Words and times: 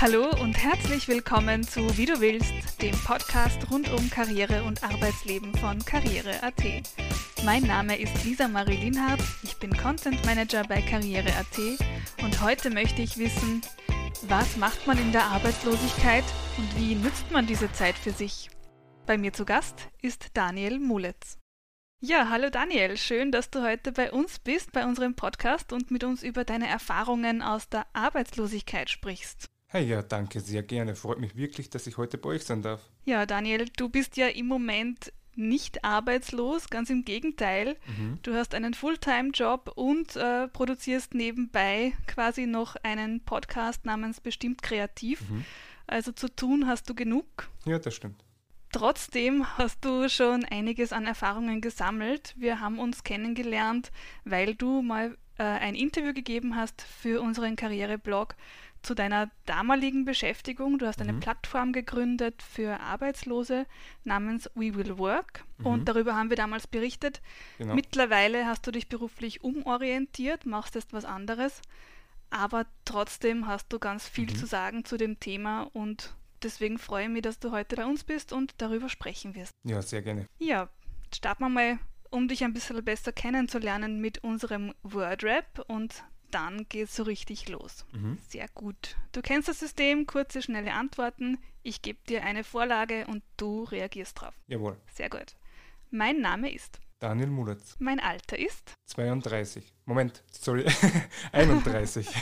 Hallo 0.00 0.30
und 0.40 0.56
herzlich 0.56 1.08
willkommen 1.08 1.64
zu 1.64 1.98
Wie 1.98 2.06
du 2.06 2.20
willst, 2.20 2.80
dem 2.80 2.94
Podcast 3.04 3.68
rund 3.68 3.90
um 3.90 4.08
Karriere 4.10 4.62
und 4.62 4.84
Arbeitsleben 4.84 5.52
von 5.56 5.84
Karriere.at. 5.84 6.62
Mein 7.44 7.64
Name 7.64 7.98
ist 7.98 8.24
Lisa 8.24 8.46
Marie 8.46 8.76
Linhardt, 8.76 9.20
ich 9.42 9.56
bin 9.56 9.76
Content 9.76 10.24
Manager 10.24 10.62
bei 10.62 10.82
Karriere.at 10.82 11.58
und 12.22 12.40
heute 12.40 12.70
möchte 12.70 13.02
ich 13.02 13.18
wissen, 13.18 13.60
was 14.28 14.56
macht 14.56 14.86
man 14.86 14.98
in 14.98 15.10
der 15.10 15.24
Arbeitslosigkeit 15.24 16.24
und 16.58 16.76
wie 16.76 16.94
nützt 16.94 17.32
man 17.32 17.48
diese 17.48 17.72
Zeit 17.72 17.96
für 17.96 18.12
sich? 18.12 18.50
Bei 19.04 19.18
mir 19.18 19.32
zu 19.32 19.44
Gast 19.44 19.88
ist 20.00 20.28
Daniel 20.34 20.78
Muletz. 20.78 21.38
Ja, 22.00 22.28
hallo 22.30 22.50
Daniel, 22.50 22.96
schön, 22.96 23.32
dass 23.32 23.50
du 23.50 23.64
heute 23.64 23.90
bei 23.90 24.12
uns 24.12 24.38
bist, 24.38 24.70
bei 24.70 24.84
unserem 24.84 25.16
Podcast 25.16 25.72
und 25.72 25.90
mit 25.90 26.04
uns 26.04 26.22
über 26.22 26.44
deine 26.44 26.68
Erfahrungen 26.68 27.42
aus 27.42 27.68
der 27.68 27.84
Arbeitslosigkeit 27.94 28.90
sprichst. 28.90 29.50
Hey, 29.70 29.84
ja, 29.84 30.00
danke, 30.00 30.40
sehr 30.40 30.62
gerne. 30.62 30.94
Freut 30.94 31.20
mich 31.20 31.36
wirklich, 31.36 31.68
dass 31.68 31.86
ich 31.86 31.98
heute 31.98 32.16
bei 32.16 32.30
euch 32.30 32.44
sein 32.44 32.62
darf. 32.62 32.80
Ja, 33.04 33.26
Daniel, 33.26 33.66
du 33.76 33.90
bist 33.90 34.16
ja 34.16 34.26
im 34.28 34.46
Moment 34.46 35.12
nicht 35.34 35.84
arbeitslos, 35.84 36.70
ganz 36.70 36.88
im 36.88 37.04
Gegenteil. 37.04 37.76
Mhm. 37.86 38.18
Du 38.22 38.32
hast 38.32 38.54
einen 38.54 38.72
Fulltime-Job 38.72 39.72
und 39.76 40.16
äh, 40.16 40.48
produzierst 40.48 41.12
nebenbei 41.12 41.92
quasi 42.06 42.46
noch 42.46 42.76
einen 42.82 43.20
Podcast 43.20 43.84
namens 43.84 44.22
Bestimmt 44.22 44.62
Kreativ. 44.62 45.28
Mhm. 45.28 45.44
Also 45.86 46.12
zu 46.12 46.34
tun 46.34 46.66
hast 46.66 46.88
du 46.88 46.94
genug. 46.94 47.26
Ja, 47.66 47.78
das 47.78 47.94
stimmt. 47.94 48.24
Trotzdem 48.72 49.46
hast 49.58 49.84
du 49.84 50.08
schon 50.08 50.46
einiges 50.46 50.94
an 50.94 51.04
Erfahrungen 51.04 51.60
gesammelt. 51.60 52.34
Wir 52.38 52.60
haben 52.60 52.78
uns 52.78 53.04
kennengelernt, 53.04 53.92
weil 54.24 54.54
du 54.54 54.80
mal 54.80 55.16
äh, 55.38 55.42
ein 55.42 55.74
Interview 55.74 56.12
gegeben 56.12 56.56
hast 56.56 56.82
für 56.82 57.22
unseren 57.22 57.56
Karriereblog 57.56 58.34
zu 58.82 58.94
deiner 58.94 59.30
damaligen 59.46 60.04
Beschäftigung. 60.04 60.78
Du 60.78 60.86
hast 60.86 61.00
eine 61.00 61.12
mhm. 61.12 61.20
Plattform 61.20 61.72
gegründet 61.72 62.42
für 62.42 62.80
Arbeitslose 62.80 63.66
namens 64.04 64.50
We 64.54 64.74
Will 64.74 64.98
Work 64.98 65.44
mhm. 65.58 65.66
und 65.66 65.88
darüber 65.88 66.14
haben 66.14 66.30
wir 66.30 66.36
damals 66.36 66.66
berichtet. 66.66 67.20
Genau. 67.58 67.74
Mittlerweile 67.74 68.46
hast 68.46 68.66
du 68.66 68.70
dich 68.70 68.88
beruflich 68.88 69.42
umorientiert, 69.42 70.46
machst 70.46 70.74
jetzt 70.74 70.92
was 70.92 71.04
anderes, 71.04 71.60
aber 72.30 72.66
trotzdem 72.84 73.46
hast 73.46 73.72
du 73.72 73.78
ganz 73.78 74.08
viel 74.08 74.30
mhm. 74.30 74.36
zu 74.36 74.46
sagen 74.46 74.84
zu 74.84 74.96
dem 74.96 75.18
Thema 75.20 75.62
und 75.72 76.14
deswegen 76.42 76.78
freue 76.78 77.04
ich 77.04 77.10
mich, 77.10 77.22
dass 77.22 77.38
du 77.38 77.50
heute 77.50 77.76
bei 77.76 77.86
uns 77.86 78.04
bist 78.04 78.32
und 78.32 78.54
darüber 78.58 78.88
sprechen 78.88 79.34
wirst. 79.34 79.52
Ja, 79.64 79.82
sehr 79.82 80.02
gerne. 80.02 80.26
Ja, 80.38 80.68
starten 81.14 81.44
wir 81.44 81.48
mal, 81.48 81.78
um 82.10 82.28
dich 82.28 82.44
ein 82.44 82.52
bisschen 82.52 82.82
besser 82.84 83.12
kennenzulernen 83.12 84.00
mit 84.00 84.24
unserem 84.24 84.74
Wordrap 84.82 85.64
und 85.68 86.04
dann 86.30 86.66
geht 86.68 86.88
es 86.88 86.96
so 86.96 87.02
richtig 87.02 87.48
los. 87.48 87.84
Mhm. 87.92 88.18
Sehr 88.28 88.48
gut. 88.54 88.96
Du 89.12 89.22
kennst 89.22 89.48
das 89.48 89.60
System, 89.60 90.06
kurze, 90.06 90.42
schnelle 90.42 90.72
Antworten. 90.72 91.38
Ich 91.62 91.82
gebe 91.82 91.98
dir 92.08 92.24
eine 92.24 92.44
Vorlage 92.44 93.06
und 93.06 93.22
du 93.36 93.64
reagierst 93.64 94.20
drauf. 94.20 94.34
Jawohl. 94.46 94.76
Sehr 94.92 95.10
gut. 95.10 95.36
Mein 95.90 96.20
Name 96.20 96.52
ist 96.52 96.80
Daniel 96.98 97.28
Muletz. 97.28 97.76
Mein 97.78 98.00
Alter 98.00 98.38
ist 98.38 98.74
32. 98.86 99.72
Moment, 99.84 100.24
sorry, 100.30 100.66
31. 101.32 102.06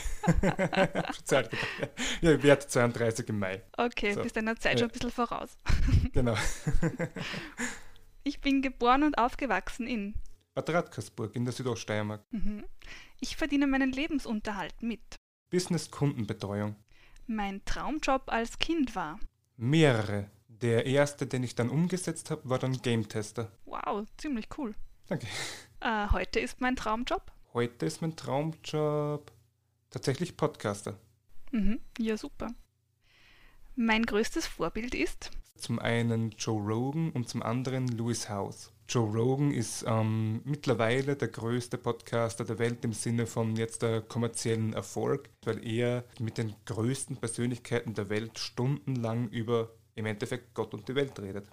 ja, 2.21 2.31
ich 2.31 2.43
werde 2.43 2.67
32 2.67 3.29
im 3.29 3.39
Mai. 3.39 3.63
Okay, 3.75 4.13
so. 4.13 4.21
bist 4.21 4.35
deiner 4.35 4.55
Zeit 4.55 4.73
ja. 4.73 4.79
schon 4.79 4.89
ein 4.89 4.93
bisschen 4.93 5.11
voraus. 5.11 5.57
genau. 6.13 6.35
ich 8.23 8.39
bin 8.39 8.61
geboren 8.61 9.03
und 9.03 9.17
aufgewachsen 9.17 9.87
in 9.87 10.13
Bad 10.53 10.69
Radkersburg 10.69 11.35
in 11.35 11.45
der 11.45 11.53
Südoststeiermark. 11.53 12.23
Mhm. 12.31 12.63
Ich 13.19 13.35
verdiene 13.35 13.67
meinen 13.67 13.91
Lebensunterhalt 13.91 14.81
mit. 14.81 15.15
Business-Kundenbetreuung. 15.49 16.75
Mein 17.25 17.63
Traumjob 17.65 18.23
als 18.27 18.59
Kind 18.59 18.95
war. 18.95 19.19
Mehrere. 19.55 20.29
Der 20.47 20.85
erste, 20.85 21.27
den 21.27 21.43
ich 21.43 21.55
dann 21.55 21.69
umgesetzt 21.69 22.31
habe, 22.31 22.47
war 22.49 22.59
dann 22.59 22.81
Game-Tester. 22.81 23.51
Wow, 23.65 24.05
ziemlich 24.17 24.47
cool. 24.57 24.73
Danke. 25.07 25.27
Äh, 25.79 26.07
heute 26.11 26.39
ist 26.39 26.61
mein 26.61 26.75
Traumjob? 26.75 27.31
Heute 27.53 27.85
ist 27.85 28.01
mein 28.01 28.15
Traumjob 28.15 29.31
tatsächlich 29.89 30.37
Podcaster. 30.37 30.99
Mhm, 31.51 31.79
ja, 31.97 32.17
super. 32.17 32.53
Mein 33.75 34.05
größtes 34.05 34.47
Vorbild 34.47 34.95
ist? 34.95 35.31
Zum 35.55 35.79
einen 35.79 36.31
Joe 36.31 36.61
Rogan 36.61 37.11
und 37.11 37.29
zum 37.29 37.41
anderen 37.41 37.87
Louis 37.87 38.29
House. 38.29 38.71
Joe 38.89 39.11
Rogan 39.11 39.51
ist 39.51 39.83
ähm, 39.85 40.41
mittlerweile 40.45 41.17
der 41.17 41.27
größte 41.27 41.77
Podcaster 41.77 42.45
der 42.45 42.57
Welt 42.57 42.85
im 42.85 42.93
Sinne 42.93 43.27
von 43.27 43.57
jetzt 43.57 43.81
der 43.81 44.01
kommerziellen 44.01 44.71
Erfolg, 44.71 45.29
weil 45.43 45.65
er 45.67 46.05
mit 46.19 46.37
den 46.37 46.55
größten 46.65 47.17
Persönlichkeiten 47.17 47.93
der 47.95 48.09
Welt 48.09 48.39
stundenlang 48.39 49.27
über 49.27 49.73
im 49.95 50.05
Endeffekt 50.05 50.53
Gott 50.53 50.73
und 50.73 50.87
die 50.87 50.95
Welt 50.95 51.19
redet. 51.19 51.47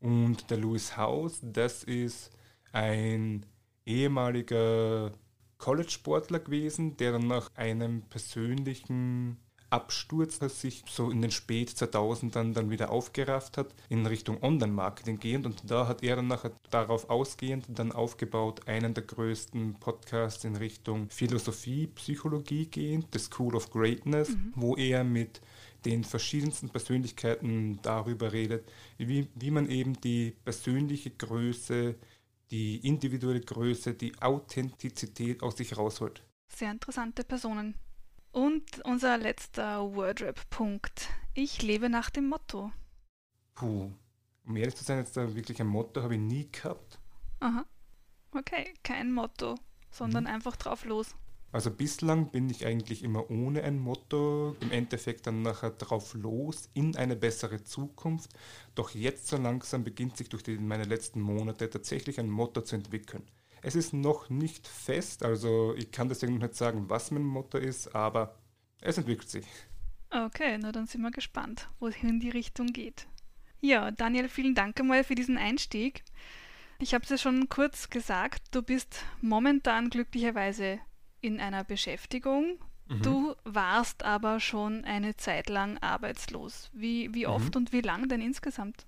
Und 0.00 0.50
der 0.50 0.56
Louis 0.56 0.96
House, 0.96 1.40
das 1.42 1.84
ist 1.84 2.30
ein 2.72 3.44
ehemaliger 3.84 5.12
College-Sportler 5.58 6.38
gewesen, 6.40 6.96
der 6.96 7.12
dann 7.12 7.26
nach 7.26 7.50
einem 7.54 8.02
persönlichen 8.08 9.36
Absturz, 9.72 10.38
das 10.38 10.60
sich 10.60 10.84
so 10.88 11.10
in 11.10 11.22
den 11.22 11.30
spät 11.30 11.70
2000ern 11.70 12.52
dann 12.52 12.70
wieder 12.70 12.90
aufgerafft 12.90 13.56
hat, 13.56 13.74
in 13.88 14.04
Richtung 14.04 14.42
Online-Marketing 14.42 15.18
gehend. 15.18 15.46
Und 15.46 15.70
da 15.70 15.88
hat 15.88 16.02
er 16.02 16.16
dann 16.16 16.28
nachher 16.28 16.52
darauf 16.70 17.08
ausgehend 17.08 17.66
dann 17.68 17.90
aufgebaut, 17.90 18.68
einen 18.68 18.92
der 18.92 19.04
größten 19.04 19.74
Podcasts 19.80 20.44
in 20.44 20.56
Richtung 20.56 21.08
Philosophie, 21.08 21.86
Psychologie 21.86 22.66
gehend, 22.66 23.08
The 23.12 23.18
School 23.18 23.56
of 23.56 23.70
Greatness, 23.70 24.30
mhm. 24.30 24.52
wo 24.56 24.76
er 24.76 25.04
mit 25.04 25.40
den 25.86 26.04
verschiedensten 26.04 26.68
Persönlichkeiten 26.68 27.80
darüber 27.82 28.32
redet, 28.32 28.70
wie, 28.98 29.28
wie 29.34 29.50
man 29.50 29.68
eben 29.68 30.00
die 30.00 30.36
persönliche 30.44 31.10
Größe, 31.10 31.96
die 32.50 32.76
individuelle 32.86 33.40
Größe, 33.40 33.94
die 33.94 34.16
Authentizität 34.20 35.42
aus 35.42 35.56
sich 35.56 35.76
rausholt. 35.76 36.22
Sehr 36.54 36.70
interessante 36.70 37.24
Personen. 37.24 37.74
Und 38.32 38.82
unser 38.84 39.18
letzter 39.18 39.94
Wordrap-Punkt. 39.94 41.08
Ich 41.34 41.62
lebe 41.62 41.90
nach 41.90 42.08
dem 42.08 42.28
Motto. 42.28 42.72
Puh, 43.54 43.92
um 44.46 44.56
ehrlich 44.56 44.74
zu 44.74 44.84
sein, 44.84 44.98
jetzt 44.98 45.16
wirklich 45.16 45.60
ein 45.60 45.66
Motto 45.66 46.02
habe 46.02 46.14
ich 46.14 46.20
nie 46.20 46.50
gehabt. 46.50 46.98
Aha. 47.40 47.66
Okay, 48.34 48.72
kein 48.82 49.12
Motto, 49.12 49.56
sondern 49.90 50.24
mhm. 50.24 50.30
einfach 50.30 50.56
drauf 50.56 50.86
los. 50.86 51.14
Also 51.52 51.70
bislang 51.70 52.30
bin 52.30 52.48
ich 52.48 52.64
eigentlich 52.64 53.04
immer 53.04 53.30
ohne 53.30 53.62
ein 53.62 53.78
Motto, 53.78 54.56
im 54.60 54.72
Endeffekt 54.72 55.26
dann 55.26 55.42
nachher 55.42 55.70
drauf 55.70 56.14
los 56.14 56.70
in 56.72 56.96
eine 56.96 57.14
bessere 57.14 57.62
Zukunft. 57.62 58.30
Doch 58.74 58.94
jetzt 58.94 59.26
so 59.26 59.36
langsam 59.36 59.84
beginnt 59.84 60.16
sich 60.16 60.30
durch 60.30 60.42
die, 60.42 60.56
meine 60.56 60.84
letzten 60.84 61.20
Monate 61.20 61.68
tatsächlich 61.68 62.18
ein 62.18 62.30
Motto 62.30 62.62
zu 62.62 62.76
entwickeln. 62.76 63.24
Es 63.62 63.76
ist 63.76 63.92
noch 63.92 64.28
nicht 64.28 64.66
fest, 64.66 65.24
also 65.24 65.74
ich 65.76 65.92
kann 65.92 66.08
deswegen 66.08 66.34
noch 66.34 66.42
nicht 66.42 66.56
sagen, 66.56 66.90
was 66.90 67.12
mein 67.12 67.22
Motto 67.22 67.58
ist, 67.58 67.94
aber 67.94 68.36
es 68.80 68.98
entwickelt 68.98 69.30
sich. 69.30 69.46
Okay, 70.10 70.58
na 70.58 70.72
dann 70.72 70.86
sind 70.86 71.00
wir 71.00 71.12
gespannt, 71.12 71.70
wohin 71.78 72.20
die 72.20 72.30
Richtung 72.30 72.66
geht. 72.66 73.06
Ja, 73.60 73.92
Daniel, 73.92 74.28
vielen 74.28 74.56
Dank 74.56 74.78
einmal 74.80 75.04
für 75.04 75.14
diesen 75.14 75.38
Einstieg. 75.38 76.02
Ich 76.80 76.92
habe 76.92 77.04
es 77.04 77.10
ja 77.10 77.16
schon 77.16 77.48
kurz 77.48 77.88
gesagt, 77.88 78.42
du 78.50 78.60
bist 78.60 79.04
momentan 79.20 79.88
glücklicherweise 79.88 80.80
in 81.20 81.38
einer 81.38 81.62
Beschäftigung. 81.62 82.58
Mhm. 82.88 83.02
Du 83.02 83.34
warst 83.44 84.02
aber 84.02 84.40
schon 84.40 84.84
eine 84.84 85.16
Zeit 85.16 85.48
lang 85.48 85.78
arbeitslos. 85.78 86.70
Wie, 86.72 87.14
wie 87.14 87.28
oft 87.28 87.54
mhm. 87.54 87.60
und 87.60 87.72
wie 87.72 87.82
lang 87.82 88.08
denn 88.08 88.20
insgesamt? 88.20 88.84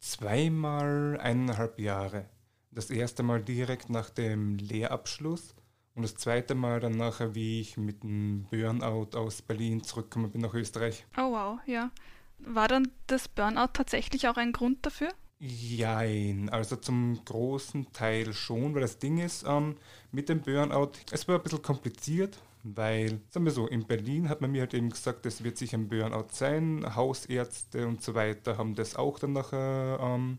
Zweimal 0.00 1.18
eineinhalb 1.18 1.78
Jahre. 1.78 2.28
Das 2.72 2.90
erste 2.90 3.22
Mal 3.22 3.42
direkt 3.42 3.90
nach 3.90 4.10
dem 4.10 4.56
Lehrabschluss 4.56 5.54
und 5.94 6.02
das 6.02 6.14
zweite 6.14 6.54
Mal 6.54 6.80
dann 6.80 6.96
nachher, 6.96 7.34
wie 7.34 7.60
ich 7.60 7.76
mit 7.76 8.02
einem 8.04 8.46
Burnout 8.50 9.16
aus 9.18 9.42
Berlin 9.42 9.82
zurückgekommen 9.82 10.30
bin 10.30 10.40
nach 10.42 10.54
Österreich. 10.54 11.04
Oh 11.16 11.32
wow, 11.32 11.58
ja. 11.66 11.90
War 12.38 12.68
dann 12.68 12.88
das 13.06 13.28
Burnout 13.28 13.72
tatsächlich 13.72 14.28
auch 14.28 14.36
ein 14.36 14.52
Grund 14.52 14.86
dafür? 14.86 15.08
Jein, 15.40 16.48
also 16.50 16.76
zum 16.76 17.18
großen 17.24 17.92
Teil 17.92 18.32
schon, 18.32 18.74
weil 18.74 18.82
das 18.82 18.98
Ding 18.98 19.18
ist 19.18 19.44
ähm, 19.46 19.76
mit 20.12 20.28
dem 20.28 20.42
Burnout, 20.42 20.92
es 21.10 21.26
war 21.26 21.36
ein 21.36 21.42
bisschen 21.42 21.62
kompliziert, 21.62 22.38
weil, 22.62 23.20
sagen 23.30 23.46
wir 23.46 23.52
so, 23.52 23.66
in 23.66 23.86
Berlin 23.86 24.28
hat 24.28 24.42
man 24.42 24.52
mir 24.52 24.60
halt 24.60 24.74
eben 24.74 24.90
gesagt, 24.90 25.24
es 25.26 25.42
wird 25.42 25.56
sich 25.56 25.74
ein 25.74 25.88
Burnout 25.88 26.28
sein, 26.32 26.94
Hausärzte 26.94 27.86
und 27.86 28.02
so 28.02 28.14
weiter 28.14 28.58
haben 28.58 28.74
das 28.74 28.96
auch 28.96 29.18
dann 29.18 29.32
nachher 29.32 29.98
ähm, 30.00 30.38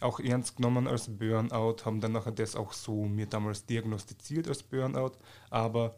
auch 0.00 0.20
ernst 0.20 0.56
genommen 0.56 0.86
als 0.86 1.08
Burnout, 1.16 1.84
haben 1.84 2.00
dann 2.00 2.12
nachher 2.12 2.32
das 2.32 2.56
auch 2.56 2.72
so 2.72 3.04
mir 3.04 3.26
damals 3.26 3.66
diagnostiziert 3.66 4.48
als 4.48 4.62
Burnout, 4.62 5.12
aber 5.50 5.96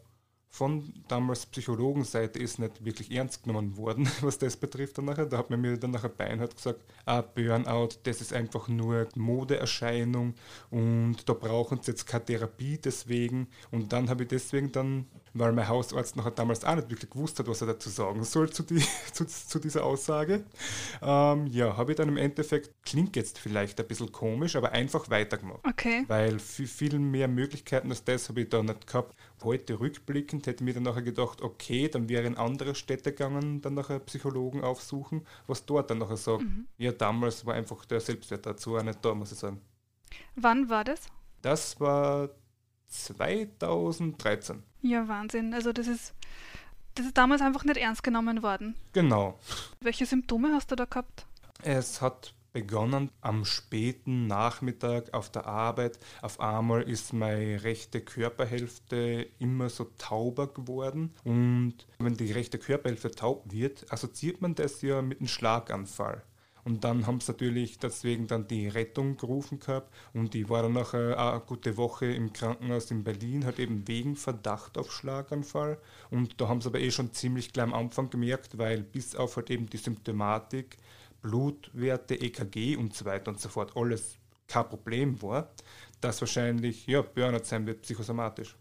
von 0.51 0.93
damals 1.07 1.45
Psychologenseite 1.45 2.39
ist 2.39 2.57
nicht 2.59 2.83
wirklich 2.83 3.11
ernst 3.11 3.43
genommen 3.43 3.77
worden, 3.77 4.09
was 4.21 4.37
das 4.39 4.57
betrifft 4.57 4.97
dann 4.97 5.05
nachher. 5.05 5.27
Da 5.27 5.37
hat 5.37 5.49
man 5.49 5.61
mir 5.61 5.77
dann 5.77 5.91
nachher 5.91 6.09
Beinhardt 6.09 6.55
gesagt, 6.55 6.81
ah, 7.05 7.21
Burnout, 7.21 7.89
das 8.03 8.19
ist 8.21 8.33
einfach 8.33 8.67
nur 8.67 9.07
Modeerscheinung 9.15 10.33
und 10.71 11.17
da 11.27 11.33
brauchen 11.33 11.81
sie 11.81 11.91
jetzt 11.91 12.07
keine 12.07 12.25
Therapie 12.25 12.77
deswegen. 12.77 13.47
Und 13.71 13.93
dann 13.93 14.09
habe 14.09 14.23
ich 14.23 14.29
deswegen 14.29 14.71
dann 14.71 15.05
weil 15.33 15.51
mein 15.51 15.67
Hausarzt 15.67 16.15
nachher 16.15 16.31
damals 16.31 16.63
auch 16.63 16.75
nicht 16.75 16.89
wirklich 16.89 17.09
gewusst 17.09 17.39
hat, 17.39 17.47
was 17.47 17.61
er 17.61 17.67
dazu 17.67 17.89
sagen 17.89 18.23
soll 18.23 18.49
zu, 18.49 18.63
die, 18.63 18.83
zu, 19.13 19.25
zu 19.25 19.59
dieser 19.59 19.83
Aussage. 19.83 20.43
Ähm, 21.01 21.47
ja, 21.47 21.77
habe 21.77 21.91
ich 21.91 21.97
dann 21.97 22.09
im 22.09 22.17
Endeffekt, 22.17 22.71
klingt 22.83 23.15
jetzt 23.15 23.39
vielleicht 23.39 23.79
ein 23.79 23.87
bisschen 23.87 24.11
komisch, 24.11 24.55
aber 24.55 24.71
einfach 24.71 25.09
weitergemacht. 25.09 25.65
Okay. 25.67 26.03
Weil 26.07 26.39
viel, 26.39 26.67
viel 26.67 26.99
mehr 26.99 27.27
Möglichkeiten 27.27 27.89
als 27.89 28.03
das 28.03 28.29
habe 28.29 28.41
ich 28.41 28.49
da 28.49 28.63
nicht 28.63 28.87
gehabt. 28.87 29.15
Heute 29.43 29.79
rückblickend 29.79 30.47
hätte 30.47 30.63
mir 30.63 30.73
dann 30.73 30.83
nachher 30.83 31.01
gedacht, 31.01 31.41
okay, 31.41 31.87
dann 31.87 32.09
wäre 32.09 32.25
in 32.25 32.37
andere 32.37 32.75
Städte 32.75 33.11
gegangen, 33.11 33.61
dann 33.61 33.73
nachher 33.73 33.99
Psychologen 33.99 34.63
aufsuchen, 34.63 35.25
was 35.47 35.65
dort 35.65 35.89
dann 35.89 35.99
nachher 35.99 36.17
sagt. 36.17 36.43
Mhm. 36.43 36.67
Ja, 36.77 36.91
damals 36.91 37.45
war 37.45 37.53
einfach 37.53 37.85
der 37.85 38.01
Selbstwert 38.01 38.45
dazu 38.45 38.77
auch 38.77 38.83
nicht 38.83 39.03
da, 39.03 39.13
muss 39.13 39.31
ich 39.31 39.39
sagen. 39.39 39.61
Wann 40.35 40.69
war 40.69 40.83
das? 40.83 41.07
Das 41.41 41.79
war 41.79 42.29
2013. 42.87 44.63
Ja, 44.81 45.07
Wahnsinn. 45.07 45.53
Also 45.53 45.71
das 45.71 45.87
ist, 45.87 46.13
das 46.95 47.05
ist 47.05 47.17
damals 47.17 47.41
einfach 47.41 47.63
nicht 47.63 47.77
ernst 47.77 48.03
genommen 48.03 48.43
worden. 48.43 48.75
Genau. 48.93 49.39
Welche 49.79 50.05
Symptome 50.05 50.53
hast 50.53 50.71
du 50.71 50.75
da 50.75 50.85
gehabt? 50.85 51.25
Es 51.61 52.01
hat 52.01 52.33
begonnen 52.51 53.11
am 53.21 53.45
späten 53.45 54.27
Nachmittag 54.27 55.13
auf 55.13 55.29
der 55.29 55.45
Arbeit. 55.45 55.99
Auf 56.21 56.39
einmal 56.39 56.83
ist 56.83 57.13
meine 57.13 57.63
rechte 57.63 58.01
Körperhälfte 58.01 59.27
immer 59.39 59.69
so 59.69 59.87
tauber 59.97 60.47
geworden. 60.47 61.13
Und 61.23 61.75
wenn 61.99 62.15
die 62.15 62.31
rechte 62.31 62.57
Körperhälfte 62.57 63.11
taub 63.11 63.51
wird, 63.51 63.91
assoziiert 63.91 64.41
man 64.41 64.55
das 64.55 64.81
ja 64.81 65.01
mit 65.01 65.19
einem 65.19 65.27
Schlaganfall. 65.27 66.23
Und 66.69 66.83
dann 66.83 67.07
haben 67.07 67.19
sie 67.19 67.31
natürlich 67.31 67.79
deswegen 67.79 68.27
dann 68.27 68.47
die 68.47 68.67
Rettung 68.67 69.17
gerufen 69.17 69.59
gehabt 69.59 69.93
und 70.13 70.33
die 70.33 70.49
war 70.49 70.61
dann 70.61 70.73
nachher 70.73 71.17
eine 71.17 71.39
gute 71.39 71.77
Woche 71.77 72.05
im 72.07 72.33
Krankenhaus 72.33 72.91
in 72.91 73.03
Berlin, 73.03 73.45
halt 73.45 73.59
eben 73.59 73.87
wegen 73.87 74.15
Verdacht 74.15 74.77
auf 74.77 74.91
Schlaganfall. 74.91 75.79
Und 76.11 76.39
da 76.39 76.47
haben 76.47 76.61
sie 76.61 76.69
aber 76.69 76.79
eh 76.79 76.91
schon 76.91 77.11
ziemlich 77.13 77.53
gleich 77.53 77.65
am 77.65 77.73
Anfang 77.73 78.09
gemerkt, 78.09 78.57
weil 78.57 78.83
bis 78.83 79.15
auf 79.15 79.37
halt 79.37 79.49
eben 79.49 79.67
die 79.67 79.77
Symptomatik, 79.77 80.77
Blutwerte, 81.21 82.15
EKG 82.15 82.75
und 82.77 82.93
so 82.93 83.05
weiter 83.05 83.31
und 83.31 83.39
so 83.39 83.49
fort 83.49 83.75
alles 83.75 84.17
kein 84.47 84.67
Problem 84.67 85.21
war, 85.21 85.49
dass 86.01 86.21
wahrscheinlich 86.21 86.87
ja, 86.87 87.01
Burnout 87.01 87.43
sein 87.43 87.65
wird 87.67 87.81
psychosomatisch. 87.81 88.55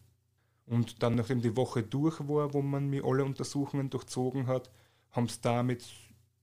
Und 0.67 1.03
dann, 1.03 1.15
nachdem 1.15 1.41
die 1.41 1.57
Woche 1.57 1.83
durch 1.83 2.21
war, 2.29 2.53
wo 2.53 2.61
man 2.61 2.91
mir 2.91 3.05
alle 3.05 3.25
Untersuchungen 3.25 3.89
durchzogen 3.89 4.47
hat, 4.47 4.71
haben 5.13 5.29
sie 5.29 5.41
damit 5.41 5.87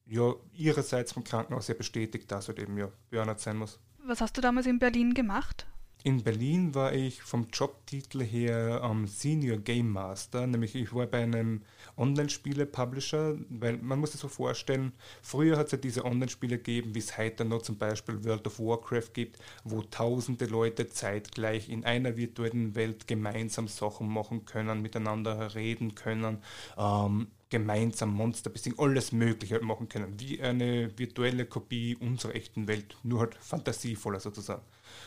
ja 0.06 0.34
ihrerseits 0.54 1.14
vom 1.14 1.24
Krankenhaus 1.24 1.68
ja 1.68 1.76
bestätigt, 1.76 2.32
dass 2.32 2.48
halt 2.48 2.60
eben 2.60 2.78
ja 2.78 2.90
Burnout 3.12 3.38
sein 3.38 3.58
muss. 3.58 3.80
Was 4.00 4.22
hast 4.22 4.38
du 4.38 4.42
damals 4.42 4.66
in 4.66 4.80
Berlin 4.80 5.14
gemacht? 5.14 5.68
In 6.06 6.22
Berlin 6.22 6.76
war 6.76 6.94
ich 6.94 7.24
vom 7.24 7.48
Jobtitel 7.52 8.22
her 8.22 8.80
ähm, 8.84 9.08
Senior 9.08 9.58
Game 9.58 9.90
Master, 9.90 10.46
nämlich 10.46 10.76
ich 10.76 10.94
war 10.94 11.08
bei 11.08 11.24
einem 11.24 11.64
Online-Spiele-Publisher, 11.98 13.40
weil 13.50 13.78
man 13.78 13.98
muss 13.98 14.12
sich 14.12 14.22
so 14.22 14.28
vorstellen, 14.28 14.94
früher 15.24 15.58
hat 15.58 15.66
es 15.66 15.72
ja 15.72 15.78
diese 15.80 16.06
Online-Spiele 16.06 16.58
gegeben, 16.58 16.94
wie 16.94 17.00
es 17.00 17.18
heute 17.18 17.44
noch 17.44 17.64
zum 17.64 17.80
Beispiel 17.80 18.24
World 18.24 18.46
of 18.46 18.60
Warcraft 18.60 19.14
gibt, 19.16 19.40
wo 19.64 19.82
tausende 19.82 20.46
Leute 20.46 20.90
zeitgleich 20.90 21.70
in 21.70 21.84
einer 21.84 22.16
virtuellen 22.16 22.76
Welt 22.76 23.08
gemeinsam 23.08 23.68
Sachen 23.68 24.08
machen 24.08 24.46
können, 24.46 24.84
miteinander 24.84 25.56
reden 25.56 25.96
können, 25.96 26.38
ähm, 26.78 27.30
gemeinsam 27.50 28.14
Monster 28.14 28.50
besiegen, 28.50 28.80
alles 28.80 29.12
Mögliche 29.12 29.56
halt 29.56 29.64
machen 29.64 29.88
können, 29.88 30.20
wie 30.20 30.42
eine 30.42 30.98
virtuelle 30.98 31.46
Kopie 31.46 31.96
unserer 31.96 32.36
echten 32.36 32.68
Welt, 32.68 32.98
nur 33.04 33.20
halt 33.20 33.36
fantasievoller 33.36 34.20
sozusagen. 34.20 34.64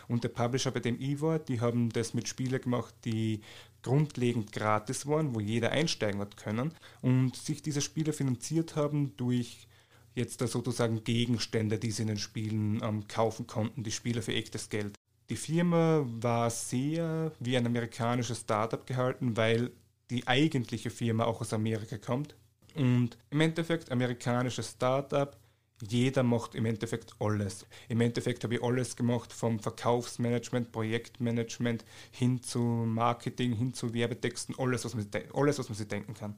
Und 0.06 0.24
der 0.24 0.28
Publisher, 0.28 0.70
bei 0.70 0.80
dem 0.80 1.00
ich 1.00 1.20
war, 1.20 1.38
die 1.38 1.60
haben 1.60 1.90
das 1.90 2.14
mit 2.14 2.28
Spielen 2.28 2.60
gemacht, 2.60 2.94
die 3.04 3.40
grundlegend 3.82 4.52
gratis 4.52 5.06
waren, 5.06 5.34
wo 5.34 5.40
jeder 5.40 5.70
einsteigen 5.70 6.20
hat 6.20 6.36
können 6.36 6.72
und 7.00 7.36
sich 7.36 7.62
diese 7.62 7.80
Spiele 7.80 8.12
finanziert 8.12 8.76
haben 8.76 9.16
durch 9.16 9.68
jetzt 10.14 10.40
sozusagen 10.40 11.04
Gegenstände, 11.04 11.78
die 11.78 11.90
sie 11.90 12.02
in 12.02 12.08
den 12.08 12.18
Spielen 12.18 12.80
ähm, 12.82 13.06
kaufen 13.08 13.46
konnten, 13.46 13.84
die 13.84 13.92
Spieler 13.92 14.22
für 14.22 14.34
echtes 14.34 14.68
Geld. 14.68 14.94
Die 15.30 15.36
Firma 15.36 16.04
war 16.06 16.50
sehr 16.50 17.32
wie 17.38 17.56
ein 17.56 17.66
amerikanisches 17.66 18.40
Startup 18.40 18.84
gehalten, 18.86 19.36
weil 19.36 19.70
die 20.10 20.26
eigentliche 20.26 20.90
Firma 20.90 21.24
auch 21.24 21.40
aus 21.40 21.52
Amerika 21.52 21.98
kommt. 21.98 22.34
Und 22.74 23.18
im 23.30 23.40
Endeffekt 23.40 23.90
amerikanisches 23.90 24.70
Startup, 24.70 25.36
jeder 25.80 26.22
macht 26.22 26.54
im 26.54 26.66
Endeffekt 26.66 27.14
alles. 27.20 27.66
Im 27.88 28.00
Endeffekt 28.00 28.44
habe 28.44 28.56
ich 28.56 28.62
alles 28.62 28.96
gemacht, 28.96 29.32
vom 29.32 29.60
Verkaufsmanagement, 29.60 30.72
Projektmanagement 30.72 31.84
hin 32.10 32.42
zu 32.42 32.58
Marketing, 32.58 33.52
hin 33.52 33.74
zu 33.74 33.94
Werbetexten, 33.94 34.56
alles, 34.58 34.84
was 34.84 34.94
man, 34.94 35.08
alles, 35.34 35.58
was 35.58 35.68
man 35.68 35.78
sich 35.78 35.88
denken 35.88 36.14
kann. 36.14 36.34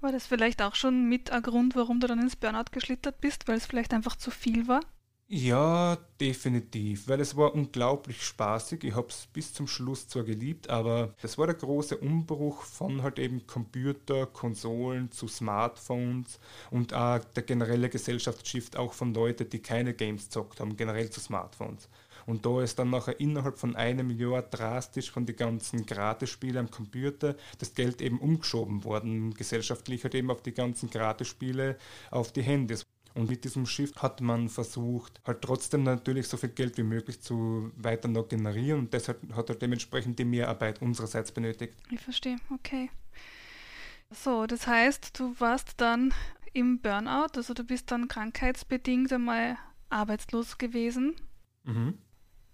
War 0.00 0.12
das 0.12 0.26
vielleicht 0.26 0.60
auch 0.60 0.74
schon 0.74 1.08
mit 1.08 1.30
ein 1.30 1.42
Grund, 1.42 1.76
warum 1.76 2.00
du 2.00 2.06
dann 2.06 2.20
ins 2.20 2.36
Burnout 2.36 2.72
geschlittert 2.72 3.20
bist, 3.20 3.46
weil 3.46 3.56
es 3.56 3.66
vielleicht 3.66 3.94
einfach 3.94 4.16
zu 4.16 4.30
viel 4.30 4.66
war? 4.66 4.80
Ja, 5.34 5.96
definitiv, 6.20 7.08
weil 7.08 7.18
es 7.20 7.34
war 7.38 7.54
unglaublich 7.54 8.22
spaßig. 8.22 8.84
Ich 8.84 8.94
habe 8.94 9.08
es 9.08 9.26
bis 9.32 9.54
zum 9.54 9.66
Schluss 9.66 10.06
zwar 10.06 10.24
geliebt, 10.24 10.68
aber 10.68 11.14
das 11.22 11.38
war 11.38 11.46
der 11.46 11.54
große 11.56 11.96
Umbruch 11.96 12.60
von 12.62 13.02
halt 13.02 13.18
eben 13.18 13.46
Computer, 13.46 14.26
Konsolen 14.26 15.10
zu 15.10 15.28
Smartphones 15.28 16.38
und 16.70 16.92
auch 16.92 17.18
der 17.34 17.44
generelle 17.44 17.88
Gesellschaftsshift 17.88 18.76
auch 18.76 18.92
von 18.92 19.14
Leuten, 19.14 19.48
die 19.48 19.60
keine 19.60 19.94
Games 19.94 20.28
zockt 20.28 20.60
haben, 20.60 20.76
generell 20.76 21.08
zu 21.08 21.20
Smartphones. 21.20 21.88
Und 22.26 22.44
da 22.44 22.62
ist 22.62 22.78
dann 22.78 22.90
nachher 22.90 23.18
innerhalb 23.18 23.58
von 23.58 23.74
einem 23.74 24.10
Jahr 24.10 24.42
drastisch 24.42 25.10
von 25.10 25.24
den 25.24 25.36
ganzen 25.36 25.86
Gratisspielen 25.86 26.58
am 26.58 26.70
Computer 26.70 27.36
das 27.58 27.72
Geld 27.72 28.02
eben 28.02 28.20
umgeschoben 28.20 28.84
worden, 28.84 29.32
gesellschaftlich 29.32 30.04
halt 30.04 30.14
eben 30.14 30.30
auf 30.30 30.42
die 30.42 30.52
ganzen 30.52 30.90
Gratisspiele 30.90 31.78
auf 32.10 32.32
die 32.32 32.42
Handys. 32.42 32.84
Und 33.14 33.28
mit 33.28 33.44
diesem 33.44 33.66
Shift 33.66 34.02
hat 34.02 34.20
man 34.20 34.48
versucht, 34.48 35.20
halt 35.24 35.42
trotzdem 35.42 35.82
natürlich 35.82 36.28
so 36.28 36.36
viel 36.36 36.50
Geld 36.50 36.78
wie 36.78 36.82
möglich 36.82 37.20
zu 37.20 37.70
weiter 37.76 38.08
noch 38.08 38.28
generieren 38.28 38.80
und 38.80 38.94
deshalb 38.94 39.34
hat 39.34 39.48
er 39.50 39.56
dementsprechend 39.56 40.18
die 40.18 40.24
Mehrarbeit 40.24 40.80
unsererseits 40.80 41.32
benötigt. 41.32 41.74
Ich 41.90 42.00
verstehe, 42.00 42.36
okay. 42.54 42.90
So, 44.10 44.46
das 44.46 44.66
heißt, 44.66 45.18
du 45.18 45.34
warst 45.38 45.74
dann 45.80 46.12
im 46.52 46.80
Burnout, 46.80 47.36
also 47.36 47.54
du 47.54 47.64
bist 47.64 47.90
dann 47.90 48.08
krankheitsbedingt 48.08 49.12
einmal 49.12 49.56
arbeitslos 49.88 50.58
gewesen. 50.58 51.16
Mhm. 51.64 51.98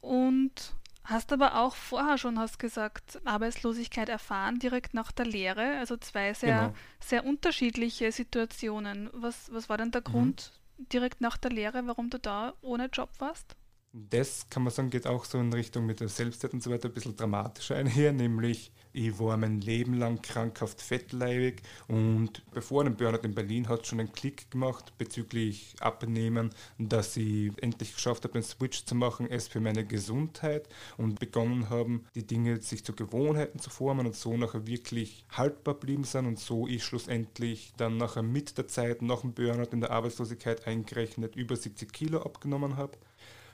Und 0.01 0.75
hast 1.09 1.33
aber 1.33 1.57
auch 1.57 1.75
vorher 1.75 2.19
schon, 2.19 2.39
hast 2.39 2.59
gesagt, 2.59 3.21
Arbeitslosigkeit 3.25 4.09
erfahren, 4.09 4.59
direkt 4.59 4.93
nach 4.93 5.11
der 5.11 5.25
Lehre. 5.27 5.79
Also 5.79 5.97
zwei 5.97 6.35
sehr, 6.35 6.61
genau. 6.61 6.75
sehr 7.01 7.25
unterschiedliche 7.25 8.13
Situationen. 8.13 9.09
Was, 9.13 9.51
was 9.53 9.69
war 9.69 9.79
denn 9.79 9.91
der 9.91 10.03
mhm. 10.03 10.13
Grund 10.13 10.53
direkt 10.93 11.21
nach 11.21 11.39
der 11.39 11.51
Lehre, 11.51 11.87
warum 11.87 12.11
du 12.11 12.19
da 12.19 12.55
ohne 12.61 12.87
Job 12.87 13.11
warst? 13.19 13.57
Das 13.93 14.49
kann 14.51 14.63
man 14.63 14.73
sagen, 14.73 14.91
geht 14.91 15.07
auch 15.07 15.25
so 15.25 15.39
in 15.39 15.53
Richtung 15.53 15.87
mit 15.87 16.01
der 16.01 16.09
Selbstwert 16.09 16.53
und 16.53 16.63
so 16.63 16.71
weiter 16.71 16.89
ein 16.89 16.95
bisschen 16.95 17.17
dramatischer 17.17 17.77
einher, 17.77 18.13
nämlich 18.13 18.71
ich 18.93 19.19
war 19.19 19.37
mein 19.37 19.61
Leben 19.61 19.95
lang 19.95 20.23
krankhaft 20.23 20.81
fettleibig 20.81 21.63
und 21.89 22.43
bevor 22.53 22.85
dem 22.85 22.97
Burnout 22.97 23.25
in 23.25 23.35
Berlin 23.35 23.69
hat 23.69 23.87
schon 23.87 24.01
einen 24.01 24.13
Klick 24.13 24.51
gemacht 24.51 24.93
bezüglich 24.99 25.75
Abnehmen, 25.81 26.51
dass 26.79 27.17
ich 27.17 27.53
endlich 27.63 27.95
geschafft 27.95 28.25
habe, 28.25 28.35
den 28.35 28.43
Switch 28.43 28.85
zu 28.85 28.95
machen, 28.95 29.31
es 29.31 29.49
für 29.49 29.61
meine 29.61 29.85
Gesundheit 29.85 30.69
und 30.97 31.21
begonnen 31.21 31.71
haben, 31.71 32.05
die 32.15 32.27
Dinge 32.27 32.61
sich 32.61 32.85
zu 32.85 32.93
Gewohnheiten 32.93 33.59
zu 33.59 33.71
formen 33.71 34.07
und 34.07 34.17
so 34.17 34.37
nachher 34.37 34.67
wirklich 34.67 35.25
haltbar 35.31 35.75
blieben 35.75 36.05
sind 36.05 36.27
und 36.27 36.39
so 36.39 36.67
ich 36.67 36.85
schlussendlich 36.85 37.73
dann 37.77 37.97
nachher 37.97 38.23
mit 38.23 38.59
der 38.59 38.69
Zeit 38.69 39.03
nach 39.03 39.21
dem 39.21 39.33
Burnout 39.33 39.73
in 39.73 39.81
der 39.81 39.91
Arbeitslosigkeit 39.91 40.67
eingerechnet 40.67 41.37
über 41.37 41.57
70 41.57 41.93
Kilo 41.93 42.23
abgenommen 42.23 42.77
habe 42.77 42.99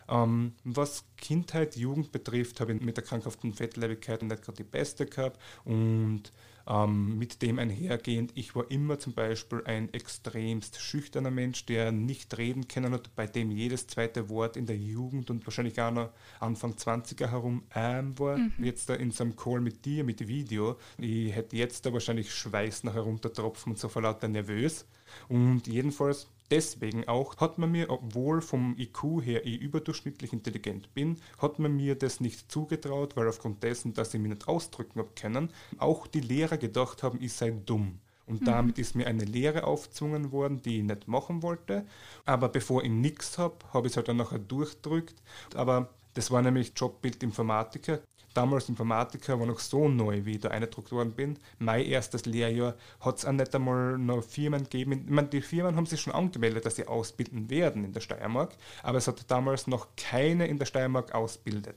ähm, 0.09 0.53
was 0.65 1.05
Kindheit, 1.17 1.77
Jugend 1.77 2.13
betrifft, 2.13 2.61
habe 2.61 2.75
ich 2.75 2.81
mit 2.81 2.97
der 2.97 3.05
krankhaften 3.05 3.55
Fettleibigkeit 3.55 4.23
nicht 4.23 4.43
gerade 4.43 4.57
die 4.57 4.65
beste 4.65 5.07
gehabt 5.07 5.41
und 5.65 6.33
ähm, 6.67 7.19
mit 7.19 7.43
dem 7.43 7.59
einhergehend, 7.59 8.33
ich 8.35 8.57
war 8.57 8.71
immer 8.71 8.99
zum 8.99 9.13
Beispiel 9.13 9.63
ein 9.67 9.93
extremst 9.93 10.81
schüchterner 10.81 11.31
Mensch, 11.31 11.67
der 11.67 11.93
nicht 11.93 12.37
reden 12.39 12.69
können 12.69 12.93
hat, 12.93 13.15
bei 13.15 13.27
dem 13.27 13.51
jedes 13.51 13.87
zweite 13.87 14.29
Wort 14.29 14.57
in 14.57 14.67
der 14.67 14.77
Jugend 14.77 15.31
und 15.31 15.47
wahrscheinlich 15.47 15.81
auch 15.81 15.91
noch 15.91 16.11
Anfang 16.41 16.73
20er 16.73 17.31
herum 17.31 17.65
ähm 17.75 18.19
war. 18.19 18.39
Mhm. 18.39 18.53
Jetzt 18.59 18.89
da 18.89 18.95
in 18.95 19.11
so 19.11 19.25
einem 19.25 19.37
Call 19.37 19.61
mit 19.61 19.85
dir, 19.85 20.05
mit 20.05 20.27
Video, 20.27 20.79
ich 20.99 21.35
hätte 21.35 21.57
jetzt 21.57 21.85
da 21.85 21.93
wahrscheinlich 21.93 22.33
Schweiß 22.33 22.85
noch 22.85 22.95
heruntertropfen 22.95 23.73
und 23.73 23.79
so 23.79 23.89
vor 23.89 24.03
lauter 24.03 24.29
nervös. 24.29 24.87
Und 25.29 25.67
jedenfalls 25.67 26.29
deswegen 26.51 27.09
auch 27.09 27.37
hat 27.39 27.59
man 27.59 27.71
mir, 27.71 27.91
obwohl 27.91 28.41
vom 28.41 28.77
IQ 28.79 29.23
her 29.23 29.45
ich 29.45 29.61
überdurchschnittlich 29.61 30.33
intelligent 30.33 30.93
bin, 30.95 31.17
hat 31.39 31.59
man 31.59 31.77
mir 31.77 31.95
das 31.95 32.21
nicht 32.21 32.51
zugetraut, 32.51 33.17
weil 33.17 33.29
aufgrund 33.29 33.63
dessen, 33.63 33.95
dass 33.95 34.15
ich 34.15 34.21
mich 34.21 34.31
nicht 34.31 34.49
ausdrücken 34.49 35.01
habe 35.01 35.11
können, 35.15 35.51
auch 35.79 36.07
die 36.07 36.21
Lehrer 36.21 36.59
gedacht 36.59 37.03
haben, 37.03 37.21
ich 37.21 37.33
sei 37.33 37.51
dumm. 37.51 38.01
Und 38.27 38.41
mhm. 38.41 38.47
damit 38.47 38.79
ist 38.79 38.95
mir 38.95 39.07
eine 39.07 39.25
Lehre 39.25 39.65
aufzwungen 39.65 40.33
worden, 40.33 40.63
die 40.63 40.79
ich 40.79 40.85
nicht 40.85 41.09
machen 41.09 41.43
wollte. 41.43 41.85
Aber 42.25 42.49
bevor 42.49 42.83
ich 42.83 42.91
nichts 42.91 43.39
habe, 43.39 43.57
habe 43.73 43.87
ich 43.87 43.93
es 43.93 43.97
halt 43.97 44.09
dann 44.09 44.17
nachher 44.17 44.39
durchdrückt. 44.39 45.23
Aber 45.55 45.91
das 46.15 46.31
war 46.31 46.41
nämlich 46.43 46.73
Jobbild 46.75 47.23
Informatiker. 47.23 48.01
Damals 48.35 48.69
Informatiker 48.69 49.39
war 49.39 49.47
noch 49.47 49.61
so 49.61 49.89
neu, 49.89 50.25
wie 50.25 50.33
ich 50.33 50.41
da 50.41 50.49
eingedruckt 50.49 50.91
bin. 51.17 51.39
Mein 51.59 51.87
erstes 51.87 52.27
Lehrjahr 52.27 52.75
hat 53.01 53.19
es 53.19 53.25
auch 53.25 53.33
nicht 53.33 53.55
einmal 53.55 53.97
noch 53.99 54.23
Firmen 54.23 54.65
gegeben. 54.65 55.05
Ich 55.07 55.11
meine, 55.11 55.29
die 55.29 55.41
Firmen 55.41 55.77
haben 55.77 55.87
sich 55.87 56.01
schon 56.01 56.13
angemeldet, 56.13 56.67
dass 56.67 56.77
sie 56.77 56.87
ausbilden 56.87 57.49
werden 57.49 57.85
in 57.85 57.93
der 57.93 58.01
Steiermark, 58.01 58.55
aber 58.83 58.99
es 58.99 59.09
hat 59.09 59.31
damals 59.31 59.67
noch 59.67 59.89
keine 59.97 60.47
in 60.47 60.59
der 60.59 60.67
Steiermark 60.67 61.15
ausbildet. 61.15 61.77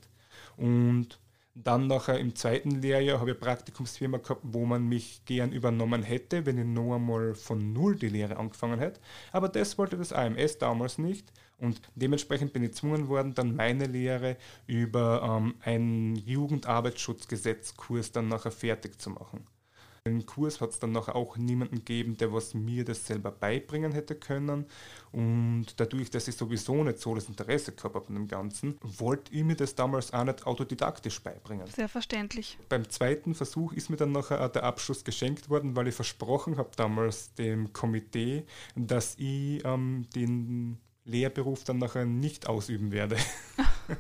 Und 0.58 1.20
dann 1.64 1.88
nachher 1.88 2.20
im 2.20 2.36
zweiten 2.36 2.72
Lehrjahr 2.82 3.20
habe 3.20 3.32
ich 3.32 3.40
Praktikumsfirma 3.40 4.18
gehabt, 4.20 4.42
wo 4.44 4.66
man 4.66 4.88
mich 4.88 5.24
gern 5.26 5.52
übernommen 5.52 6.04
hätte, 6.04 6.46
wenn 6.46 6.58
ich 6.58 6.66
noch 6.66 6.96
einmal 6.96 7.34
von 7.36 7.74
Null 7.74 7.96
die 7.96 8.10
Lehre 8.10 8.38
angefangen 8.38 8.80
hätte. 8.80 9.00
Aber 9.32 9.50
das 9.50 9.78
wollte 9.78 9.98
das 9.98 10.14
AMS 10.14 10.58
damals 10.60 10.98
nicht. 10.98 11.32
Und 11.60 11.82
dementsprechend 11.96 12.54
bin 12.54 12.64
ich 12.64 12.72
gezwungen 12.72 13.08
worden, 13.08 13.34
dann 13.34 13.56
meine 13.56 13.86
Lehre 13.86 14.38
über 14.68 15.24
ähm, 15.24 15.56
einen 15.62 16.16
Jugendarbeitsschutzgesetzkurs 16.16 18.12
dann 18.12 18.28
nachher 18.28 18.52
fertig 18.52 19.02
zu 19.02 19.10
machen. 19.10 19.48
Den 20.08 20.26
Kurs 20.26 20.62
hat 20.62 20.72
es 20.72 20.80
dann 20.80 20.92
nachher 20.92 21.16
auch 21.16 21.38
niemanden 21.38 21.78
gegeben, 21.78 22.18
der 22.18 22.32
was 22.32 22.54
mir 22.54 22.86
das 22.86 23.06
selber 23.06 23.32
beibringen 23.32 23.92
hätte 23.92 24.16
können. 24.16 24.66
Und 25.12 25.66
dadurch, 25.78 26.10
dass 26.10 26.28
ich 26.28 26.36
sowieso 26.36 26.84
nicht 26.84 27.00
so 27.00 27.16
das 27.16 27.28
Interesse 27.28 27.74
gehabt 27.74 27.96
habe 27.96 28.08
an 28.08 28.16
dem 28.16 28.28
Ganzen, 28.28 28.78
wollte 28.82 29.34
ich 29.34 29.44
mir 29.44 29.56
das 29.56 29.76
damals 29.76 30.14
auch 30.14 30.24
nicht 30.24 30.46
autodidaktisch 30.46 31.22
beibringen. 31.22 31.68
Sehr 31.68 31.90
verständlich. 31.90 32.58
Beim 32.70 32.90
zweiten 32.90 33.36
Versuch 33.36 33.74
ist 33.74 33.90
mir 33.90 33.98
dann 33.98 34.12
nachher 34.12 34.44
auch 34.44 34.52
der 34.52 34.64
Abschluss 34.64 35.04
geschenkt 35.04 35.50
worden, 35.50 35.76
weil 35.76 35.88
ich 35.88 35.96
versprochen 35.96 36.58
habe 36.58 36.72
damals 36.76 37.34
dem 37.34 37.74
Komitee, 37.74 38.46
dass 38.76 39.16
ich 39.18 39.64
ähm, 39.66 40.06
den 40.16 40.78
Lehrberuf 41.04 41.64
dann 41.64 41.80
nachher 41.80 42.06
nicht 42.06 42.48
ausüben 42.48 42.92
werde. 42.92 43.18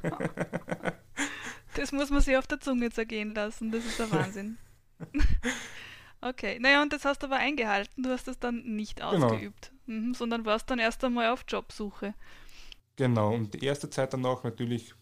das 1.76 1.92
muss 1.92 2.10
man 2.10 2.22
sich 2.22 2.38
auf 2.38 2.48
der 2.48 2.60
Zunge 2.60 2.92
zergehen 2.92 3.34
lassen, 3.34 3.72
das 3.72 3.86
ist 3.86 4.00
der 4.00 4.12
Wahnsinn. 4.12 4.58
okay, 6.30 6.60
naja, 6.60 6.82
und 6.82 6.94
das 6.94 7.06
hast 7.06 7.24
du 7.24 7.28
aber 7.28 7.38
eingehalten, 7.38 8.04
du 8.04 8.10
hast 8.10 8.28
es 8.28 8.40
dann 8.40 8.64
nicht 8.64 8.98
genau. 8.98 9.26
ausgeübt, 9.26 9.72
genau. 9.86 10.00
mhm, 10.00 10.14
sondern 10.14 10.46
warst 10.46 10.70
dann 10.70 10.80
erst 10.80 11.04
einmal 11.04 11.30
auf 11.30 11.46
Jobsuche. 11.48 12.14
Genau, 12.96 13.34
und 13.34 13.54
die 13.54 13.66
erste 13.66 13.90
Zeit 13.90 14.14
danach 14.14 14.44
natürlich 14.44 14.94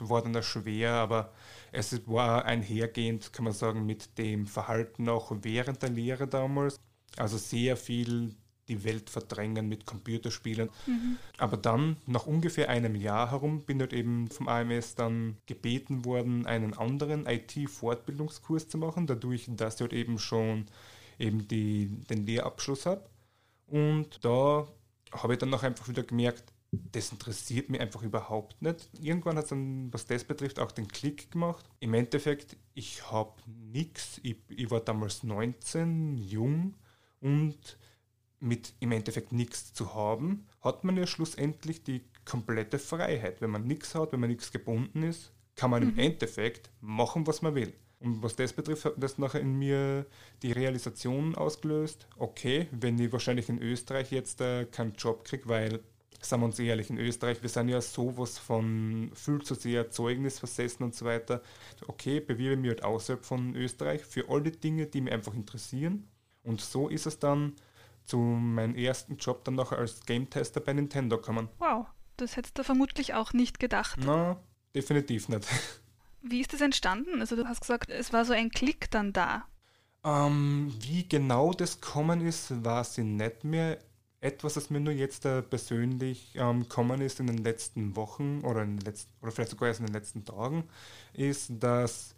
war 0.00 0.22
dann 0.22 0.42
schwer, 0.42 0.92
aber 0.92 1.32
es 1.72 2.06
war 2.06 2.44
einhergehend, 2.44 3.32
kann 3.32 3.44
man 3.44 3.52
sagen, 3.52 3.84
mit 3.86 4.18
dem 4.18 4.46
Verhalten 4.46 5.08
auch 5.08 5.32
während 5.42 5.82
der 5.82 5.90
Lehre 5.90 6.26
damals. 6.26 6.80
Also 7.16 7.36
sehr 7.36 7.76
viel 7.76 8.34
die 8.68 8.84
Welt 8.84 9.10
verdrängen 9.10 9.68
mit 9.68 9.86
Computerspielen. 9.86 10.70
Mhm. 10.86 11.16
Aber 11.38 11.56
dann, 11.56 11.96
nach 12.06 12.26
ungefähr 12.26 12.68
einem 12.68 12.94
Jahr 12.94 13.30
herum, 13.30 13.62
bin 13.62 13.80
ich 13.80 13.92
eben 13.92 14.28
vom 14.28 14.48
AMS 14.48 14.94
dann 14.94 15.36
gebeten 15.46 16.04
worden, 16.04 16.46
einen 16.46 16.74
anderen 16.74 17.26
IT-Fortbildungskurs 17.26 18.68
zu 18.68 18.78
machen, 18.78 19.06
dadurch, 19.06 19.48
dass 19.48 19.76
ich 19.76 19.80
halt 19.82 19.92
eben 19.92 20.18
schon 20.18 20.66
eben 21.18 21.46
die, 21.48 21.88
den 22.10 22.26
Lehrabschluss 22.26 22.86
habe. 22.86 23.08
Und 23.66 24.24
da 24.24 24.66
habe 25.12 25.32
ich 25.34 25.38
dann 25.38 25.54
auch 25.54 25.62
einfach 25.62 25.88
wieder 25.88 26.02
gemerkt, 26.02 26.52
das 26.92 27.12
interessiert 27.12 27.70
mich 27.70 27.80
einfach 27.80 28.02
überhaupt 28.02 28.60
nicht. 28.60 28.90
Irgendwann 29.00 29.36
hat 29.36 29.44
es 29.44 29.50
dann, 29.50 29.92
was 29.92 30.06
das 30.06 30.24
betrifft, 30.24 30.58
auch 30.58 30.72
den 30.72 30.88
Klick 30.88 31.30
gemacht. 31.30 31.64
Im 31.80 31.94
Endeffekt, 31.94 32.56
ich 32.74 33.10
habe 33.10 33.40
nichts. 33.46 34.20
Ich, 34.22 34.36
ich 34.48 34.70
war 34.70 34.80
damals 34.80 35.22
19, 35.22 36.16
jung 36.18 36.74
und 37.20 37.78
mit 38.40 38.74
im 38.80 38.92
Endeffekt 38.92 39.32
nichts 39.32 39.72
zu 39.72 39.94
haben, 39.94 40.46
hat 40.60 40.84
man 40.84 40.96
ja 40.96 41.06
schlussendlich 41.06 41.84
die 41.84 42.02
komplette 42.24 42.78
Freiheit. 42.78 43.40
Wenn 43.40 43.50
man 43.50 43.66
nichts 43.66 43.94
hat, 43.94 44.12
wenn 44.12 44.20
man 44.20 44.30
nichts 44.30 44.52
gebunden 44.52 45.02
ist, 45.02 45.32
kann 45.54 45.70
man 45.70 45.82
mhm. 45.82 45.90
im 45.90 45.98
Endeffekt 45.98 46.70
machen, 46.80 47.26
was 47.26 47.42
man 47.42 47.54
will. 47.54 47.72
Und 47.98 48.22
was 48.22 48.36
das 48.36 48.52
betrifft, 48.52 48.84
hat 48.84 48.94
das 48.98 49.16
nachher 49.16 49.40
in 49.40 49.58
mir 49.58 50.06
die 50.42 50.52
Realisation 50.52 51.34
ausgelöst, 51.34 52.06
okay, 52.18 52.68
wenn 52.70 52.98
ich 52.98 53.10
wahrscheinlich 53.10 53.48
in 53.48 53.60
Österreich 53.60 54.12
jetzt 54.12 54.40
äh, 54.42 54.66
keinen 54.66 54.92
Job 54.92 55.24
kriege, 55.24 55.48
weil, 55.48 55.80
sagen 56.20 56.42
wir 56.42 56.46
uns 56.46 56.58
ehrlich, 56.58 56.90
in 56.90 56.98
Österreich, 56.98 57.40
wir 57.40 57.48
sind 57.48 57.70
ja 57.70 57.80
sowas 57.80 58.38
von 58.38 59.10
viel 59.14 59.40
zu 59.40 59.54
sehr 59.54 59.90
Zeugnis 59.90 60.38
versessen 60.38 60.82
und 60.82 60.94
so 60.94 61.06
weiter. 61.06 61.42
Okay, 61.86 62.20
bewirbe 62.20 62.60
mich 62.60 62.68
halt 62.68 62.84
außerhalb 62.84 63.24
von 63.24 63.56
Österreich 63.56 64.04
für 64.04 64.28
all 64.28 64.42
die 64.42 64.52
Dinge, 64.52 64.86
die 64.86 65.00
mich 65.00 65.12
einfach 65.12 65.34
interessieren. 65.34 66.06
Und 66.42 66.60
so 66.60 66.88
ist 66.88 67.06
es 67.06 67.18
dann 67.18 67.54
zu 68.06 68.18
meinem 68.18 68.74
ersten 68.74 69.16
Job 69.16 69.44
dann 69.44 69.54
noch 69.54 69.72
als 69.72 70.04
Game 70.06 70.30
Tester 70.30 70.60
bei 70.60 70.72
Nintendo 70.72 71.18
kommen. 71.18 71.48
Wow, 71.58 71.86
das 72.16 72.36
hättest 72.36 72.58
du 72.58 72.64
vermutlich 72.64 73.14
auch 73.14 73.32
nicht 73.32 73.58
gedacht. 73.58 73.98
Na, 74.04 74.36
definitiv 74.74 75.28
nicht. 75.28 75.46
Wie 76.22 76.40
ist 76.40 76.52
das 76.52 76.60
entstanden? 76.60 77.20
Also 77.20 77.36
du 77.36 77.46
hast 77.46 77.60
gesagt, 77.60 77.90
es 77.90 78.12
war 78.12 78.24
so 78.24 78.32
ein 78.32 78.50
Klick 78.50 78.90
dann 78.90 79.12
da. 79.12 79.44
Ähm, 80.04 80.72
wie 80.80 81.08
genau 81.08 81.52
das 81.52 81.80
kommen 81.80 82.20
ist, 82.24 82.64
weiß 82.64 82.98
ich 82.98 83.04
nicht 83.04 83.44
mehr. 83.44 83.78
Etwas, 84.20 84.54
das 84.54 84.70
mir 84.70 84.80
nur 84.80 84.92
jetzt 84.92 85.24
äh, 85.24 85.42
persönlich 85.42 86.32
ähm, 86.36 86.68
kommen 86.68 87.00
ist 87.00 87.20
in 87.20 87.26
den 87.26 87.38
letzten 87.38 87.94
Wochen 87.96 88.40
oder, 88.42 88.62
in 88.62 88.78
den 88.78 88.84
letzten, 88.84 89.12
oder 89.20 89.30
vielleicht 89.30 89.50
sogar 89.50 89.68
erst 89.68 89.80
in 89.80 89.86
den 89.86 89.94
letzten 89.94 90.24
Tagen, 90.24 90.64
ist, 91.12 91.52
dass 91.60 92.14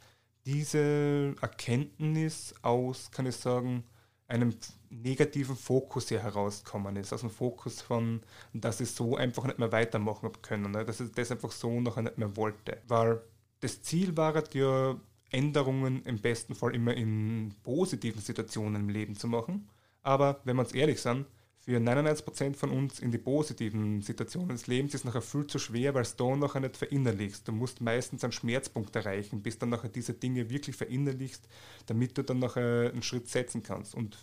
diese 0.46 1.34
Erkenntnis 1.40 2.54
aus, 2.62 3.10
kann 3.10 3.26
ich 3.26 3.36
sagen, 3.36 3.84
einem 4.28 4.54
negativen 4.90 5.56
Fokus 5.56 6.08
hier 6.08 6.22
herausgekommen 6.22 6.96
ist. 6.96 7.12
Aus 7.12 7.20
dem 7.20 7.30
Fokus 7.30 7.80
von, 7.80 8.20
dass 8.52 8.80
ich 8.80 8.90
so 8.90 9.16
einfach 9.16 9.44
nicht 9.44 9.58
mehr 9.58 9.72
weitermachen 9.72 10.24
habe 10.24 10.38
können. 10.40 10.70
Ne? 10.70 10.84
Dass 10.84 11.00
ich 11.00 11.10
das 11.12 11.32
einfach 11.32 11.50
so 11.50 11.80
noch 11.80 11.96
nicht 11.96 12.18
mehr 12.18 12.36
wollte. 12.36 12.80
Weil 12.86 13.20
das 13.60 13.82
Ziel 13.82 14.16
war 14.16 14.34
ja, 14.54 14.96
Änderungen 15.30 16.02
im 16.04 16.18
besten 16.20 16.54
Fall 16.54 16.74
immer 16.74 16.94
in 16.94 17.54
positiven 17.62 18.20
Situationen 18.20 18.82
im 18.82 18.88
Leben 18.88 19.14
zu 19.16 19.28
machen. 19.28 19.68
Aber 20.02 20.40
wenn 20.44 20.56
wir 20.56 20.62
uns 20.62 20.72
ehrlich 20.72 21.00
sind, 21.00 21.26
für 21.68 21.76
99% 21.76 22.56
von 22.56 22.70
uns 22.70 22.98
in 22.98 23.10
die 23.10 23.18
positiven 23.18 24.00
Situationen 24.00 24.56
des 24.56 24.68
Lebens 24.68 24.94
ist 24.94 25.04
nachher 25.04 25.20
viel 25.20 25.46
zu 25.46 25.58
schwer, 25.58 25.92
weil 25.92 26.00
es 26.00 26.16
da 26.16 26.34
nachher 26.34 26.60
nicht 26.60 26.78
verinnerlichst. 26.78 27.46
Du 27.46 27.52
musst 27.52 27.82
meistens 27.82 28.24
einen 28.24 28.32
Schmerzpunkt 28.32 28.96
erreichen, 28.96 29.42
bis 29.42 29.58
dann 29.58 29.68
nachher 29.68 29.90
diese 29.90 30.14
Dinge 30.14 30.48
wirklich 30.48 30.76
verinnerlichst, 30.76 31.46
damit 31.84 32.16
du 32.16 32.24
dann 32.24 32.38
nachher 32.38 32.90
einen 32.90 33.02
Schritt 33.02 33.28
setzen 33.28 33.62
kannst. 33.62 33.94
Und 33.94 34.16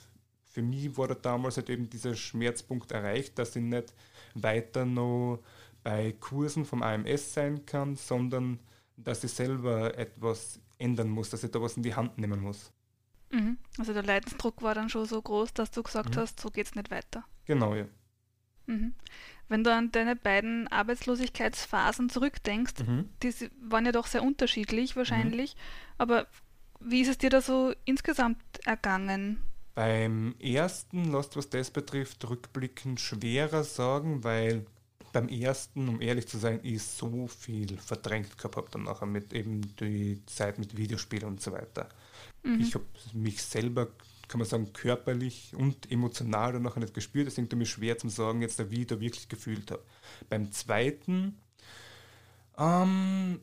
für 0.43 0.63
mich 0.63 0.97
war 0.97 1.07
da 1.07 1.13
damals 1.13 1.57
halt 1.57 1.69
eben 1.69 1.87
dieser 1.87 2.15
Schmerzpunkt 2.15 2.91
erreicht, 2.91 3.37
dass 3.37 3.55
ich 3.55 3.61
nicht 3.61 3.93
weiter 4.33 4.83
noch 4.83 5.37
bei 5.83 6.13
Kursen 6.13 6.65
vom 6.65 6.81
AMS 6.81 7.35
sein 7.35 7.63
kann, 7.67 7.95
sondern 7.95 8.59
dass 8.97 9.23
ich 9.23 9.31
selber 9.31 9.95
etwas 9.95 10.59
ändern 10.79 11.09
muss, 11.09 11.29
dass 11.29 11.43
ich 11.43 11.51
da 11.51 11.61
was 11.61 11.77
in 11.77 11.83
die 11.83 11.93
Hand 11.93 12.17
nehmen 12.17 12.41
muss. 12.41 12.71
Mhm. 13.29 13.59
Also 13.77 13.93
der 13.93 14.01
Leidensdruck 14.01 14.63
war 14.63 14.73
dann 14.73 14.89
schon 14.89 15.05
so 15.05 15.21
groß, 15.21 15.53
dass 15.53 15.69
du 15.69 15.83
gesagt 15.83 16.15
mhm. 16.15 16.21
hast, 16.21 16.39
so 16.39 16.49
geht 16.49 16.65
es 16.65 16.73
nicht 16.73 16.89
weiter. 16.89 17.23
Genau, 17.45 17.75
ja. 17.75 17.85
Mhm. 18.67 18.93
Wenn 19.47 19.63
du 19.63 19.71
an 19.71 19.91
deine 19.91 20.15
beiden 20.15 20.67
Arbeitslosigkeitsphasen 20.69 22.09
zurückdenkst, 22.09 22.79
mhm. 22.85 23.09
die 23.21 23.33
waren 23.61 23.85
ja 23.85 23.91
doch 23.91 24.07
sehr 24.07 24.23
unterschiedlich 24.23 24.95
wahrscheinlich, 24.95 25.55
mhm. 25.55 25.59
aber 25.99 26.27
wie 26.79 27.01
ist 27.01 27.09
es 27.09 27.17
dir 27.17 27.29
da 27.29 27.41
so 27.41 27.73
insgesamt 27.85 28.41
ergangen? 28.65 29.39
Beim 29.75 30.35
ersten, 30.39 31.11
lasst 31.11 31.35
was 31.35 31.49
das 31.49 31.69
betrifft, 31.69 32.27
rückblickend 32.27 32.99
schwerer 32.99 33.63
sagen, 33.63 34.23
weil 34.23 34.65
beim 35.11 35.29
ersten, 35.29 35.87
um 35.87 36.01
ehrlich 36.01 36.27
zu 36.27 36.37
sein, 36.37 36.59
ich 36.63 36.83
so 36.83 37.27
viel 37.27 37.77
verdrängt 37.77 38.37
gehabt 38.37 38.57
habe 38.57 38.67
dann 38.71 38.83
nachher 38.83 39.05
mit 39.05 39.31
eben 39.33 39.61
die 39.77 40.21
Zeit 40.25 40.59
mit 40.59 40.75
Videospielen 40.75 41.27
und 41.27 41.41
so 41.41 41.51
weiter. 41.51 41.87
Mhm. 42.43 42.59
Ich 42.59 42.75
habe 42.75 42.85
mich 43.13 43.41
selber 43.41 43.87
kann 44.27 44.39
man 44.39 44.47
sagen, 44.47 44.73
körperlich 44.73 45.53
und 45.55 45.91
emotional 45.91 46.53
dann 46.53 46.63
nachher 46.63 46.79
nicht 46.79 46.93
gespürt. 46.93 47.27
Deswegen 47.27 47.49
tut 47.49 47.59
mir 47.59 47.65
schwer 47.65 47.97
zu 47.97 48.09
sagen, 48.09 48.41
jetzt 48.41 48.59
wie 48.71 48.81
ich 48.81 48.87
da 48.87 48.99
wirklich 48.99 49.29
gefühlt 49.29 49.71
habe. 49.71 49.83
Beim 50.29 50.51
zweiten 50.51 51.37
ähm, 52.57 53.39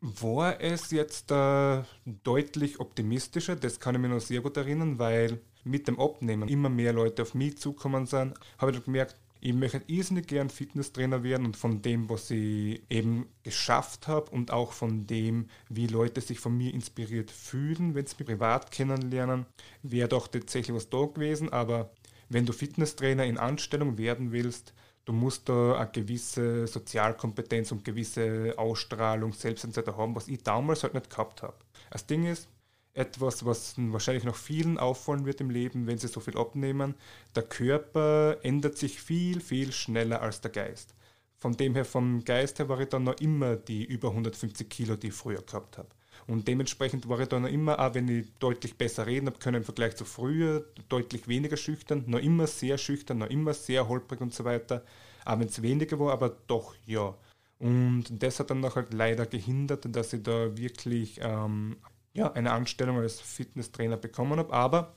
war 0.00 0.60
es 0.60 0.90
jetzt 0.90 1.30
äh, 1.30 1.82
deutlich 2.04 2.80
optimistischer, 2.80 3.56
das 3.56 3.78
kann 3.80 3.94
ich 3.94 4.00
mir 4.00 4.08
noch 4.08 4.20
sehr 4.20 4.40
gut 4.40 4.56
erinnern, 4.56 4.98
weil 4.98 5.40
mit 5.64 5.86
dem 5.86 6.00
Abnehmen 6.00 6.48
immer 6.48 6.68
mehr 6.68 6.92
Leute 6.92 7.22
auf 7.22 7.34
mich 7.34 7.58
zukommen 7.58 8.06
sind, 8.06 8.34
habe 8.58 8.72
ich 8.72 8.84
gemerkt, 8.84 9.16
ich 9.44 9.52
möchte 9.52 9.82
irrsinnig 9.88 10.28
gern 10.28 10.50
Fitnesstrainer 10.50 11.24
werden 11.24 11.46
und 11.46 11.56
von 11.56 11.82
dem, 11.82 12.08
was 12.08 12.30
ich 12.30 12.80
eben 12.88 13.26
geschafft 13.42 14.06
habe 14.06 14.30
und 14.30 14.52
auch 14.52 14.70
von 14.70 15.08
dem, 15.08 15.48
wie 15.68 15.88
Leute 15.88 16.20
sich 16.20 16.38
von 16.38 16.56
mir 16.56 16.72
inspiriert 16.72 17.32
fühlen, 17.32 17.96
wenn 17.96 18.06
sie 18.06 18.14
mich 18.20 18.28
privat 18.28 18.70
kennenlernen, 18.70 19.46
wäre 19.82 20.08
doch 20.08 20.28
tatsächlich 20.28 20.76
was 20.76 20.90
da 20.90 21.06
gewesen. 21.06 21.52
Aber 21.52 21.90
wenn 22.28 22.46
du 22.46 22.52
Fitnesstrainer 22.52 23.24
in 23.24 23.36
Anstellung 23.36 23.98
werden 23.98 24.30
willst, 24.30 24.74
du 25.06 25.12
musst 25.12 25.48
da 25.48 25.74
eine 25.74 25.90
gewisse 25.90 26.68
Sozialkompetenz 26.68 27.72
und 27.72 27.84
gewisse 27.84 28.54
Ausstrahlung, 28.56 29.32
Selbstentscheidung 29.32 29.96
haben, 29.96 30.14
was 30.14 30.28
ich 30.28 30.44
damals 30.44 30.84
halt 30.84 30.94
nicht 30.94 31.10
gehabt 31.10 31.42
habe. 31.42 31.56
Das 31.90 32.06
Ding 32.06 32.26
ist, 32.26 32.48
etwas, 32.94 33.44
was 33.44 33.74
wahrscheinlich 33.76 34.24
noch 34.24 34.36
vielen 34.36 34.78
auffallen 34.78 35.24
wird 35.24 35.40
im 35.40 35.50
Leben, 35.50 35.86
wenn 35.86 35.98
sie 35.98 36.08
so 36.08 36.20
viel 36.20 36.36
abnehmen. 36.36 36.94
Der 37.34 37.42
Körper 37.42 38.38
ändert 38.42 38.76
sich 38.76 39.00
viel, 39.00 39.40
viel 39.40 39.72
schneller 39.72 40.20
als 40.20 40.40
der 40.40 40.50
Geist. 40.50 40.94
Von 41.38 41.56
dem 41.56 41.74
her, 41.74 41.84
vom 41.84 42.24
Geist 42.24 42.58
her 42.58 42.68
war 42.68 42.78
ich 42.80 42.88
dann 42.88 43.04
noch 43.04 43.20
immer 43.20 43.56
die 43.56 43.84
über 43.84 44.08
150 44.08 44.68
Kilo, 44.68 44.96
die 44.96 45.08
ich 45.08 45.14
früher 45.14 45.42
gehabt 45.42 45.78
habe. 45.78 45.88
Und 46.26 46.46
dementsprechend 46.46 47.08
war 47.08 47.18
ich 47.20 47.28
da 47.28 47.40
noch 47.40 47.48
immer, 47.48 47.80
auch 47.80 47.94
wenn 47.94 48.06
ich 48.08 48.32
deutlich 48.38 48.76
besser 48.76 49.06
reden 49.06 49.26
habe 49.26 49.38
können 49.38 49.58
im 49.58 49.64
Vergleich 49.64 49.96
zu 49.96 50.04
früher, 50.04 50.64
deutlich 50.88 51.26
weniger 51.26 51.56
schüchtern, 51.56 52.04
noch 52.06 52.20
immer 52.20 52.46
sehr 52.46 52.78
schüchtern, 52.78 53.18
noch 53.18 53.30
immer 53.30 53.54
sehr 53.54 53.88
holprig 53.88 54.20
und 54.20 54.32
so 54.32 54.44
weiter. 54.44 54.84
Auch 55.24 55.38
wenn 55.40 55.48
es 55.48 55.62
weniger 55.62 55.98
war, 55.98 56.12
aber 56.12 56.36
doch, 56.46 56.74
ja. 56.86 57.16
Und 57.58 58.04
das 58.10 58.40
hat 58.40 58.50
dann 58.50 58.60
noch 58.60 58.76
halt 58.76 58.92
leider 58.92 59.26
gehindert, 59.26 59.86
dass 59.94 60.12
ich 60.12 60.22
da 60.22 60.56
wirklich 60.56 61.18
ähm, 61.22 61.76
ja, 62.14 62.32
eine 62.32 62.52
Anstellung 62.52 62.98
als 62.98 63.20
Fitnesstrainer 63.20 63.96
bekommen 63.96 64.38
habe. 64.38 64.52
Aber 64.52 64.94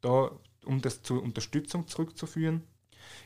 da, 0.00 0.30
um 0.64 0.80
das 0.80 1.02
zur 1.02 1.22
Unterstützung 1.22 1.88
zurückzuführen, 1.88 2.62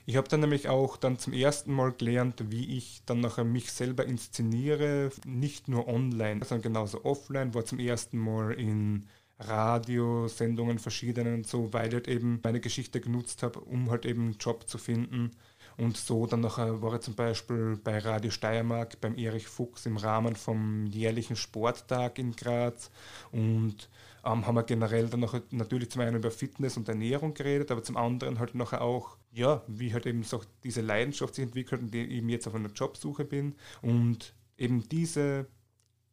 ich 0.07 0.17
habe 0.17 0.29
dann 0.29 0.41
nämlich 0.41 0.69
auch 0.69 0.97
dann 0.97 1.19
zum 1.19 1.33
ersten 1.33 1.73
Mal 1.73 1.93
gelernt, 1.93 2.51
wie 2.51 2.77
ich 2.77 3.03
dann 3.07 3.21
nachher 3.21 3.45
mich 3.45 3.71
selber 3.73 4.07
inszeniere, 4.07 5.11
nicht 5.27 5.69
nur 5.69 5.87
online, 5.89 6.45
sondern 6.45 6.63
genauso 6.63 7.05
offline, 7.05 7.55
war 7.55 7.65
zum 7.65 7.79
ersten 7.79 8.19
Mal 8.19 8.53
in 8.53 9.07
Radiosendungen 9.39 10.79
verschiedenen 10.79 11.35
und 11.35 11.47
so, 11.47 11.73
weil 11.73 11.89
ich 11.89 11.95
halt 11.95 12.09
eben 12.09 12.41
meine 12.43 12.61
Geschichte 12.61 13.01
genutzt 13.01 13.43
habe, 13.43 13.61
um 13.61 13.91
halt 13.91 14.05
eben 14.05 14.23
einen 14.23 14.37
Job 14.39 14.69
zu 14.69 14.79
finden. 14.79 15.31
Und 15.79 15.97
so 15.97 16.27
dann 16.27 16.41
nachher 16.41 16.83
war 16.83 16.95
ich 16.95 17.01
zum 17.03 17.15
Beispiel 17.15 17.79
bei 17.83 17.99
Radio 17.99 18.33
Steiermark 18.33 19.01
beim 19.01 19.17
Erich 19.17 19.47
Fuchs 19.47 19.87
im 19.87 19.97
Rahmen 19.97 20.35
vom 20.35 20.87
jährlichen 20.87 21.37
Sporttag 21.37 22.19
in 22.19 22.33
Graz. 22.35 22.91
Und 23.31 23.89
ähm, 24.25 24.45
haben 24.45 24.57
wir 24.57 24.65
generell 24.65 25.09
dann 25.09 25.21
noch 25.21 25.41
natürlich 25.51 25.91
zum 25.91 26.03
einen 26.03 26.17
über 26.17 26.33
Fitness 26.33 26.77
und 26.77 26.89
Ernährung 26.89 27.33
geredet, 27.33 27.71
aber 27.71 27.85
zum 27.85 27.97
anderen 27.97 28.41
halt 28.41 28.57
nachher 28.57 28.83
auch, 28.83 29.17
ja, 29.33 29.63
wie 29.69 29.93
halt 29.93 30.07
eben 30.07 30.25
so 30.25 30.43
diese 30.65 30.81
Leidenschaft 30.81 31.37
sich 31.37 31.45
entwickelt 31.45 31.81
und 31.81 31.95
ich 31.95 32.11
eben 32.11 32.29
jetzt 32.29 32.49
auf 32.49 32.57
einer 32.57 32.71
Jobsuche 32.71 33.25
bin. 33.25 33.55
Und 33.81 34.35
eben 34.57 34.89
diese 34.89 35.47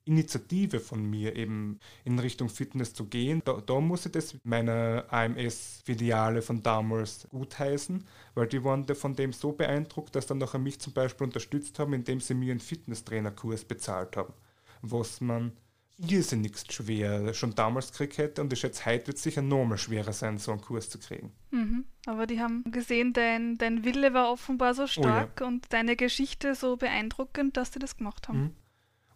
Initiative 0.06 0.80
von 0.80 1.04
mir 1.04 1.36
eben 1.36 1.80
in 2.04 2.20
Richtung 2.20 2.50
Fitness 2.50 2.94
zu 2.94 3.06
gehen. 3.06 3.42
Da, 3.44 3.62
da 3.66 3.80
muss 3.80 4.06
ich 4.06 4.12
das 4.12 4.36
meiner 4.44 5.06
AMS-Filiale 5.10 6.42
von 6.42 6.62
damals 6.64 7.28
gutheißen, 7.32 8.04
weil 8.36 8.48
die 8.48 8.64
waren 8.64 8.86
von 8.96 9.16
dem 9.16 9.34
so 9.34 9.52
beeindruckt, 9.52 10.16
dass 10.16 10.28
dann 10.28 10.38
nachher 10.38 10.60
mich 10.60 10.80
zum 10.80 10.94
Beispiel 10.94 11.26
unterstützt 11.26 11.80
haben, 11.80 11.94
indem 11.94 12.20
sie 12.20 12.36
mir 12.36 12.52
einen 12.52 12.60
Fitnesstrainerkurs 12.60 13.66
bezahlt 13.66 14.16
haben, 14.16 14.34
was 14.82 15.22
man 15.22 15.52
irrsinnig 15.98 16.58
schwer 16.70 17.34
schon 17.34 17.56
damals 17.56 17.92
gekriegt 17.92 18.18
hätte 18.18 18.42
und 18.42 18.52
ich 18.52 18.60
schätze, 18.60 18.86
heute 18.86 19.08
wird 19.08 19.18
es 19.18 19.24
sicher 19.24 19.42
nochmal 19.42 19.78
schwerer 19.78 20.12
sein, 20.12 20.38
so 20.38 20.52
einen 20.52 20.62
Kurs 20.62 20.90
zu 20.90 21.00
kriegen. 21.00 21.32
Mhm. 21.52 21.86
Aber 22.06 22.28
die 22.28 22.42
haben 22.42 22.64
gesehen, 22.70 23.14
dein, 23.14 23.58
dein 23.58 23.86
Wille 23.86 24.14
war 24.14 24.30
offenbar 24.30 24.74
so 24.74 24.88
stark 24.88 25.38
oh 25.40 25.44
ja. 25.44 25.48
und 25.48 25.72
deine 25.72 25.96
Geschichte 25.96 26.54
so 26.54 26.76
beeindruckend, 26.76 27.56
dass 27.56 27.72
sie 27.72 27.80
das 27.80 27.96
gemacht 27.98 28.28
haben. 28.28 28.42
Mhm. 28.42 28.56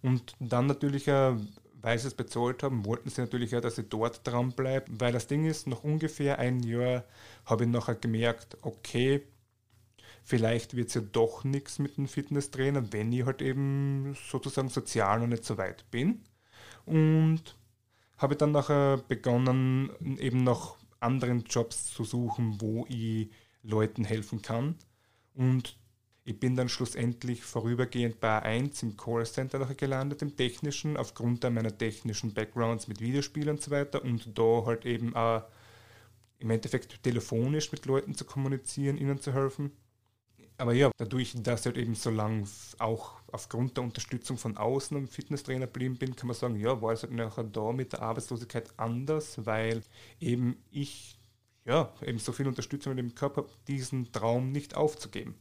Und 0.01 0.33
dann 0.39 0.67
natürlich, 0.67 1.07
äh, 1.07 1.35
weil 1.81 1.99
sie 1.99 2.07
es 2.07 2.13
bezahlt 2.13 2.63
haben, 2.63 2.85
wollten 2.85 3.09
sie 3.09 3.21
natürlich 3.21 3.55
auch, 3.55 3.61
dass 3.61 3.77
ich 3.77 3.89
dort 3.89 4.25
dran 4.27 4.51
bleibe, 4.51 4.87
weil 4.99 5.11
das 5.13 5.27
Ding 5.27 5.45
ist, 5.45 5.67
nach 5.67 5.83
ungefähr 5.83 6.39
ein 6.39 6.61
Jahr 6.63 7.03
habe 7.45 7.63
ich 7.63 7.69
nachher 7.69 7.95
gemerkt, 7.95 8.57
okay, 8.61 9.23
vielleicht 10.23 10.75
wird 10.75 10.89
es 10.89 10.93
ja 10.95 11.01
doch 11.01 11.43
nichts 11.43 11.79
mit 11.79 11.97
dem 11.97 12.07
Fitnesstrainer, 12.07 12.91
wenn 12.93 13.11
ich 13.11 13.25
halt 13.25 13.41
eben 13.41 14.15
sozusagen 14.29 14.69
sozial 14.69 15.19
noch 15.19 15.27
nicht 15.27 15.45
so 15.45 15.57
weit 15.57 15.89
bin. 15.91 16.21
Und 16.85 17.55
habe 18.17 18.35
dann 18.35 18.51
nachher 18.51 18.97
begonnen, 19.07 19.91
eben 20.19 20.43
noch 20.43 20.77
anderen 20.99 21.45
Jobs 21.45 21.93
zu 21.93 22.03
suchen, 22.03 22.59
wo 22.59 22.85
ich 22.89 23.29
Leuten 23.63 24.03
helfen 24.03 24.41
kann. 24.41 24.75
Und 25.33 25.77
ich 26.29 26.39
bin 26.39 26.55
dann 26.55 26.69
schlussendlich 26.69 27.41
vorübergehend 27.41 28.19
bei 28.19 28.41
1 28.41 28.83
im 28.83 28.97
Callcenter 28.97 29.57
nachher 29.57 29.75
gelandet, 29.75 30.21
im 30.21 30.35
technischen, 30.35 30.95
aufgrund 30.95 31.43
meiner 31.43 31.75
technischen 31.75 32.33
Backgrounds 32.33 32.87
mit 32.87 33.01
Videospielen 33.01 33.49
und 33.49 33.61
so 33.61 33.71
weiter 33.71 34.03
und 34.03 34.37
da 34.37 34.63
halt 34.65 34.85
eben 34.85 35.15
auch 35.15 35.43
im 36.37 36.51
Endeffekt 36.51 37.01
telefonisch 37.03 37.71
mit 37.71 37.85
Leuten 37.85 38.13
zu 38.13 38.25
kommunizieren, 38.25 38.97
ihnen 38.97 39.19
zu 39.19 39.33
helfen 39.33 39.71
aber 40.59 40.73
ja, 40.73 40.91
dadurch, 40.97 41.33
dass 41.41 41.61
ich 41.61 41.65
halt 41.67 41.77
eben 41.77 41.95
so 41.95 42.09
lange 42.09 42.43
auch 42.79 43.13
aufgrund 43.31 43.77
der 43.77 43.83
Unterstützung 43.85 44.37
von 44.37 44.57
außen 44.57 44.97
am 44.97 45.07
Fitnesstrainer 45.07 45.67
geblieben 45.67 45.95
bin, 45.95 46.17
kann 46.17 46.27
man 46.27 46.35
sagen, 46.35 46.57
ja, 46.57 46.81
war 46.81 46.91
es 46.91 47.03
halt 47.03 47.13
nachher 47.13 47.45
da 47.45 47.71
mit 47.71 47.93
der 47.93 48.01
Arbeitslosigkeit 48.01 48.69
anders, 48.75 49.45
weil 49.45 49.81
eben 50.19 50.57
ich 50.69 51.17
ja 51.63 51.93
eben 52.05 52.19
so 52.19 52.33
viel 52.33 52.45
Unterstützung 52.45 52.93
mit 52.93 52.99
dem 52.99 53.15
Körper 53.15 53.45
diesen 53.69 54.11
Traum 54.11 54.51
nicht 54.51 54.75
aufzugeben. 54.75 55.35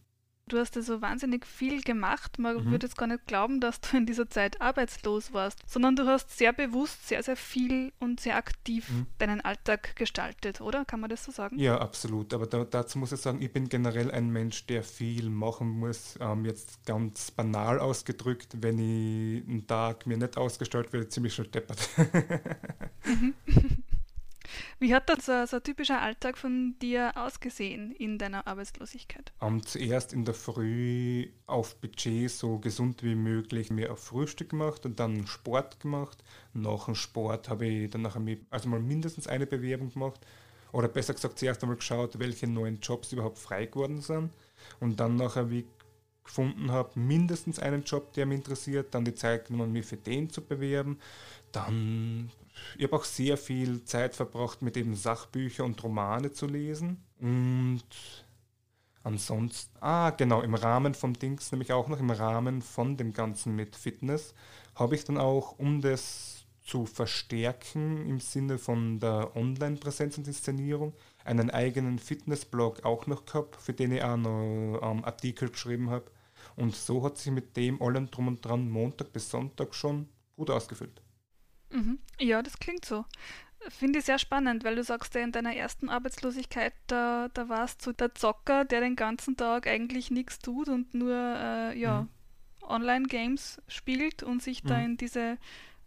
Du 0.49 0.59
hast 0.59 0.77
ja 0.77 0.83
so 0.83 1.01
wahnsinnig 1.01 1.47
viel 1.47 1.83
gemacht. 1.83 2.39
Man 2.39 2.57
mhm. 2.57 2.71
würde 2.71 2.87
jetzt 2.87 2.97
gar 2.97 3.07
nicht 3.07 3.27
glauben, 3.27 3.61
dass 3.61 3.81
du 3.81 3.97
in 3.97 4.07
dieser 4.07 4.29
Zeit 4.29 4.61
arbeitslos 4.61 5.33
warst, 5.33 5.63
sondern 5.67 5.97
du 5.97 6.07
hast 6.07 6.37
sehr 6.37 6.53
bewusst, 6.53 7.09
sehr, 7.09 7.23
sehr 7.23 7.37
viel 7.37 7.93
und 7.99 8.21
sehr 8.21 8.37
aktiv 8.37 8.89
mhm. 8.91 9.07
deinen 9.19 9.41
Alltag 9.41 9.97
gestaltet, 9.97 10.61
oder? 10.61 10.85
Kann 10.85 11.01
man 11.01 11.11
das 11.11 11.25
so 11.25 11.33
sagen? 11.33 11.59
Ja, 11.59 11.79
absolut. 11.79 12.33
Aber 12.35 12.47
da, 12.47 12.65
dazu 12.65 12.99
muss 12.99 13.13
ich 13.13 13.21
sagen, 13.21 13.43
ich 13.43 13.53
bin 13.53 13.69
generell 13.69 14.11
ein 14.11 14.31
Mensch, 14.31 14.67
der 14.67 14.83
viel 14.83 15.31
machen 15.31 15.69
muss. 15.69 16.19
Ähm, 16.21 16.45
jetzt 16.45 16.85
ganz 16.87 17.31
banal 17.31 17.79
ausgedrückt, 17.79 18.57
wenn 18.61 18.79
ich 18.79 19.49
einen 19.49 19.67
Tag 19.67 20.07
mir 20.07 20.17
nicht 20.17 20.37
ausgestellt 20.37 20.93
werde, 20.93 21.09
ziemlich 21.09 21.35
schnell 21.35 21.49
deppert. 21.49 21.89
mhm. 23.05 23.35
Wie 24.79 24.95
hat 24.95 25.09
das 25.09 25.27
so, 25.27 25.47
so 25.47 25.57
ein 25.57 25.63
typischer 25.63 26.01
Alltag 26.01 26.39
von 26.39 26.77
dir 26.81 27.13
ausgesehen 27.17 27.93
in 27.93 28.19
deiner 28.19 28.47
Arbeitslosigkeit? 28.47 29.33
Um, 29.41 29.65
zuerst 29.65 30.13
in 30.13 30.25
der 30.25 30.35
Früh 30.35 31.29
auf 31.47 31.77
Budget 31.77 32.31
so 32.31 32.59
gesund 32.59 33.03
wie 33.03 33.15
möglich 33.15 33.71
mir 33.71 33.93
auf 33.93 34.05
Frühstück 34.05 34.51
gemacht 34.51 34.87
und 34.87 35.01
dann 35.01 35.27
Sport 35.27 35.81
gemacht. 35.81 36.23
Nach 36.53 36.87
dem 36.87 36.95
Sport 36.95 37.49
habe 37.49 37.67
ich 37.67 37.91
dann 37.91 38.03
nachher 38.03 38.23
also 38.51 38.69
mal 38.69 38.81
mindestens 38.81 39.27
eine 39.27 39.47
Bewerbung 39.47 39.93
gemacht 39.93 40.21
oder 40.73 40.89
besser 40.89 41.15
gesagt 41.15 41.39
zuerst 41.39 41.63
einmal 41.63 41.77
geschaut, 41.77 42.19
welche 42.19 42.47
neuen 42.47 42.81
Jobs 42.81 43.13
überhaupt 43.13 43.39
frei 43.39 43.67
geworden 43.67 44.01
sind 44.01 44.31
und 44.81 45.01
dann 45.01 45.17
nachher 45.17 45.51
wie 45.51 45.67
gefunden 46.25 46.71
habe, 46.71 46.99
mindestens 47.01 47.59
einen 47.59 47.85
Job, 47.85 48.13
der 48.13 48.27
mich 48.27 48.39
interessiert, 48.39 48.95
dann 48.95 49.05
die 49.05 49.15
Zeit 49.15 49.47
genommen, 49.47 49.73
mich 49.73 49.87
für 49.87 49.97
den 49.97 50.29
zu 50.29 50.43
bewerben, 50.43 50.99
dann 51.53 52.31
ich 52.77 52.85
habe 52.85 52.97
auch 52.97 53.05
sehr 53.05 53.37
viel 53.37 53.85
Zeit 53.85 54.15
verbracht, 54.15 54.63
mit 54.63 54.77
eben 54.77 54.95
Sachbücher 54.95 55.65
und 55.65 55.83
Romane 55.83 56.33
zu 56.33 56.47
lesen. 56.47 57.03
Und 57.21 57.85
ansonsten, 59.03 59.77
ah, 59.81 60.11
genau, 60.11 60.43
im 60.43 60.55
Rahmen 60.55 60.95
vom 60.95 61.15
Dings, 61.15 61.53
nämlich 61.53 61.73
auch 61.73 61.89
noch 61.89 61.99
im 61.99 62.11
Rahmen 62.11 62.63
von 62.63 62.97
dem 62.97 63.13
Ganzen 63.13 63.57
mit 63.57 63.77
Fitness, 63.77 64.35
habe 64.75 64.95
ich 64.95 65.05
dann 65.05 65.19
auch, 65.19 65.59
um 65.59 65.81
das 65.81 66.47
zu 66.63 66.85
verstärken 66.85 68.07
im 68.07 68.21
Sinne 68.21 68.59
von 68.59 69.01
der 69.01 69.35
Online-Präsenz 69.35 70.19
und 70.19 70.27
Inszenierung, 70.29 70.93
einen 71.25 71.51
eigenen 71.51 71.99
Fitnessblog 71.99 72.85
auch 72.85 73.07
noch 73.07 73.25
gehabt, 73.25 73.57
für 73.57 73.73
den 73.73 73.93
ich 73.93 74.03
auch 74.03 74.19
noch 74.19 74.81
ähm, 74.83 75.05
Artikel 75.05 75.49
geschrieben 75.49 75.89
habe. 75.89 76.05
Und 76.57 76.77
so 76.77 77.03
hat 77.05 77.17
sich 77.17 77.33
mit 77.33 77.57
dem 77.57 77.81
allem 77.81 78.11
drum 78.11 78.29
und 78.29 78.45
dran 78.45 78.69
Montag 78.69 79.13
bis 79.13 79.31
Sonntag 79.31 79.75
schon 79.75 80.09
gut 80.37 80.51
ausgefüllt. 80.51 81.01
Mhm. 81.71 81.99
Ja, 82.19 82.43
das 82.43 82.59
klingt 82.59 82.85
so. 82.85 83.05
Finde 83.69 83.99
ich 83.99 84.05
sehr 84.05 84.19
spannend, 84.19 84.65
weil 84.65 84.77
du 84.77 84.85
sagst 84.85 85.15
ja 85.15 85.21
in 85.21 85.33
deiner 85.33 85.55
ersten 85.55 85.89
Arbeitslosigkeit, 85.89 86.73
da, 86.87 87.29
da 87.35 87.49
warst 87.49 87.85
du 87.87 87.93
der 87.93 88.15
Zocker, 88.15 88.65
der 88.65 88.81
den 88.81 88.95
ganzen 88.97 89.37
Tag 89.37 89.67
eigentlich 89.67 90.11
nichts 90.11 90.39
tut 90.39 90.69
und 90.69 90.95
nur 90.95 91.15
äh, 91.15 91.79
ja, 91.79 92.03
mhm. 92.03 92.09
Online-Games 92.63 93.61
spielt 93.67 94.23
und 94.23 94.43
sich 94.43 94.63
mhm. 94.63 94.69
da 94.69 94.81
in 94.81 94.97
diese 94.97 95.39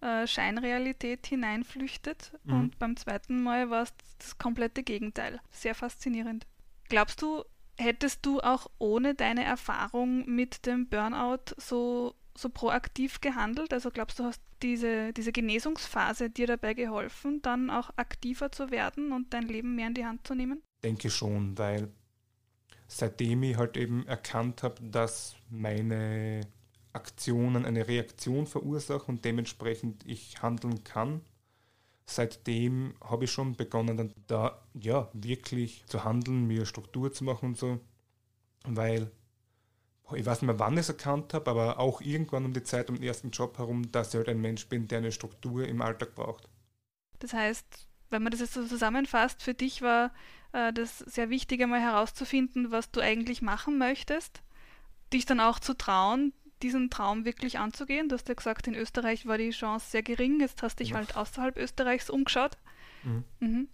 äh, 0.02 0.28
Scheinrealität 0.28 1.28
hineinflüchtet. 1.28 2.34
Mhm. 2.44 2.54
Und 2.54 2.80
beim 2.80 2.98
zweiten 2.98 3.42
Mal 3.42 3.70
war 3.70 3.84
es 3.84 3.94
das 4.18 4.38
komplette 4.38 4.84
Gegenteil. 4.84 5.40
Sehr 5.52 5.76
faszinierend. 5.76 6.46
Glaubst 6.90 7.22
du, 7.22 7.44
hättest 7.78 8.26
du 8.26 8.42
auch 8.42 8.68
ohne 8.80 9.16
deine 9.16 9.44
Erfahrung 9.44 10.26
mit 10.26 10.66
dem 10.66 10.88
Burnout 10.90 11.56
so 11.58 12.16
so 12.36 12.50
proaktiv 12.50 13.22
gehandelt? 13.22 13.74
Also 13.74 13.92
glaubst 13.92 14.20
du, 14.20 14.26
hast 14.26 14.42
diese, 14.62 15.14
diese 15.14 15.32
Genesungsphase 15.32 16.30
dir 16.30 16.48
dabei 16.48 16.74
geholfen, 16.74 17.42
dann 17.42 17.70
auch 17.70 17.92
aktiver 17.96 18.52
zu 18.52 18.72
werden 18.72 19.12
und 19.12 19.34
dein 19.34 19.48
Leben 19.48 19.76
mehr 19.76 19.88
in 19.88 19.94
die 19.94 20.06
Hand 20.06 20.26
zu 20.26 20.36
nehmen? 20.36 20.62
Denke 20.84 21.10
schon, 21.10 21.58
weil 21.58 21.90
seitdem 22.88 23.44
ich 23.44 23.58
halt 23.58 23.78
eben 23.78 24.06
erkannt 24.08 24.64
habe, 24.64 24.82
dass 24.84 25.36
meine 25.50 26.42
Aktionen 26.94 27.66
eine 27.66 27.88
Reaktion 27.88 28.48
verursachen 28.48 29.16
und 29.16 29.26
dementsprechend 29.26 30.06
ich 30.06 30.42
handeln 30.42 30.84
kann, 30.84 31.22
seitdem 32.06 32.96
habe 33.02 33.26
ich 33.26 33.32
schon 33.32 33.56
begonnen, 33.56 33.98
dann 33.98 34.14
da 34.28 34.62
ja 34.74 35.10
wirklich 35.14 35.86
zu 35.88 36.04
handeln, 36.04 36.48
mir 36.48 36.66
Struktur 36.66 37.14
zu 37.14 37.24
machen 37.24 37.50
und 37.50 37.58
so, 37.58 37.80
weil 38.66 39.12
ich 40.14 40.26
weiß 40.26 40.42
nicht 40.42 40.48
mehr, 40.48 40.60
wann 40.60 40.74
ich 40.74 40.82
es 40.82 40.90
erkannt 40.90 41.34
habe, 41.34 41.50
aber 41.52 41.80
auch 41.80 42.02
irgendwann 42.02 42.46
um 42.46 42.54
die 42.54 42.64
Zeit 42.64 42.90
um 42.90 42.96
den 42.96 43.04
ersten 43.04 43.32
Job 43.32 43.58
herum, 43.58 43.92
dass 43.92 44.10
ich 44.10 44.16
halt 44.16 44.30
ein 44.30 44.42
Mensch 44.42 44.68
bin, 44.68 44.88
der 44.88 45.00
eine 45.00 45.12
Struktur 45.12 45.68
im 45.68 45.82
Alltag 45.82 46.16
braucht. 46.16 46.48
Das 47.20 47.34
heißt, 47.34 47.88
wenn 48.10 48.24
man 48.24 48.32
das 48.32 48.42
jetzt 48.42 48.54
so 48.54 48.66
zusammenfasst, 48.66 49.42
für 49.44 49.54
dich 49.54 49.82
war 49.82 50.12
äh, 50.54 50.74
das 50.74 51.00
sehr 51.00 51.30
wichtig, 51.30 51.62
einmal 51.62 51.82
herauszufinden, 51.82 52.72
was 52.72 52.92
du 52.92 53.00
eigentlich 53.02 53.42
machen 53.42 53.78
möchtest, 53.78 54.42
dich 55.14 55.26
dann 55.26 55.40
auch 55.40 55.60
zu 55.60 55.74
trauen, 55.74 56.34
diesen 56.62 56.90
Traum 56.90 57.26
wirklich 57.26 57.60
anzugehen? 57.60 58.10
Du 58.10 58.16
hast 58.16 58.28
ja 58.28 58.34
gesagt, 58.36 58.68
in 58.68 58.76
Österreich 58.76 59.26
war 59.26 59.38
die 59.38 59.52
Chance 59.52 59.90
sehr 59.90 60.04
gering. 60.04 60.40
Jetzt 60.40 60.62
hast 60.62 60.80
du 60.80 60.84
dich 60.84 60.92
Ja. 60.92 60.98
halt 60.98 61.16
außerhalb 61.16 61.58
Österreichs 61.58 62.10
umgeschaut. 62.10 62.58
Mhm. 63.04 63.24
Mhm. 63.40 63.68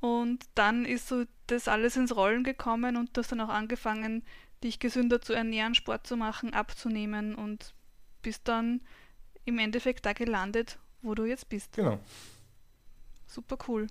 Und 0.00 0.44
dann 0.54 0.84
ist 0.84 1.08
so 1.08 1.24
das 1.46 1.68
alles 1.68 1.96
ins 1.96 2.14
Rollen 2.14 2.44
gekommen 2.44 2.96
und 2.96 3.16
du 3.16 3.20
hast 3.20 3.32
dann 3.32 3.40
auch 3.40 3.48
angefangen, 3.48 4.24
dich 4.64 4.78
gesünder 4.78 5.20
zu 5.20 5.32
ernähren, 5.32 5.74
Sport 5.74 6.06
zu 6.06 6.16
machen, 6.16 6.54
abzunehmen 6.54 7.34
und 7.34 7.74
bist 8.22 8.48
dann 8.48 8.80
im 9.44 9.58
Endeffekt 9.58 10.06
da 10.06 10.12
gelandet, 10.12 10.78
wo 11.02 11.14
du 11.14 11.24
jetzt 11.24 11.48
bist. 11.48 11.74
Genau. 11.74 12.00
Super 13.26 13.58
cool. 13.68 13.86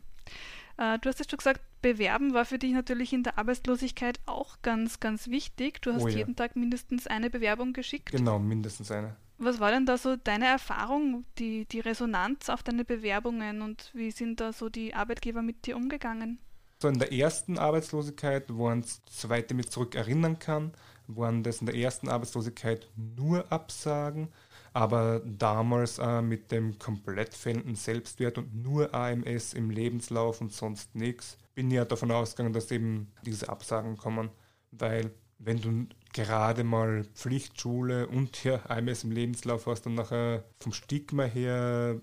Äh, 0.77 0.99
du 0.99 1.09
hast 1.09 1.19
jetzt 1.19 1.31
schon 1.31 1.37
gesagt, 1.37 1.61
Bewerben 1.81 2.33
war 2.33 2.45
für 2.45 2.57
dich 2.57 2.73
natürlich 2.73 3.13
in 3.13 3.23
der 3.23 3.37
Arbeitslosigkeit 3.37 4.19
auch 4.25 4.57
ganz, 4.63 4.99
ganz 4.99 5.29
wichtig. 5.29 5.81
Du 5.81 5.93
hast 5.93 6.03
Oh 6.03 6.07
ja. 6.07 6.17
jeden 6.17 6.35
Tag 6.35 6.55
mindestens 6.55 7.07
eine 7.07 7.29
Bewerbung 7.29 7.73
geschickt. 7.73 8.11
Genau, 8.11 8.39
mindestens 8.39 8.91
eine. 8.91 9.15
Was 9.37 9.59
war 9.59 9.71
denn 9.71 9.85
da 9.85 9.97
so 9.97 10.15
deine 10.15 10.47
Erfahrung, 10.47 11.25
die, 11.37 11.65
die 11.65 11.81
Resonanz 11.81 12.49
auf 12.49 12.63
deine 12.63 12.85
Bewerbungen 12.85 13.61
und 13.61 13.91
wie 13.93 14.11
sind 14.11 14.39
da 14.39 14.53
so 14.53 14.69
die 14.69 14.95
Arbeitgeber 14.95 15.41
mit 15.41 15.65
dir 15.65 15.75
umgegangen? 15.75 16.39
So 16.85 16.89
in 16.89 16.99
der 16.99 17.11
ersten 17.11 17.57
Arbeitslosigkeit 17.57 18.55
waren 18.59 18.81
es, 18.81 19.01
soweit 19.09 19.49
ich 19.49 19.57
mich 19.57 19.71
zurück 19.71 19.95
erinnern 19.95 20.37
kann, 20.37 20.71
waren 21.07 21.41
das 21.41 21.59
in 21.59 21.65
der 21.65 21.73
ersten 21.73 22.09
Arbeitslosigkeit 22.09 22.87
nur 22.95 23.51
Absagen, 23.51 24.27
aber 24.71 25.19
damals 25.25 25.97
äh, 25.97 26.21
mit 26.21 26.51
dem 26.51 26.77
komplett 26.77 27.33
fehlenden 27.33 27.73
Selbstwert 27.73 28.37
und 28.37 28.53
nur 28.53 28.93
AMS 28.93 29.55
im 29.55 29.71
Lebenslauf 29.71 30.41
und 30.41 30.53
sonst 30.53 30.93
nichts, 30.93 31.39
bin 31.55 31.71
ich 31.71 31.77
ja 31.77 31.85
davon 31.85 32.11
ausgegangen, 32.11 32.53
dass 32.53 32.69
eben 32.69 33.11
diese 33.23 33.49
Absagen 33.49 33.97
kommen, 33.97 34.29
weil 34.69 35.09
wenn 35.39 35.59
du 35.59 35.87
gerade 36.13 36.63
mal 36.63 37.03
Pflichtschule 37.15 38.05
und 38.05 38.43
ja 38.43 38.63
AMS 38.67 39.05
im 39.05 39.11
Lebenslauf 39.11 39.65
hast 39.65 39.87
und 39.87 39.95
nachher 39.95 40.43
vom 40.59 40.71
Stigma 40.71 41.23
her 41.23 41.99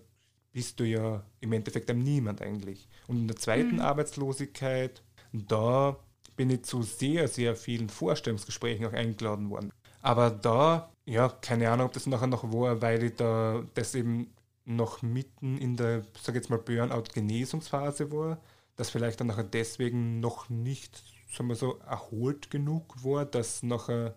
bist 0.53 0.81
du 0.81 0.85
ja 0.85 1.25
im 1.41 1.53
Endeffekt 1.53 1.91
ein 1.91 1.99
Niemand 2.03 2.43
eigentlich. 2.43 2.89
Und 3.07 3.19
in 3.19 3.29
der 3.29 3.37
zweiten 3.37 3.77
Mhm. 3.77 3.81
Arbeitslosigkeit, 3.81 5.03
da 5.33 5.99
bin 6.37 6.51
ich 6.51 6.65
zu 6.65 6.83
sehr, 6.83 7.29
sehr 7.29 7.57
vielen 7.57 7.89
Vorstellungsgesprächen 7.89 8.87
auch 8.87 8.93
eingeladen 8.93 9.51
worden. 9.51 9.71
Aber 10.01 10.31
da, 10.31 10.93
ja, 11.07 11.29
keine 11.29 11.71
Ahnung, 11.71 11.87
ob 11.87 11.93
das 11.93 12.07
nachher 12.07 12.27
noch 12.27 12.53
war, 12.53 12.83
weil 12.83 13.03
ich 13.05 13.17
da 13.17 13.65
das 13.75 13.95
eben 13.95 14.33
noch 14.65 15.03
mitten 15.03 15.59
in 15.59 15.77
der, 15.77 16.05
sag 16.21 16.35
jetzt 16.35 16.51
mal, 16.51 16.59
Burnout-Genesungsphase 16.59 18.11
war, 18.13 18.41
dass 18.77 18.91
vielleicht 18.91 19.21
dann 19.21 19.27
nachher 19.29 19.45
deswegen 19.45 20.21
noch 20.21 20.49
nicht, 20.49 21.03
sagen 21.31 21.49
wir 21.49 21.57
so, 21.57 21.79
erholt 21.79 22.51
genug 22.51 23.05
war, 23.05 23.25
dass 23.27 23.63
nachher 23.63 24.15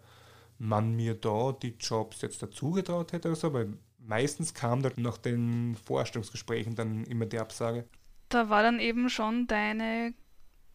man 0.57 0.95
mir 0.95 1.15
da 1.15 1.51
die 1.51 1.75
Jobs 1.79 2.21
jetzt 2.21 2.41
dazugetraut 2.41 3.13
hätte 3.13 3.29
oder 3.29 3.35
so, 3.37 3.53
weil 3.53 3.77
meistens 4.07 4.53
kam 4.53 4.81
dann 4.81 4.93
nach 4.97 5.17
den 5.17 5.75
Vorstellungsgesprächen 5.75 6.75
dann 6.75 7.03
immer 7.05 7.25
die 7.25 7.39
Absage. 7.39 7.85
Da 8.29 8.49
war 8.49 8.63
dann 8.63 8.79
eben 8.79 9.09
schon 9.09 9.47
deine, 9.47 10.13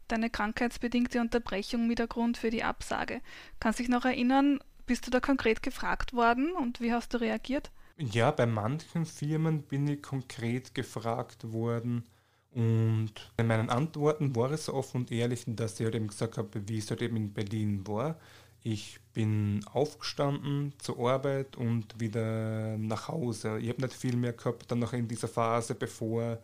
deine 0.08 0.30
krankheitsbedingte 0.30 1.20
Unterbrechung 1.20 1.86
mit 1.86 1.98
der 1.98 2.06
Grund 2.06 2.36
für 2.36 2.50
die 2.50 2.64
Absage. 2.64 3.20
Kannst 3.58 3.78
dich 3.78 3.88
noch 3.88 4.04
erinnern, 4.04 4.60
bist 4.86 5.06
du 5.06 5.10
da 5.10 5.20
konkret 5.20 5.62
gefragt 5.62 6.12
worden 6.12 6.52
und 6.52 6.80
wie 6.80 6.92
hast 6.92 7.14
du 7.14 7.18
reagiert? 7.18 7.70
Ja, 7.96 8.30
bei 8.30 8.46
manchen 8.46 9.04
Firmen 9.04 9.62
bin 9.62 9.86
ich 9.86 10.02
konkret 10.02 10.74
gefragt 10.74 11.52
worden 11.52 12.04
und 12.52 13.12
in 13.36 13.46
meinen 13.46 13.70
Antworten 13.70 14.34
war 14.34 14.50
es 14.50 14.64
so 14.64 14.74
offen 14.74 15.02
und 15.02 15.12
ehrlich, 15.12 15.44
dass 15.46 15.78
ich 15.78 15.84
halt 15.84 15.94
eben 15.94 16.08
gesagt 16.08 16.36
habe, 16.36 16.68
wie 16.68 16.78
es 16.78 16.90
halt 16.90 17.02
eben 17.02 17.16
in 17.16 17.32
Berlin 17.32 17.86
war. 17.86 18.18
Ich 18.62 19.00
bin 19.14 19.64
aufgestanden 19.72 20.74
zur 20.78 21.10
Arbeit 21.10 21.56
und 21.56 21.98
wieder 21.98 22.76
nach 22.76 23.08
Hause. 23.08 23.58
Ich 23.58 23.68
habe 23.70 23.80
nicht 23.80 23.94
viel 23.94 24.16
mehr 24.16 24.34
gehabt, 24.34 24.70
dann 24.70 24.80
noch 24.80 24.92
in 24.92 25.08
dieser 25.08 25.28
Phase, 25.28 25.74
bevor 25.74 26.38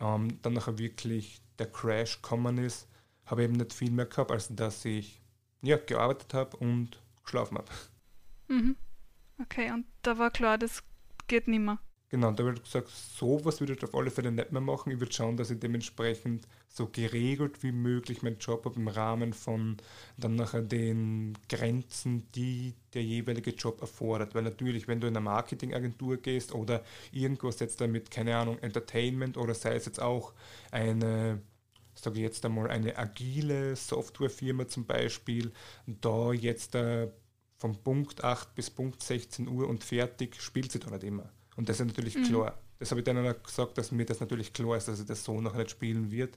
ähm, 0.00 0.38
dann 0.42 0.54
nachher 0.54 0.78
wirklich 0.78 1.40
der 1.58 1.70
Crash 1.70 2.20
gekommen 2.20 2.58
ist, 2.58 2.88
habe 3.26 3.42
ich 3.42 3.48
eben 3.48 3.56
nicht 3.56 3.72
viel 3.72 3.92
mehr 3.92 4.06
gehabt, 4.06 4.32
als 4.32 4.48
dass 4.54 4.84
ich 4.84 5.20
ja, 5.62 5.76
gearbeitet 5.76 6.34
habe 6.34 6.56
und 6.56 7.00
geschlafen 7.22 7.58
habe. 7.58 7.70
Mhm. 8.48 8.76
Okay, 9.40 9.70
und 9.70 9.86
da 10.02 10.18
war 10.18 10.30
klar, 10.30 10.58
das 10.58 10.82
geht 11.28 11.46
nimmer. 11.48 11.78
Genau, 12.12 12.30
da 12.30 12.44
wird 12.44 12.62
gesagt, 12.62 12.90
sowas 12.90 13.60
würde 13.60 13.72
ich 13.72 13.82
auf 13.82 13.94
alle 13.94 14.10
Fälle 14.10 14.30
nicht 14.30 14.52
mehr 14.52 14.60
machen. 14.60 14.92
Ich 14.92 15.00
würde 15.00 15.14
schauen, 15.14 15.38
dass 15.38 15.50
ich 15.50 15.60
dementsprechend 15.60 16.46
so 16.68 16.86
geregelt 16.86 17.62
wie 17.62 17.72
möglich 17.72 18.22
meinen 18.22 18.36
Job 18.36 18.66
habe 18.66 18.78
im 18.78 18.88
Rahmen 18.88 19.32
von 19.32 19.78
dann 20.18 20.34
nachher 20.34 20.60
den 20.60 21.32
Grenzen, 21.48 22.30
die 22.34 22.74
der 22.92 23.02
jeweilige 23.02 23.52
Job 23.52 23.80
erfordert. 23.80 24.34
Weil 24.34 24.42
natürlich, 24.42 24.88
wenn 24.88 25.00
du 25.00 25.06
in 25.06 25.16
eine 25.16 25.24
Marketingagentur 25.24 26.18
gehst 26.18 26.54
oder 26.54 26.84
irgendwas 27.12 27.60
jetzt 27.60 27.80
damit, 27.80 28.10
keine 28.10 28.36
Ahnung, 28.36 28.58
Entertainment 28.58 29.38
oder 29.38 29.54
sei 29.54 29.74
es 29.76 29.86
jetzt 29.86 30.02
auch 30.02 30.34
eine, 30.70 31.40
sage 31.94 32.16
ich 32.16 32.24
jetzt 32.24 32.44
einmal, 32.44 32.68
eine 32.70 32.98
agile 32.98 33.74
Softwarefirma 33.74 34.68
zum 34.68 34.84
Beispiel, 34.84 35.50
da 35.86 36.34
jetzt 36.34 36.74
äh, 36.74 37.08
von 37.56 37.82
Punkt 37.82 38.22
8 38.22 38.54
bis 38.54 38.68
Punkt 38.68 39.02
16 39.02 39.48
Uhr 39.48 39.66
und 39.66 39.82
fertig 39.82 40.42
spielt 40.42 40.72
sie 40.72 40.78
da 40.78 40.90
nicht 40.90 41.04
immer. 41.04 41.30
Und 41.56 41.68
das 41.68 41.80
ist 41.80 41.86
natürlich 41.86 42.16
Mhm. 42.16 42.24
klar. 42.24 42.58
Das 42.78 42.90
habe 42.90 43.00
ich 43.00 43.04
dann 43.04 43.24
auch 43.26 43.42
gesagt, 43.42 43.78
dass 43.78 43.92
mir 43.92 44.04
das 44.06 44.20
natürlich 44.20 44.52
klar 44.52 44.76
ist, 44.76 44.88
dass 44.88 45.00
ich 45.00 45.06
das 45.06 45.22
so 45.24 45.40
noch 45.40 45.54
nicht 45.54 45.70
spielen 45.70 46.10
wird. 46.10 46.36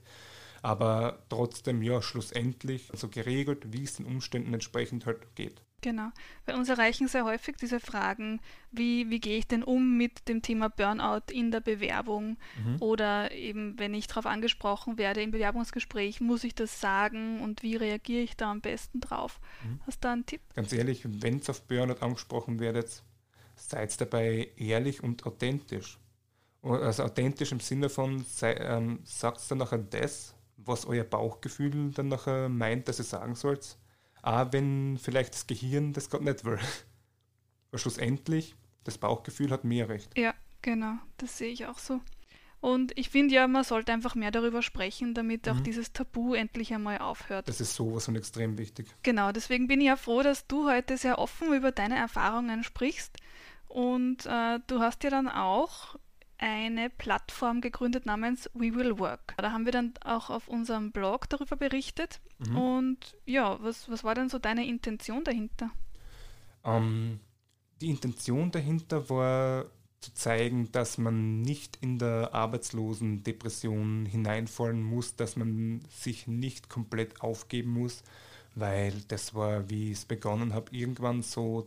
Aber 0.62 1.22
trotzdem, 1.28 1.82
ja, 1.82 2.00
schlussendlich 2.02 2.88
so 2.94 3.08
geregelt, 3.08 3.72
wie 3.72 3.84
es 3.84 3.96
den 3.96 4.06
Umständen 4.06 4.52
entsprechend 4.54 5.06
halt 5.06 5.34
geht. 5.34 5.60
Genau. 5.82 6.08
Bei 6.46 6.56
uns 6.56 6.68
erreichen 6.68 7.06
sehr 7.06 7.24
häufig 7.24 7.56
diese 7.56 7.78
Fragen, 7.78 8.40
wie, 8.72 9.08
wie 9.10 9.20
gehe 9.20 9.38
ich 9.38 9.46
denn 9.46 9.62
um 9.62 9.96
mit 9.96 10.26
dem 10.26 10.42
Thema 10.42 10.68
Burnout 10.68 11.30
in 11.30 11.50
der 11.50 11.60
Bewerbung 11.60 12.38
Mhm. 12.64 12.76
oder 12.80 13.30
eben, 13.32 13.78
wenn 13.78 13.94
ich 13.94 14.06
darauf 14.06 14.26
angesprochen 14.26 14.98
werde 14.98 15.22
im 15.22 15.30
Bewerbungsgespräch, 15.30 16.20
muss 16.20 16.44
ich 16.44 16.54
das 16.54 16.80
sagen 16.80 17.40
und 17.40 17.62
wie 17.62 17.76
reagiere 17.76 18.22
ich 18.22 18.36
da 18.36 18.50
am 18.50 18.62
besten 18.62 19.00
drauf? 19.00 19.38
Mhm. 19.62 19.80
Hast 19.86 20.02
du 20.02 20.08
da 20.08 20.12
einen 20.14 20.26
Tipp? 20.26 20.40
Ganz 20.54 20.72
ehrlich, 20.72 21.02
wenn 21.04 21.36
es 21.38 21.50
auf 21.50 21.62
Burnout 21.62 22.00
angesprochen 22.00 22.58
werdet, 22.58 23.02
seid 23.56 24.00
dabei 24.00 24.50
ehrlich 24.56 25.02
und 25.02 25.26
authentisch. 25.26 25.98
Also 26.62 27.04
authentisch 27.04 27.52
im 27.52 27.60
Sinne 27.60 27.88
von, 27.88 28.24
sei, 28.24 28.54
ähm, 28.54 29.00
sagt 29.04 29.50
dann 29.50 29.58
nachher 29.58 29.78
das, 29.78 30.34
was 30.56 30.84
euer 30.86 31.04
Bauchgefühl 31.04 31.90
dann 31.92 32.08
nachher 32.08 32.48
meint, 32.48 32.88
dass 32.88 32.98
ihr 32.98 33.04
sagen 33.04 33.34
sollt. 33.34 33.76
Auch 34.22 34.52
wenn 34.52 34.98
vielleicht 35.00 35.34
das 35.34 35.46
Gehirn 35.46 35.92
das 35.92 36.10
gerade 36.10 36.24
nicht 36.24 36.44
will. 36.44 36.58
Aber 37.70 37.78
schlussendlich, 37.78 38.56
das 38.84 38.98
Bauchgefühl 38.98 39.50
hat 39.50 39.64
mehr 39.64 39.88
recht. 39.88 40.16
Ja, 40.18 40.34
genau, 40.62 40.94
das 41.18 41.38
sehe 41.38 41.50
ich 41.52 41.66
auch 41.66 41.78
so. 41.78 42.00
Und 42.60 42.96
ich 42.98 43.10
finde 43.10 43.34
ja, 43.34 43.46
man 43.46 43.62
sollte 43.64 43.92
einfach 43.92 44.14
mehr 44.14 44.30
darüber 44.32 44.62
sprechen, 44.62 45.14
damit 45.14 45.48
auch 45.48 45.56
Mhm. 45.56 45.64
dieses 45.64 45.92
Tabu 45.92 46.34
endlich 46.34 46.72
einmal 46.74 46.98
aufhört. 46.98 47.48
Das 47.48 47.60
ist 47.60 47.74
sowas 47.74 48.06
von 48.06 48.16
extrem 48.16 48.58
wichtig. 48.58 48.88
Genau, 49.02 49.30
deswegen 49.30 49.68
bin 49.68 49.80
ich 49.80 49.86
ja 49.88 49.96
froh, 49.96 50.22
dass 50.22 50.46
du 50.48 50.68
heute 50.68 50.96
sehr 50.96 51.18
offen 51.18 51.52
über 51.54 51.70
deine 51.70 51.96
Erfahrungen 51.96 52.64
sprichst. 52.64 53.18
Und 53.76 54.24
äh, 54.24 54.58
du 54.68 54.80
hast 54.80 55.04
ja 55.04 55.10
dann 55.10 55.28
auch 55.28 55.96
eine 56.38 56.88
Plattform 56.88 57.60
gegründet 57.60 58.06
namens 58.06 58.48
We 58.54 58.74
Will 58.74 58.98
Work. 58.98 59.34
Da 59.36 59.52
haben 59.52 59.66
wir 59.66 59.72
dann 59.72 59.92
auch 60.02 60.30
auf 60.30 60.48
unserem 60.48 60.92
Blog 60.92 61.28
darüber 61.28 61.56
berichtet. 61.56 62.22
Mhm. 62.38 62.56
Und 62.56 63.16
ja, 63.26 63.58
was, 63.60 63.90
was 63.90 64.02
war 64.02 64.14
denn 64.14 64.30
so 64.30 64.38
deine 64.38 64.66
Intention 64.66 65.24
dahinter? 65.24 65.70
Ähm, 66.64 67.20
die 67.82 67.90
Intention 67.90 68.50
dahinter 68.50 69.10
war 69.10 69.66
zu 70.00 70.14
zeigen, 70.14 70.72
dass 70.72 70.96
man 70.96 71.42
nicht 71.42 71.76
in 71.82 71.98
der 71.98 72.32
arbeitslosen 72.32 73.24
Depression 73.24 74.06
hineinfallen 74.06 74.82
muss, 74.82 75.16
dass 75.16 75.36
man 75.36 75.82
sich 75.90 76.26
nicht 76.26 76.70
komplett 76.70 77.20
aufgeben 77.20 77.72
muss, 77.72 78.02
weil 78.54 78.94
das 79.08 79.34
war, 79.34 79.68
wie 79.68 79.90
ich 79.90 79.98
es 79.98 80.04
begonnen 80.06 80.54
habe, 80.54 80.74
irgendwann 80.74 81.20
so 81.20 81.60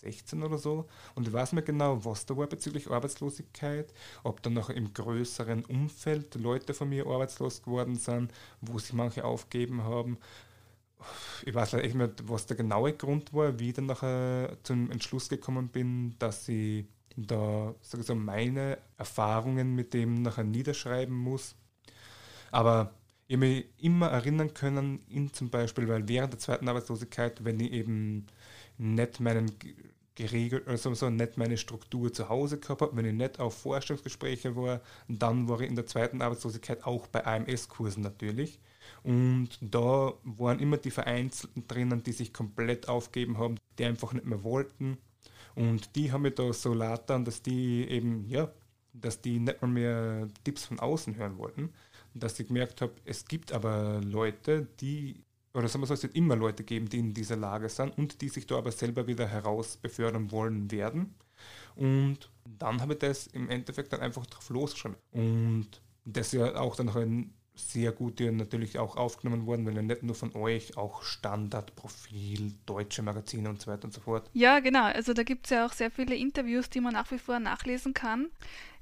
2016 0.00 0.42
oder 0.42 0.58
so. 0.58 0.86
Und 1.14 1.28
ich 1.28 1.32
weiß 1.32 1.52
nicht 1.52 1.66
genau, 1.66 2.04
was 2.04 2.26
da 2.26 2.36
war 2.36 2.46
bezüglich 2.46 2.90
Arbeitslosigkeit, 2.90 3.92
ob 4.22 4.42
dann 4.42 4.54
noch 4.54 4.70
im 4.70 4.92
größeren 4.92 5.64
Umfeld 5.64 6.34
Leute 6.34 6.74
von 6.74 6.88
mir 6.88 7.06
arbeitslos 7.06 7.62
geworden 7.62 7.96
sind, 7.96 8.32
wo 8.60 8.78
sich 8.78 8.92
manche 8.92 9.24
aufgeben 9.24 9.84
haben 9.84 10.18
ich 11.46 11.54
weiß 11.54 11.72
nicht, 11.74 12.28
was 12.28 12.46
der 12.46 12.58
genaue 12.58 12.92
Grund 12.92 13.32
war, 13.32 13.58
wie 13.58 13.68
ich 13.68 13.74
dann 13.74 13.86
nachher 13.86 14.56
zum 14.62 14.90
Entschluss 14.90 15.28
gekommen 15.28 15.68
bin, 15.68 16.14
dass 16.18 16.48
ich 16.48 16.84
da 17.16 17.74
ich 17.80 18.06
so, 18.06 18.14
meine 18.14 18.78
Erfahrungen 18.96 19.74
mit 19.74 19.94
dem 19.94 20.22
nachher 20.22 20.44
niederschreiben 20.44 21.14
muss. 21.14 21.54
Aber 22.50 22.94
ich 23.26 23.36
mich 23.36 23.66
immer 23.78 24.08
erinnern 24.08 24.54
können, 24.54 25.00
in 25.08 25.32
zum 25.32 25.50
Beispiel, 25.50 25.88
weil 25.88 26.08
während 26.08 26.32
der 26.32 26.40
zweiten 26.40 26.68
Arbeitslosigkeit, 26.68 27.44
wenn 27.44 27.60
ich 27.60 27.72
eben 27.72 28.26
nicht 28.80 29.20
meinen 29.20 29.58
ge- 29.58 29.74
geregelt, 30.14 30.66
also 30.68 30.94
so 30.94 31.10
nicht 31.10 31.36
meine 31.38 31.56
Struktur 31.56 32.12
zu 32.12 32.28
Hause 32.28 32.58
gehabt 32.58 32.80
habe, 32.82 32.96
wenn 32.96 33.04
ich 33.06 33.14
nicht 33.14 33.38
auf 33.40 33.56
Vorstellungsgespräche 33.58 34.56
war, 34.56 34.80
dann 35.08 35.48
war 35.48 35.60
ich 35.60 35.68
in 35.68 35.76
der 35.76 35.86
zweiten 35.86 36.22
Arbeitslosigkeit 36.22 36.84
auch 36.84 37.06
bei 37.06 37.24
AMS-Kursen 37.26 38.02
natürlich. 38.02 38.58
Und 39.02 39.50
da 39.60 40.12
waren 40.24 40.58
immer 40.60 40.76
die 40.78 40.90
Vereinzelten 40.90 41.66
drinnen, 41.68 42.02
die 42.02 42.12
sich 42.12 42.32
komplett 42.32 42.88
aufgeben 42.88 43.38
haben, 43.38 43.56
die 43.78 43.84
einfach 43.84 44.12
nicht 44.12 44.26
mehr 44.26 44.42
wollten. 44.44 44.98
Und 45.54 45.96
die 45.96 46.12
haben 46.12 46.22
mir 46.22 46.30
da 46.32 46.52
so 46.52 46.74
latern, 46.74 47.24
dass 47.24 47.42
die 47.42 47.86
eben, 47.88 48.24
ja, 48.28 48.50
dass 48.92 49.20
die 49.20 49.38
nicht 49.40 49.62
mal 49.62 49.68
mehr 49.68 50.28
Tipps 50.44 50.64
von 50.64 50.80
außen 50.80 51.16
hören 51.16 51.38
wollten. 51.38 51.72
Dass 52.14 52.38
ich 52.40 52.48
gemerkt 52.48 52.80
habe, 52.82 52.92
es 53.04 53.24
gibt 53.26 53.52
aber 53.52 54.00
Leute, 54.02 54.66
die, 54.80 55.22
oder 55.52 55.68
sagen 55.68 55.82
wir 55.82 55.86
so, 55.86 55.94
es 55.94 56.02
wird 56.02 56.14
immer 56.14 56.36
Leute 56.36 56.64
geben, 56.64 56.88
die 56.88 56.98
in 56.98 57.14
dieser 57.14 57.36
Lage 57.36 57.68
sind 57.68 57.96
und 57.98 58.20
die 58.20 58.28
sich 58.28 58.46
da 58.46 58.58
aber 58.58 58.72
selber 58.72 59.06
wieder 59.06 59.26
heraus 59.26 59.76
befördern 59.76 60.30
wollen 60.30 60.70
werden. 60.70 61.14
Und 61.76 62.30
dann 62.58 62.80
habe 62.80 62.94
ich 62.94 62.98
das 63.00 63.26
im 63.28 63.48
Endeffekt 63.48 63.92
dann 63.92 64.00
einfach 64.00 64.26
drauf 64.26 64.48
losgeschrieben. 64.50 64.96
Und 65.12 65.68
das 66.04 66.32
ja 66.32 66.56
auch 66.56 66.76
dann 66.76 66.86
noch 66.86 66.96
ein 66.96 67.32
sehr 67.62 67.92
gut 67.92 68.20
ja 68.20 68.30
natürlich 68.32 68.78
auch 68.78 68.96
aufgenommen 68.96 69.46
worden, 69.46 69.66
weil 69.66 69.76
ja 69.76 69.82
nicht 69.82 70.02
nur 70.02 70.14
von 70.14 70.34
euch, 70.34 70.76
auch 70.76 71.02
Standardprofil, 71.02 72.54
deutsche 72.66 73.02
Magazine 73.02 73.48
und 73.48 73.60
so 73.60 73.70
weiter 73.70 73.84
und 73.84 73.92
so 73.92 74.00
fort. 74.00 74.30
Ja, 74.32 74.60
genau. 74.60 74.84
Also 74.84 75.12
da 75.12 75.22
gibt 75.22 75.46
es 75.46 75.50
ja 75.50 75.66
auch 75.66 75.72
sehr 75.72 75.90
viele 75.90 76.14
Interviews, 76.14 76.70
die 76.70 76.80
man 76.80 76.94
nach 76.94 77.10
wie 77.10 77.18
vor 77.18 77.38
nachlesen 77.38 77.94
kann. 77.94 78.28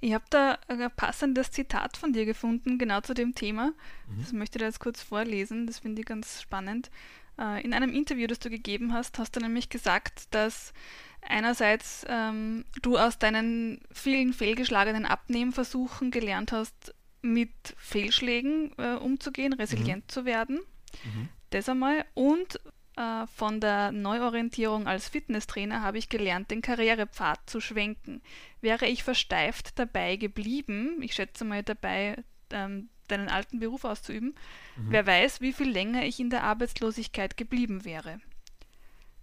Ich 0.01 0.15
habe 0.15 0.25
da 0.31 0.59
ein 0.69 0.91
passendes 0.97 1.51
Zitat 1.51 1.97
von 1.97 2.13
dir 2.13 2.25
gefunden, 2.25 2.79
genau 2.79 3.01
zu 3.01 3.15
dem 3.15 3.35
Thema. 3.35 3.73
Mhm. 4.07 4.21
Das 4.21 4.33
möchte 4.33 4.59
ich 4.59 4.65
jetzt 4.65 4.81
kurz 4.81 5.03
vorlesen, 5.03 5.67
das 5.67 5.81
finde 5.81 6.01
ich 6.01 6.07
ganz 6.07 6.41
spannend. 6.41 6.91
Äh, 7.39 7.65
in 7.65 7.73
einem 7.73 7.93
Interview, 7.93 8.27
das 8.27 8.39
du 8.39 8.51
gegeben 8.51 8.93
hast, 8.93 9.19
hast 9.19 9.37
du 9.37 9.41
nämlich 9.41 9.69
gesagt, 9.69 10.33
dass 10.35 10.73
einerseits 11.21 12.05
ähm, 12.09 12.65
du 12.83 12.97
aus 12.97 13.19
deinen 13.19 13.81
vielen 13.93 14.33
fehlgeschlagenen 14.33 15.07
Abnehmversuchen 15.07 16.11
gelernt 16.11 16.53
hast, 16.53 16.95
mit 17.23 17.53
Fehlschlägen 17.77 18.73
äh, 18.79 18.95
umzugehen, 18.95 19.53
resilient 19.53 20.05
mhm. 20.05 20.09
zu 20.09 20.25
werden. 20.25 20.61
Mhm. 21.05 21.29
Das 21.51 21.69
einmal. 21.69 22.05
Und 22.15 22.61
äh, 22.97 23.27
von 23.29 23.61
der 23.61 23.93
Neuorientierung 23.93 24.87
als 24.87 25.09
Fitnesstrainer 25.09 25.83
habe 25.83 25.99
ich 25.99 26.09
gelernt, 26.09 26.51
den 26.51 26.63
Karrierepfad 26.63 27.39
zu 27.49 27.61
schwenken. 27.61 28.23
Wäre 28.61 28.87
ich 28.87 29.05
versteift 29.05 29.79
dabei 29.79 30.17
geblieben, 30.17 31.01
ich 31.01 31.15
schätze 31.15 31.45
mal 31.45 31.63
dabei, 31.63 32.23
ähm, 32.51 32.89
deinen 33.07 33.29
alten 33.29 33.61
Beruf 33.61 33.85
auszuüben, 33.85 34.35
mhm. 34.77 34.87
wer 34.91 35.07
weiß, 35.07 35.41
wie 35.41 35.53
viel 35.53 35.71
länger 35.71 36.05
ich 36.05 36.21
in 36.21 36.31
der 36.31 36.43
Arbeitslosigkeit 36.43 37.37
geblieben 37.37 37.85
wäre. 37.85 38.21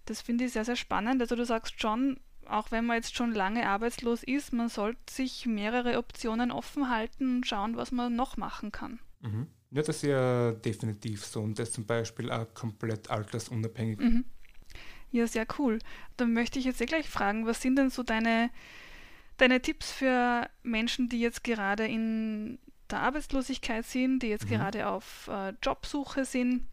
Das 0.06 0.22
finde 0.22 0.44
ich 0.44 0.52
sehr, 0.52 0.64
sehr 0.64 0.76
spannend. 0.76 1.20
Also 1.20 1.36
du 1.36 1.44
sagst 1.44 1.80
schon, 1.80 2.18
auch 2.48 2.70
wenn 2.70 2.86
man 2.86 2.96
jetzt 2.96 3.16
schon 3.16 3.32
lange 3.32 3.68
arbeitslos 3.68 4.22
ist, 4.22 4.52
man 4.52 4.68
sollte 4.68 5.00
sich 5.10 5.46
mehrere 5.46 5.98
Optionen 5.98 6.50
offen 6.50 6.90
halten 6.90 7.36
und 7.36 7.46
schauen, 7.46 7.76
was 7.76 7.92
man 7.92 8.14
noch 8.14 8.36
machen 8.36 8.72
kann. 8.72 8.98
Mhm. 9.20 9.46
Ja, 9.70 9.82
das 9.82 9.96
ist 9.96 10.02
ja 10.02 10.52
definitiv 10.52 11.24
so 11.24 11.42
und 11.42 11.58
das 11.58 11.72
zum 11.72 11.86
Beispiel 11.86 12.30
auch 12.30 12.52
komplett 12.54 13.10
altersunabhängig. 13.10 13.98
Mhm. 13.98 14.24
Ja, 15.10 15.26
sehr 15.26 15.46
cool. 15.58 15.78
Dann 16.16 16.32
möchte 16.32 16.58
ich 16.58 16.64
jetzt 16.64 16.80
eh 16.80 16.86
gleich 16.86 17.08
fragen, 17.08 17.46
was 17.46 17.62
sind 17.62 17.76
denn 17.76 17.90
so 17.90 18.02
deine, 18.02 18.50
deine 19.38 19.60
Tipps 19.60 19.92
für 19.92 20.48
Menschen, 20.62 21.08
die 21.08 21.20
jetzt 21.20 21.44
gerade 21.44 21.86
in 21.86 22.58
der 22.90 23.00
Arbeitslosigkeit 23.00 23.84
sind, 23.84 24.20
die 24.20 24.28
jetzt 24.28 24.44
mhm. 24.46 24.50
gerade 24.50 24.88
auf 24.88 25.28
äh, 25.28 25.52
Jobsuche 25.62 26.24
sind? 26.24 26.66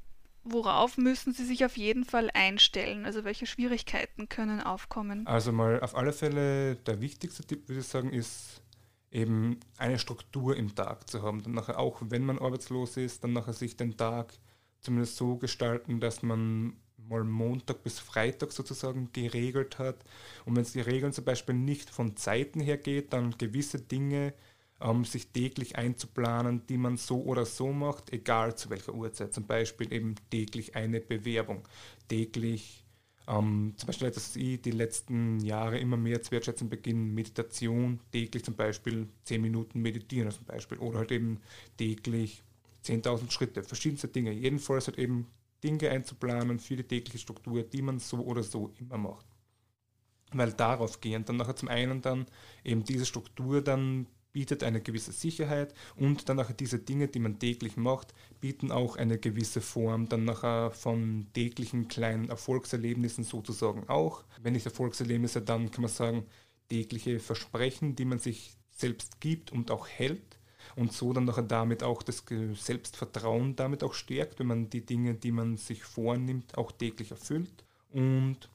Worauf 0.43 0.97
müssen 0.97 1.33
Sie 1.33 1.45
sich 1.45 1.65
auf 1.65 1.77
jeden 1.77 2.05
Fall 2.05 2.29
einstellen? 2.33 3.05
Also 3.05 3.23
welche 3.23 3.45
Schwierigkeiten 3.45 4.29
können 4.29 4.61
aufkommen? 4.61 5.25
Also 5.27 5.51
mal 5.51 5.79
auf 5.81 5.95
alle 5.95 6.13
Fälle 6.13 6.75
der 6.75 7.01
wichtigste 7.01 7.43
Tipp, 7.43 7.67
würde 7.67 7.81
ich 7.81 7.87
sagen, 7.87 8.11
ist 8.11 8.61
eben 9.11 9.59
eine 9.77 9.99
Struktur 9.99 10.55
im 10.57 10.75
Tag 10.75 11.09
zu 11.09 11.21
haben. 11.21 11.43
Dann 11.43 11.53
nachher 11.53 11.79
auch, 11.79 12.01
wenn 12.01 12.25
man 12.25 12.39
arbeitslos 12.39 12.97
ist, 12.97 13.23
dann 13.23 13.33
nachher 13.33 13.53
sich 13.53 13.77
den 13.77 13.95
Tag 13.95 14.33
zumindest 14.79 15.15
so 15.17 15.37
gestalten, 15.37 15.99
dass 15.99 16.23
man 16.23 16.75
mal 16.97 17.23
Montag 17.23 17.83
bis 17.83 17.99
Freitag 17.99 18.51
sozusagen 18.51 19.11
geregelt 19.13 19.77
hat. 19.77 20.03
Und 20.45 20.55
wenn 20.55 20.63
es 20.63 20.73
die 20.73 20.81
Regeln 20.81 21.13
zum 21.13 21.25
Beispiel 21.25 21.55
nicht 21.55 21.89
von 21.89 22.15
Zeiten 22.15 22.59
her 22.59 22.77
geht, 22.77 23.13
dann 23.13 23.37
gewisse 23.37 23.79
Dinge 23.79 24.33
ähm, 24.81 25.05
sich 25.05 25.27
täglich 25.27 25.77
einzuplanen, 25.77 26.65
die 26.67 26.77
man 26.77 26.97
so 26.97 27.21
oder 27.23 27.45
so 27.45 27.71
macht, 27.71 28.11
egal 28.11 28.55
zu 28.55 28.69
welcher 28.69 28.93
Uhrzeit. 28.93 29.33
Zum 29.33 29.45
Beispiel 29.45 29.91
eben 29.93 30.15
täglich 30.29 30.75
eine 30.75 30.99
Bewerbung, 30.99 31.67
täglich 32.07 32.83
ähm, 33.27 33.73
zum 33.77 33.87
Beispiel, 33.87 34.11
dass 34.11 34.35
ich 34.35 34.61
die 34.61 34.71
letzten 34.71 35.39
Jahre 35.39 35.79
immer 35.79 35.95
mehr 35.95 36.21
zu 36.21 36.31
wertschätzen 36.31 36.69
beginne, 36.69 37.05
Meditation, 37.05 37.99
täglich 38.11 38.43
zum 38.43 38.55
Beispiel 38.55 39.07
10 39.23 39.41
Minuten 39.41 39.81
meditieren 39.81 40.31
zum 40.31 40.45
Beispiel 40.45 40.77
oder 40.79 40.99
halt 40.99 41.11
eben 41.11 41.39
täglich 41.77 42.43
10.000 42.83 43.31
Schritte, 43.31 43.63
verschiedenste 43.63 44.09
Dinge. 44.09 44.31
Jedenfalls 44.31 44.87
halt 44.87 44.97
eben 44.97 45.27
Dinge 45.63 45.89
einzuplanen 45.89 46.59
für 46.59 46.75
die 46.75 46.83
tägliche 46.83 47.19
Struktur, 47.19 47.63
die 47.63 47.81
man 47.81 47.99
so 47.99 48.17
oder 48.17 48.43
so 48.43 48.73
immer 48.77 48.97
macht. 48.97 49.25
Weil 50.33 50.51
darauf 50.51 50.99
gehend 50.99 51.29
dann 51.29 51.37
nachher 51.37 51.55
zum 51.55 51.69
einen 51.69 52.01
dann 52.01 52.25
eben 52.65 52.83
diese 52.83 53.05
Struktur 53.05 53.61
dann 53.61 54.07
bietet 54.33 54.63
eine 54.63 54.81
gewisse 54.81 55.11
Sicherheit 55.11 55.73
und 55.95 56.27
dann 56.27 56.37
nachher 56.37 56.55
diese 56.55 56.79
Dinge, 56.79 57.07
die 57.07 57.19
man 57.19 57.39
täglich 57.39 57.77
macht, 57.77 58.13
bieten 58.41 58.71
auch 58.71 58.97
eine 58.97 59.19
gewisse 59.19 59.61
Form 59.61 60.09
dann 60.09 60.25
nachher 60.25 60.71
von 60.71 61.27
täglichen 61.33 61.87
kleinen 61.87 62.29
Erfolgserlebnissen 62.29 63.23
sozusagen 63.23 63.87
auch. 63.87 64.23
Wenn 64.41 64.53
nicht 64.53 64.65
Erfolgserlebnisse, 64.65 65.41
dann 65.41 65.71
kann 65.71 65.83
man 65.83 65.91
sagen, 65.91 66.25
tägliche 66.69 67.19
Versprechen, 67.19 67.95
die 67.95 68.05
man 68.05 68.19
sich 68.19 68.57
selbst 68.71 69.21
gibt 69.21 69.51
und 69.51 69.69
auch 69.69 69.87
hält 69.87 70.39
und 70.75 70.91
so 70.91 71.13
dann 71.13 71.25
nachher 71.25 71.43
damit 71.43 71.83
auch 71.83 72.01
das 72.01 72.23
Selbstvertrauen 72.55 73.55
damit 73.55 73.83
auch 73.83 73.93
stärkt, 73.93 74.39
wenn 74.39 74.47
man 74.47 74.69
die 74.69 74.85
Dinge, 74.85 75.13
die 75.13 75.31
man 75.31 75.57
sich 75.57 75.83
vornimmt, 75.83 76.57
auch 76.57 76.71
täglich 76.71 77.11
erfüllt 77.11 77.63
und 77.91 78.49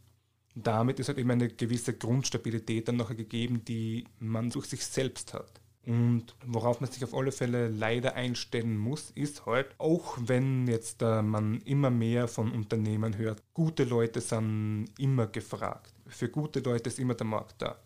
damit 0.54 0.98
ist 0.98 1.08
halt 1.08 1.18
eben 1.18 1.30
eine 1.30 1.48
gewisse 1.48 1.94
Grundstabilität 1.96 2.88
dann 2.88 2.96
nachher 2.96 3.14
gegeben, 3.14 3.64
die 3.64 4.04
man 4.18 4.50
durch 4.50 4.66
sich 4.66 4.84
selbst 4.84 5.34
hat. 5.34 5.57
Und 5.88 6.34
worauf 6.44 6.82
man 6.82 6.90
sich 6.90 7.02
auf 7.02 7.14
alle 7.14 7.32
Fälle 7.32 7.68
leider 7.68 8.14
einstellen 8.14 8.76
muss, 8.76 9.10
ist 9.14 9.46
halt, 9.46 9.74
auch 9.78 10.18
wenn 10.20 10.66
jetzt 10.66 11.00
äh, 11.00 11.22
man 11.22 11.62
immer 11.62 11.88
mehr 11.88 12.28
von 12.28 12.52
Unternehmen 12.52 13.16
hört, 13.16 13.42
gute 13.54 13.84
Leute 13.84 14.20
sind 14.20 14.90
immer 14.98 15.26
gefragt. 15.28 15.94
Für 16.06 16.28
gute 16.28 16.60
Leute 16.60 16.90
ist 16.90 16.98
immer 16.98 17.14
der 17.14 17.26
Markt 17.26 17.62
da. 17.62 17.78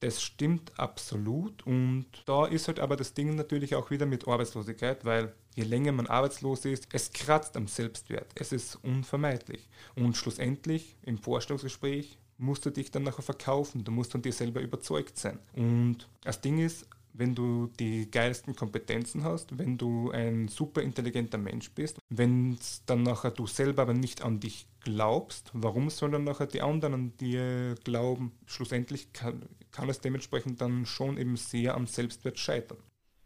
Das 0.00 0.20
stimmt 0.22 0.78
absolut 0.78 1.66
und 1.66 2.06
da 2.26 2.44
ist 2.44 2.68
halt 2.68 2.78
aber 2.78 2.96
das 2.96 3.14
Ding 3.14 3.34
natürlich 3.34 3.74
auch 3.74 3.90
wieder 3.90 4.04
mit 4.04 4.28
Arbeitslosigkeit, 4.28 5.06
weil 5.06 5.32
je 5.54 5.64
länger 5.64 5.92
man 5.92 6.08
arbeitslos 6.08 6.66
ist, 6.66 6.88
es 6.92 7.10
kratzt 7.10 7.56
am 7.56 7.68
Selbstwert. 7.68 8.32
Es 8.34 8.52
ist 8.52 8.76
unvermeidlich. 8.76 9.66
Und 9.94 10.14
schlussendlich 10.14 10.98
im 11.02 11.16
Vorstellungsgespräch 11.16 12.18
musst 12.36 12.66
du 12.66 12.70
dich 12.70 12.90
dann 12.90 13.02
nachher 13.02 13.22
verkaufen, 13.22 13.82
du 13.84 13.92
musst 13.92 14.12
von 14.12 14.20
dir 14.20 14.32
selber 14.32 14.60
überzeugt 14.60 15.18
sein. 15.18 15.38
Und 15.54 16.08
das 16.22 16.40
Ding 16.42 16.58
ist, 16.58 16.86
wenn 17.12 17.34
du 17.34 17.68
die 17.78 18.10
geilsten 18.10 18.54
Kompetenzen 18.54 19.24
hast, 19.24 19.58
wenn 19.58 19.78
du 19.78 20.10
ein 20.10 20.48
super 20.48 20.82
intelligenter 20.82 21.38
Mensch 21.38 21.70
bist, 21.72 21.98
wenn 22.08 22.58
dann 22.86 23.02
nachher 23.02 23.30
du 23.30 23.46
selber 23.46 23.82
aber 23.82 23.94
nicht 23.94 24.22
an 24.22 24.40
dich 24.40 24.66
glaubst, 24.80 25.50
warum 25.52 25.90
sollen 25.90 26.12
dann 26.12 26.24
nachher 26.24 26.46
die 26.46 26.62
anderen 26.62 26.94
an 26.94 27.16
dir 27.18 27.74
glauben? 27.84 28.32
Schlussendlich 28.46 29.12
kann, 29.12 29.42
kann 29.70 29.88
es 29.88 30.00
dementsprechend 30.00 30.60
dann 30.60 30.86
schon 30.86 31.18
eben 31.18 31.36
sehr 31.36 31.74
am 31.74 31.86
Selbstwert 31.86 32.38
scheitern. 32.38 32.78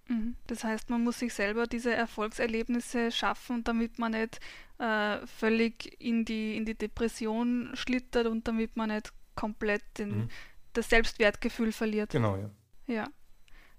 Mhm. 0.09 0.37
Das 0.47 0.65
heißt, 0.65 0.91
man 0.91 1.03
muss 1.03 1.19
sich 1.19 1.33
selber 1.33 1.67
diese 1.67 1.95
Erfolgserlebnisse 1.95 3.11
schaffen, 3.11 3.65
damit 3.65 3.99
man 3.99 4.13
nicht 4.13 4.41
äh, 4.79 5.27
völlig 5.27 6.01
in 6.01 6.25
die, 6.25 6.57
in 6.57 6.65
die 6.65 6.75
Depression 6.75 7.71
schlittert 7.75 8.27
und 8.27 8.47
damit 8.47 8.77
man 8.77 8.91
nicht 8.91 9.13
komplett 9.35 9.83
den, 9.99 10.17
mhm. 10.17 10.29
das 10.73 10.91
Selbstwertgefühl 10.91 11.73
verliert. 11.73 12.11
Genau, 12.11 12.37
ja. 12.37 12.51
Ja. 12.87 13.09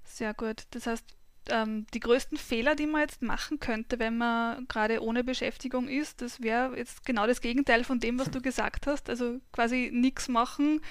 Sehr 0.05 0.33
gut. 0.33 0.63
Das 0.71 0.87
heißt, 0.87 1.05
ähm, 1.49 1.85
die 1.93 1.99
größten 1.99 2.37
Fehler, 2.37 2.75
die 2.75 2.87
man 2.87 3.01
jetzt 3.01 3.21
machen 3.21 3.59
könnte, 3.59 3.99
wenn 3.99 4.17
man 4.17 4.67
gerade 4.67 5.01
ohne 5.03 5.23
Beschäftigung 5.23 5.87
ist, 5.87 6.21
das 6.21 6.41
wäre 6.41 6.77
jetzt 6.77 7.05
genau 7.05 7.27
das 7.27 7.41
Gegenteil 7.41 7.83
von 7.83 7.99
dem, 7.99 8.17
was 8.19 8.31
du 8.31 8.41
gesagt 8.41 8.87
hast. 8.87 9.09
Also 9.09 9.39
quasi 9.51 9.91
nichts 9.93 10.27
machen, 10.27 10.81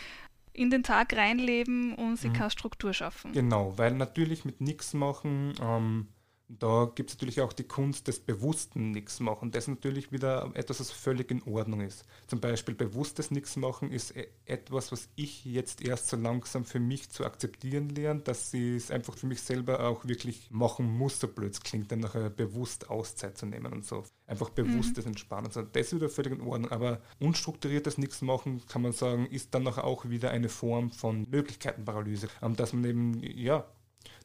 in 0.53 0.71
den 0.71 0.85
Tag 0.85 1.15
reinleben 1.15 1.95
und 1.95 2.17
sich 2.17 2.31
mhm. 2.31 2.35
keine 2.35 2.51
Struktur 2.51 2.93
schaffen. 2.93 3.33
Genau, 3.33 3.77
weil 3.77 3.95
natürlich 3.95 4.45
mit 4.45 4.61
nichts 4.61 4.95
machen 4.95 5.55
ähm, 5.61 6.09
da 6.49 6.91
gibt 6.95 7.11
es 7.11 7.17
natürlich 7.17 7.41
auch 7.41 7.55
die 7.55 7.65
Kunst 7.65 8.07
des 8.07 8.21
bewussten 8.21 8.91
Nichtmachen. 8.91 9.51
Das 9.51 9.65
ist 9.65 9.69
natürlich 9.69 10.13
wieder 10.13 10.51
etwas, 10.55 10.79
was 10.79 10.91
völlig 10.91 11.31
in 11.31 11.43
Ordnung 11.45 11.81
ist. 11.81 12.05
Zum 12.27 12.41
Beispiel 12.41 12.75
bewusstes 12.75 13.31
Nichtmachen 13.31 13.91
ist 13.91 14.15
e-, 14.15 14.29
etwas, 14.45 14.93
was 14.93 15.09
ich 15.17 15.45
jetzt 15.47 15.83
erst 15.83 16.09
so 16.09 16.17
langsam 16.17 16.65
für 16.65 16.81
mich 16.81 17.09
zu 17.09 17.25
akzeptieren 17.25 17.89
lerne, 17.89 18.21
dass 18.21 18.53
ich 18.53 18.77
es 18.77 18.91
einfach 18.91 19.17
für 19.17 19.27
mich 19.27 19.41
selber 19.41 19.89
auch 19.89 20.07
wirklich 20.07 20.51
machen 20.51 20.87
muss, 20.87 21.19
so 21.19 21.29
blöd 21.29 21.55
es 21.55 21.63
klingt, 21.63 21.91
dann 21.91 22.01
nachher 22.01 22.29
bewusst 22.29 22.91
Auszeit 22.91 23.39
zu 23.39 23.47
nehmen 23.47 23.73
und 23.73 23.87
so. 23.87 24.05
Einfach 24.27 24.51
bewusstes 24.51 25.05
mhm. 25.07 25.13
Entspannen. 25.13 25.47
Also 25.47 25.63
das 25.63 25.87
ist 25.87 25.95
wieder 25.95 26.11
völlig 26.11 26.33
in 26.35 26.43
Ordnung. 26.43 26.71
Aber 26.71 27.01
unstrukturiertes 27.21 27.97
Nichtmachen, 27.97 28.67
kann 28.67 28.83
man 28.83 28.93
sagen, 28.93 29.27
ist 29.27 29.55
dann 29.55 29.63
nachher 29.63 29.85
auch 29.85 30.09
wieder 30.11 30.31
eine 30.31 30.51
Form 30.51 30.91
von 30.91 31.27
Möglichkeitenparalyse. 31.31 32.29
Dass 32.57 32.73
man 32.75 32.85
eben, 32.85 33.23
ja, 33.23 33.67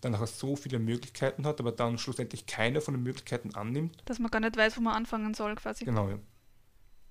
dann 0.01 0.15
auch 0.15 0.27
so 0.27 0.55
viele 0.55 0.79
Möglichkeiten 0.79 1.45
hat, 1.45 1.59
aber 1.59 1.71
dann 1.71 1.97
schlussendlich 1.97 2.45
keine 2.45 2.81
von 2.81 2.93
den 2.93 3.03
Möglichkeiten 3.03 3.53
annimmt. 3.55 3.97
Dass 4.05 4.19
man 4.19 4.31
gar 4.31 4.39
nicht 4.39 4.57
weiß, 4.57 4.77
wo 4.77 4.81
man 4.81 4.95
anfangen 4.95 5.33
soll, 5.33 5.55
quasi. 5.55 5.85
Genau, 5.85 6.09
ja. 6.09 6.19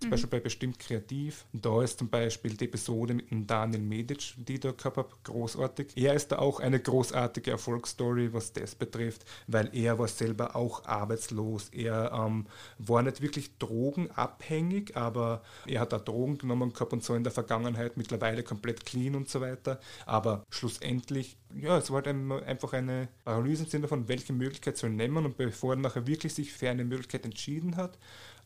zum 0.00 0.08
mhm. 0.08 0.10
Beispiel 0.10 0.30
bei 0.30 0.40
Bestimmt 0.40 0.78
Kreativ. 0.78 1.44
Da 1.52 1.82
ist 1.82 1.98
zum 1.98 2.08
Beispiel 2.08 2.56
die 2.56 2.66
Episode 2.66 3.14
mit 3.14 3.30
dem 3.30 3.46
Daniel 3.46 3.82
Medic, 3.82 4.34
die 4.36 4.54
ich 4.54 4.60
da 4.60 4.72
gehabt 4.72 4.96
habe, 4.96 5.08
großartig. 5.24 5.88
Er 5.96 6.14
ist 6.14 6.32
da 6.32 6.38
auch 6.38 6.60
eine 6.60 6.80
großartige 6.80 7.50
Erfolgsstory, 7.50 8.32
was 8.32 8.52
das 8.52 8.74
betrifft, 8.74 9.24
weil 9.46 9.70
er 9.74 9.98
war 9.98 10.08
selber 10.08 10.56
auch 10.56 10.84
arbeitslos. 10.84 11.68
Er 11.70 12.12
ähm, 12.12 12.46
war 12.78 13.02
nicht 13.02 13.20
wirklich 13.20 13.58
drogenabhängig, 13.58 14.96
aber 14.96 15.42
er 15.66 15.80
hat 15.80 15.92
auch 15.92 16.00
Drogen 16.00 16.38
genommen 16.38 16.72
gehabt 16.72 16.92
und 16.92 17.02
so 17.02 17.14
in 17.14 17.24
der 17.24 17.32
Vergangenheit, 17.32 17.96
mittlerweile 17.96 18.42
komplett 18.42 18.86
clean 18.86 19.14
und 19.14 19.28
so 19.28 19.40
weiter. 19.40 19.80
Aber 20.06 20.44
schlussendlich, 20.50 21.36
ja, 21.54 21.78
es 21.78 21.90
war 21.90 22.02
halt 22.02 22.08
einfach 22.46 22.72
eine 22.72 23.08
Paralyse 23.24 23.64
im 23.64 23.70
Sinne 23.70 23.82
davon, 23.82 24.08
welche 24.08 24.32
Möglichkeit 24.32 24.76
soll 24.76 24.90
nehmen 24.90 25.24
und 25.24 25.36
bevor 25.36 25.74
er 25.74 25.76
nachher 25.76 26.06
wirklich 26.06 26.34
sich 26.34 26.52
für 26.52 26.70
eine 26.70 26.84
Möglichkeit 26.84 27.24
entschieden 27.24 27.76
hat, 27.76 27.98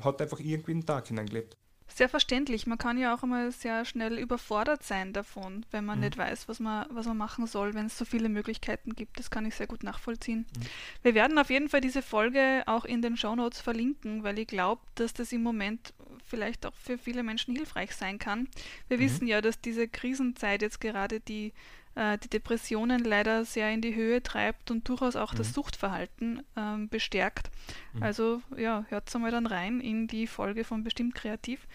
hat 0.02 0.20
einfach 0.22 0.40
irgendwie 0.40 0.72
einen 0.72 0.86
Tag 0.86 1.08
hineingelebt. 1.08 1.56
Sehr 1.94 2.08
verständlich. 2.08 2.66
Man 2.66 2.78
kann 2.78 2.96
ja 2.96 3.14
auch 3.14 3.22
einmal 3.22 3.52
sehr 3.52 3.84
schnell 3.84 4.18
überfordert 4.18 4.82
sein 4.82 5.12
davon, 5.12 5.66
wenn 5.72 5.84
man 5.84 5.98
mhm. 5.98 6.06
nicht 6.06 6.16
weiß, 6.16 6.48
was 6.48 6.58
man, 6.58 6.86
was 6.90 7.06
man 7.06 7.18
machen 7.18 7.46
soll, 7.46 7.74
wenn 7.74 7.86
es 7.86 7.98
so 7.98 8.06
viele 8.06 8.30
Möglichkeiten 8.30 8.94
gibt. 8.94 9.18
Das 9.18 9.30
kann 9.30 9.44
ich 9.44 9.54
sehr 9.54 9.66
gut 9.66 9.82
nachvollziehen. 9.82 10.46
Mhm. 10.56 10.62
Wir 11.02 11.14
werden 11.14 11.38
auf 11.38 11.50
jeden 11.50 11.68
Fall 11.68 11.82
diese 11.82 12.00
Folge 12.00 12.62
auch 12.66 12.86
in 12.86 13.02
den 13.02 13.18
Show 13.18 13.36
Notes 13.36 13.60
verlinken, 13.60 14.22
weil 14.22 14.38
ich 14.38 14.46
glaube, 14.46 14.80
dass 14.94 15.12
das 15.12 15.32
im 15.32 15.42
Moment 15.42 15.92
vielleicht 16.24 16.64
auch 16.64 16.74
für 16.74 16.96
viele 16.96 17.22
Menschen 17.22 17.54
hilfreich 17.54 17.94
sein 17.94 18.18
kann. 18.18 18.48
Wir 18.88 18.96
mhm. 18.96 19.02
wissen 19.02 19.26
ja, 19.26 19.42
dass 19.42 19.60
diese 19.60 19.86
Krisenzeit 19.86 20.62
jetzt 20.62 20.80
gerade 20.80 21.20
die 21.20 21.52
äh, 21.94 22.18
die 22.18 22.28
Depressionen 22.28 23.04
leider 23.04 23.44
sehr 23.44 23.70
in 23.72 23.80
die 23.80 23.94
Höhe 23.94 24.22
treibt 24.22 24.70
und 24.70 24.88
durchaus 24.88 25.16
auch 25.16 25.32
mhm. 25.32 25.38
das 25.38 25.52
Suchtverhalten 25.52 26.42
ähm, 26.56 26.88
bestärkt. 26.88 27.50
Mhm. 27.92 28.02
Also 28.02 28.42
ja, 28.56 28.84
hört 28.88 29.14
einmal 29.14 29.30
dann 29.30 29.46
rein 29.46 29.80
in 29.80 30.06
die 30.06 30.26
Folge 30.26 30.64
von 30.64 30.84
Bestimmt 30.84 31.14
Kreativ. 31.14 31.66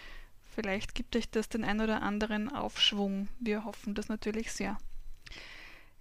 Vielleicht 0.43 0.95
gibt 0.95 1.15
euch 1.15 1.29
das 1.29 1.49
den 1.49 1.63
ein 1.63 1.81
oder 1.81 2.01
anderen 2.01 2.49
Aufschwung. 2.49 3.27
Wir 3.39 3.63
hoffen 3.63 3.93
das 3.93 4.09
natürlich 4.09 4.51
sehr. 4.51 4.77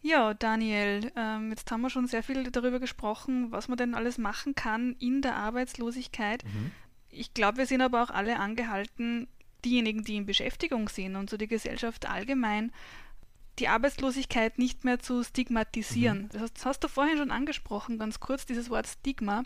Ja, 0.00 0.34
Daniel, 0.34 1.12
ähm, 1.16 1.50
jetzt 1.50 1.70
haben 1.70 1.80
wir 1.80 1.90
schon 1.90 2.06
sehr 2.06 2.22
viel 2.22 2.50
darüber 2.50 2.80
gesprochen, 2.80 3.50
was 3.50 3.68
man 3.68 3.76
denn 3.76 3.94
alles 3.94 4.18
machen 4.18 4.54
kann 4.54 4.94
in 4.98 5.20
der 5.20 5.36
Arbeitslosigkeit. 5.36 6.44
Mhm. 6.44 6.70
Ich 7.10 7.34
glaube, 7.34 7.58
wir 7.58 7.66
sind 7.66 7.82
aber 7.82 8.02
auch 8.02 8.10
alle 8.10 8.38
angehalten, 8.38 9.26
diejenigen, 9.64 10.04
die 10.04 10.16
in 10.16 10.26
Beschäftigung 10.26 10.88
sind 10.88 11.16
und 11.16 11.28
so 11.28 11.36
die 11.36 11.48
Gesellschaft 11.48 12.08
allgemein, 12.08 12.72
die 13.58 13.68
Arbeitslosigkeit 13.68 14.58
nicht 14.58 14.84
mehr 14.84 14.98
zu 14.98 15.22
stigmatisieren. 15.22 16.24
Mhm. 16.24 16.28
Das, 16.30 16.42
hast, 16.42 16.56
das 16.56 16.66
hast 16.66 16.84
du 16.84 16.88
vorhin 16.88 17.18
schon 17.18 17.30
angesprochen, 17.30 17.98
ganz 17.98 18.20
kurz, 18.20 18.46
dieses 18.46 18.70
Wort 18.70 18.86
Stigma. 18.86 19.44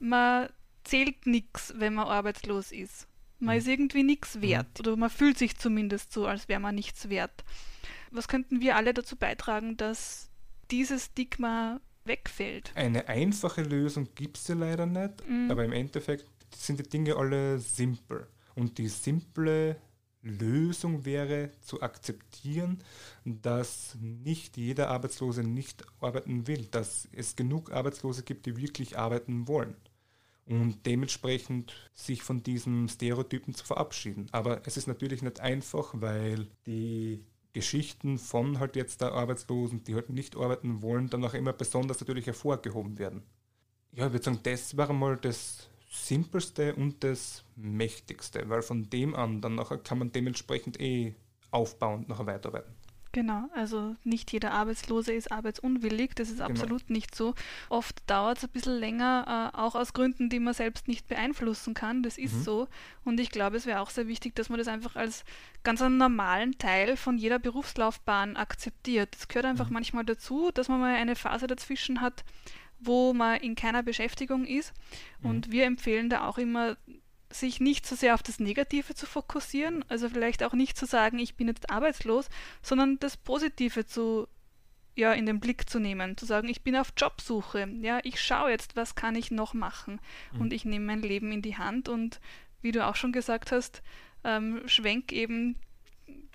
Man 0.00 0.48
zählt 0.84 1.26
nichts, 1.26 1.74
wenn 1.76 1.94
man 1.94 2.06
arbeitslos 2.06 2.72
ist. 2.72 3.06
Man 3.38 3.56
mhm. 3.56 3.58
ist 3.58 3.68
irgendwie 3.68 4.02
nichts 4.02 4.36
mhm. 4.36 4.42
wert 4.42 4.80
oder 4.80 4.96
man 4.96 5.10
fühlt 5.10 5.38
sich 5.38 5.56
zumindest 5.56 6.12
so, 6.12 6.26
als 6.26 6.48
wäre 6.48 6.60
man 6.60 6.74
nichts 6.74 7.08
wert. 7.08 7.44
Was 8.10 8.28
könnten 8.28 8.60
wir 8.60 8.76
alle 8.76 8.94
dazu 8.94 9.16
beitragen, 9.16 9.76
dass 9.76 10.30
dieses 10.70 11.06
Stigma 11.06 11.80
wegfällt? 12.04 12.72
Eine 12.74 13.08
einfache 13.08 13.62
Lösung 13.62 14.08
gibt 14.14 14.38
es 14.38 14.48
ja 14.48 14.54
leider 14.54 14.86
nicht, 14.86 15.28
mhm. 15.28 15.50
aber 15.50 15.64
im 15.64 15.72
Endeffekt 15.72 16.26
sind 16.54 16.78
die 16.78 16.88
Dinge 16.88 17.16
alle 17.16 17.58
simpel. 17.58 18.28
Und 18.54 18.76
die 18.78 18.88
simple 18.88 19.76
Lösung 20.22 21.04
wäre 21.04 21.50
zu 21.60 21.82
akzeptieren, 21.82 22.78
dass 23.24 23.96
nicht 24.00 24.56
jeder 24.56 24.88
Arbeitslose 24.88 25.42
nicht 25.42 25.84
arbeiten 26.00 26.46
will, 26.46 26.66
dass 26.70 27.08
es 27.12 27.34
genug 27.34 27.72
Arbeitslose 27.72 28.22
gibt, 28.22 28.46
die 28.46 28.56
wirklich 28.56 28.98
arbeiten 28.98 29.48
wollen 29.48 29.74
und 30.46 30.86
dementsprechend 30.86 31.74
sich 31.94 32.22
von 32.22 32.42
diesen 32.42 32.88
Stereotypen 32.88 33.54
zu 33.54 33.64
verabschieden. 33.64 34.26
Aber 34.32 34.62
es 34.66 34.76
ist 34.76 34.86
natürlich 34.86 35.22
nicht 35.22 35.40
einfach, 35.40 35.92
weil 35.94 36.48
die 36.66 37.24
Geschichten 37.52 38.18
von 38.18 38.58
halt 38.58 38.76
jetzt 38.76 39.00
der 39.00 39.12
Arbeitslosen, 39.12 39.84
die 39.84 39.94
halt 39.94 40.08
nicht 40.08 40.36
arbeiten 40.36 40.82
wollen, 40.82 41.10
dann 41.10 41.24
auch 41.24 41.34
immer 41.34 41.52
besonders 41.52 42.00
natürlich 42.00 42.26
hervorgehoben 42.26 42.98
werden. 42.98 43.22
Ja, 43.92 44.06
ich 44.06 44.12
würde 44.12 44.24
sagen, 44.24 44.40
das 44.42 44.76
wäre 44.76 44.94
mal 44.94 45.16
das 45.16 45.68
simpelste 45.92 46.74
und 46.74 47.04
das 47.04 47.44
mächtigste, 47.54 48.48
weil 48.48 48.62
von 48.62 48.88
dem 48.88 49.14
an 49.14 49.40
dann 49.42 49.54
nachher 49.54 49.76
kann 49.78 49.98
man 49.98 50.10
dementsprechend 50.10 50.80
eh 50.80 51.14
aufbauend 51.50 52.08
nachher 52.08 52.26
weiterarbeiten. 52.26 52.72
Genau, 53.14 53.50
also 53.54 53.94
nicht 54.04 54.32
jeder 54.32 54.52
Arbeitslose 54.52 55.12
ist 55.12 55.30
arbeitsunwillig, 55.30 56.14
das 56.14 56.30
ist 56.30 56.38
genau. 56.38 56.48
absolut 56.48 56.88
nicht 56.88 57.14
so. 57.14 57.34
Oft 57.68 58.02
dauert 58.06 58.38
es 58.38 58.44
ein 58.44 58.50
bisschen 58.50 58.78
länger, 58.78 59.52
äh, 59.54 59.56
auch 59.58 59.74
aus 59.74 59.92
Gründen, 59.92 60.30
die 60.30 60.40
man 60.40 60.54
selbst 60.54 60.88
nicht 60.88 61.08
beeinflussen 61.08 61.74
kann, 61.74 62.02
das 62.02 62.16
ist 62.16 62.36
mhm. 62.36 62.42
so. 62.42 62.68
Und 63.04 63.20
ich 63.20 63.30
glaube, 63.30 63.58
es 63.58 63.66
wäre 63.66 63.80
auch 63.80 63.90
sehr 63.90 64.08
wichtig, 64.08 64.34
dass 64.34 64.48
man 64.48 64.58
das 64.58 64.66
einfach 64.66 64.96
als 64.96 65.26
ganz 65.62 65.82
einen 65.82 65.98
normalen 65.98 66.56
Teil 66.56 66.96
von 66.96 67.18
jeder 67.18 67.38
Berufslaufbahn 67.38 68.38
akzeptiert. 68.38 69.14
Es 69.14 69.28
gehört 69.28 69.44
einfach 69.44 69.68
mhm. 69.68 69.74
manchmal 69.74 70.06
dazu, 70.06 70.50
dass 70.50 70.68
man 70.68 70.80
mal 70.80 70.96
eine 70.96 71.14
Phase 71.14 71.46
dazwischen 71.46 72.00
hat, 72.00 72.24
wo 72.84 73.12
man 73.12 73.40
in 73.40 73.54
keiner 73.54 73.82
Beschäftigung 73.82 74.44
ist. 74.44 74.72
Mhm. 75.20 75.30
Und 75.30 75.50
wir 75.50 75.64
empfehlen 75.64 76.10
da 76.10 76.26
auch 76.26 76.38
immer, 76.38 76.76
sich 77.30 77.60
nicht 77.60 77.86
so 77.86 77.96
sehr 77.96 78.14
auf 78.14 78.22
das 78.22 78.40
Negative 78.40 78.94
zu 78.94 79.06
fokussieren, 79.06 79.84
also 79.88 80.08
vielleicht 80.08 80.42
auch 80.42 80.52
nicht 80.52 80.76
zu 80.76 80.86
sagen, 80.86 81.18
ich 81.18 81.34
bin 81.34 81.48
jetzt 81.48 81.70
arbeitslos, 81.70 82.28
sondern 82.62 82.98
das 82.98 83.16
Positive 83.16 83.86
zu 83.86 84.28
ja 84.94 85.12
in 85.12 85.24
den 85.24 85.40
Blick 85.40 85.70
zu 85.70 85.78
nehmen, 85.78 86.16
zu 86.18 86.26
sagen, 86.26 86.48
ich 86.48 86.62
bin 86.62 86.76
auf 86.76 86.92
Jobsuche, 86.96 87.66
ja, 87.80 88.00
ich 88.02 88.20
schaue 88.20 88.50
jetzt, 88.50 88.76
was 88.76 88.94
kann 88.94 89.16
ich 89.16 89.30
noch 89.30 89.54
machen 89.54 90.00
mhm. 90.32 90.40
und 90.42 90.52
ich 90.52 90.64
nehme 90.64 90.84
mein 90.84 91.00
Leben 91.00 91.32
in 91.32 91.42
die 91.42 91.56
Hand 91.56 91.88
und 91.88 92.20
wie 92.60 92.72
du 92.72 92.86
auch 92.86 92.96
schon 92.96 93.12
gesagt 93.12 93.52
hast, 93.52 93.82
ähm, 94.24 94.62
schwenk 94.66 95.12
eben 95.12 95.56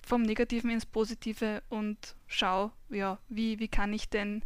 vom 0.04 0.22
Negativen 0.22 0.70
ins 0.70 0.86
Positive 0.86 1.62
und 1.68 2.16
schau, 2.26 2.72
ja, 2.88 3.18
wie, 3.28 3.58
wie 3.58 3.68
kann 3.68 3.92
ich 3.92 4.08
denn 4.08 4.42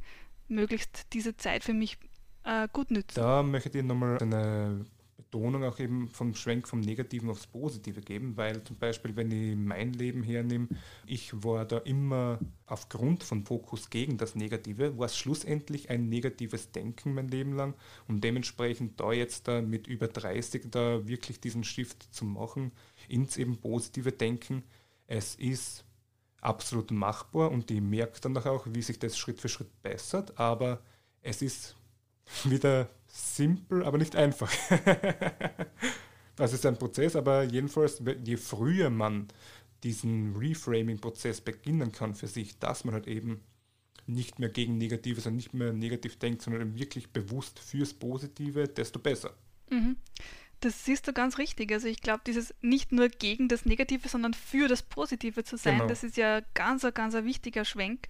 möglichst 0.52 1.12
diese 1.12 1.36
Zeit 1.36 1.64
für 1.64 1.74
mich 1.74 1.98
äh, 2.44 2.68
gut 2.72 2.90
nützen. 2.90 3.16
Da 3.16 3.42
möchte 3.42 3.78
ich 3.78 3.84
nochmal 3.84 4.18
eine 4.18 4.84
Betonung 5.32 5.64
auch 5.64 5.78
eben 5.78 6.08
vom 6.08 6.34
Schwenk 6.34 6.68
vom 6.68 6.80
Negativen 6.80 7.30
aufs 7.30 7.46
Positive 7.46 8.02
geben, 8.02 8.36
weil 8.36 8.62
zum 8.64 8.76
Beispiel, 8.76 9.16
wenn 9.16 9.30
ich 9.30 9.56
mein 9.56 9.94
Leben 9.94 10.22
hernehme, 10.22 10.68
ich 11.06 11.32
war 11.42 11.64
da 11.64 11.78
immer 11.78 12.38
aufgrund 12.66 13.22
von 13.22 13.46
Fokus 13.46 13.88
gegen 13.88 14.18
das 14.18 14.34
Negative, 14.34 14.98
war 14.98 15.06
es 15.06 15.16
schlussendlich 15.16 15.88
ein 15.88 16.10
negatives 16.10 16.70
Denken 16.72 17.14
mein 17.14 17.28
Leben 17.28 17.54
lang 17.54 17.74
und 18.08 18.22
dementsprechend 18.22 19.00
da 19.00 19.12
jetzt 19.12 19.48
da 19.48 19.62
mit 19.62 19.86
über 19.86 20.06
30 20.06 20.70
da 20.70 21.06
wirklich 21.08 21.40
diesen 21.40 21.64
Shift 21.64 22.14
zu 22.14 22.26
machen 22.26 22.70
ins 23.08 23.38
eben 23.38 23.56
positive 23.56 24.12
Denken. 24.12 24.62
Es 25.06 25.34
ist 25.36 25.86
absolut 26.42 26.90
machbar 26.90 27.50
und 27.50 27.70
die 27.70 27.80
merkt 27.80 28.24
dann 28.24 28.36
auch, 28.36 28.66
wie 28.68 28.82
sich 28.82 28.98
das 28.98 29.16
Schritt 29.16 29.40
für 29.40 29.48
Schritt 29.48 29.82
bessert, 29.82 30.38
aber 30.38 30.82
es 31.22 31.40
ist 31.40 31.76
wieder 32.44 32.90
simpel, 33.06 33.84
aber 33.84 33.98
nicht 33.98 34.16
einfach. 34.16 34.52
das 36.36 36.52
ist 36.52 36.66
ein 36.66 36.78
Prozess, 36.78 37.16
aber 37.16 37.44
jedenfalls, 37.44 38.02
je 38.24 38.36
früher 38.36 38.90
man 38.90 39.28
diesen 39.84 40.36
Reframing-Prozess 40.36 41.40
beginnen 41.40 41.92
kann 41.92 42.14
für 42.14 42.28
sich, 42.28 42.58
dass 42.58 42.84
man 42.84 42.94
halt 42.94 43.08
eben 43.08 43.40
nicht 44.06 44.38
mehr 44.38 44.48
gegen 44.48 44.78
Negatives 44.78 45.26
und 45.26 45.36
nicht 45.36 45.54
mehr 45.54 45.72
negativ 45.72 46.18
denkt, 46.18 46.42
sondern 46.42 46.76
wirklich 46.76 47.12
bewusst 47.12 47.58
fürs 47.58 47.94
Positive, 47.94 48.68
desto 48.68 48.98
besser. 48.98 49.34
Mhm. 49.70 49.96
Das 50.62 50.84
siehst 50.84 51.08
du 51.08 51.12
ganz 51.12 51.38
richtig. 51.38 51.72
Also 51.72 51.88
ich 51.88 52.00
glaube, 52.00 52.22
dieses 52.24 52.54
nicht 52.60 52.92
nur 52.92 53.08
gegen 53.08 53.48
das 53.48 53.66
Negative, 53.66 54.08
sondern 54.08 54.32
für 54.32 54.68
das 54.68 54.82
Positive 54.82 55.42
zu 55.42 55.56
sein, 55.56 55.78
genau. 55.78 55.88
das 55.88 56.04
ist 56.04 56.16
ja 56.16 56.40
ganz, 56.54 56.86
ganz 56.94 57.16
ein 57.16 57.24
wichtiger 57.24 57.64
Schwenk. 57.64 58.06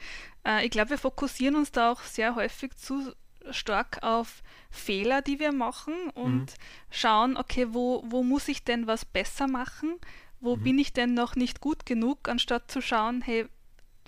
Äh, 0.46 0.64
ich 0.66 0.70
glaube, 0.70 0.90
wir 0.90 0.98
fokussieren 0.98 1.56
uns 1.56 1.72
da 1.72 1.90
auch 1.90 2.02
sehr 2.02 2.34
häufig 2.34 2.76
zu 2.76 3.14
stark 3.50 4.02
auf 4.02 4.42
Fehler, 4.70 5.22
die 5.22 5.40
wir 5.40 5.52
machen 5.52 5.94
und 6.14 6.40
mhm. 6.40 6.46
schauen, 6.90 7.36
okay, 7.36 7.68
wo, 7.70 8.04
wo 8.06 8.22
muss 8.22 8.48
ich 8.48 8.64
denn 8.64 8.86
was 8.86 9.04
besser 9.04 9.48
machen? 9.48 9.96
Wo 10.40 10.56
mhm. 10.56 10.62
bin 10.62 10.78
ich 10.78 10.92
denn 10.92 11.14
noch 11.14 11.34
nicht 11.36 11.60
gut 11.60 11.86
genug, 11.86 12.28
anstatt 12.28 12.70
zu 12.70 12.82
schauen, 12.82 13.22
hey, 13.22 13.46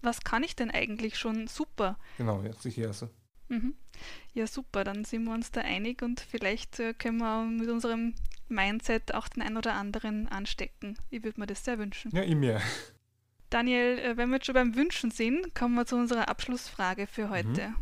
was 0.03 0.21
kann 0.21 0.43
ich 0.43 0.55
denn 0.55 0.71
eigentlich 0.71 1.19
schon 1.19 1.47
super? 1.47 1.99
Genau, 2.19 2.43
ja, 2.43 2.53
sicher. 2.53 2.89
Also. 2.89 3.09
Mhm. 3.49 3.75
Ja, 4.35 4.47
super, 4.47 4.85
dann 4.85 5.05
sind 5.05 5.25
wir 5.25 5.33
uns 5.33 5.51
da 5.51 5.61
einig 5.61 6.03
und 6.03 6.21
vielleicht 6.21 6.81
äh, 6.81 6.95
können 6.95 7.19
wir 7.19 7.45
mit 7.45 7.69
unserem 7.69 8.15
Mindset 8.49 9.15
auch 9.15 9.29
den 9.29 9.43
einen 9.43 9.57
oder 9.57 9.75
anderen 9.75 10.29
anstecken. 10.29 10.97
Ich 11.11 11.23
würde 11.23 11.41
mir 11.41 11.47
das 11.47 11.65
sehr 11.65 11.79
wünschen. 11.79 12.11
Ja, 12.15 12.23
ich 12.23 12.35
mir. 12.35 12.61
Daniel, 13.51 13.99
äh, 13.99 14.17
wenn 14.17 14.31
wir 14.31 14.37
jetzt 14.37 14.47
schon 14.47 14.55
beim 14.55 14.75
Wünschen 14.75 15.11
sind, 15.11 15.55
kommen 15.55 15.75
wir 15.75 15.87
zu 15.87 15.97
unserer 15.97 16.29
Abschlussfrage 16.29 17.07
für 17.07 17.31
heute. 17.31 17.69
Mhm. 17.69 17.75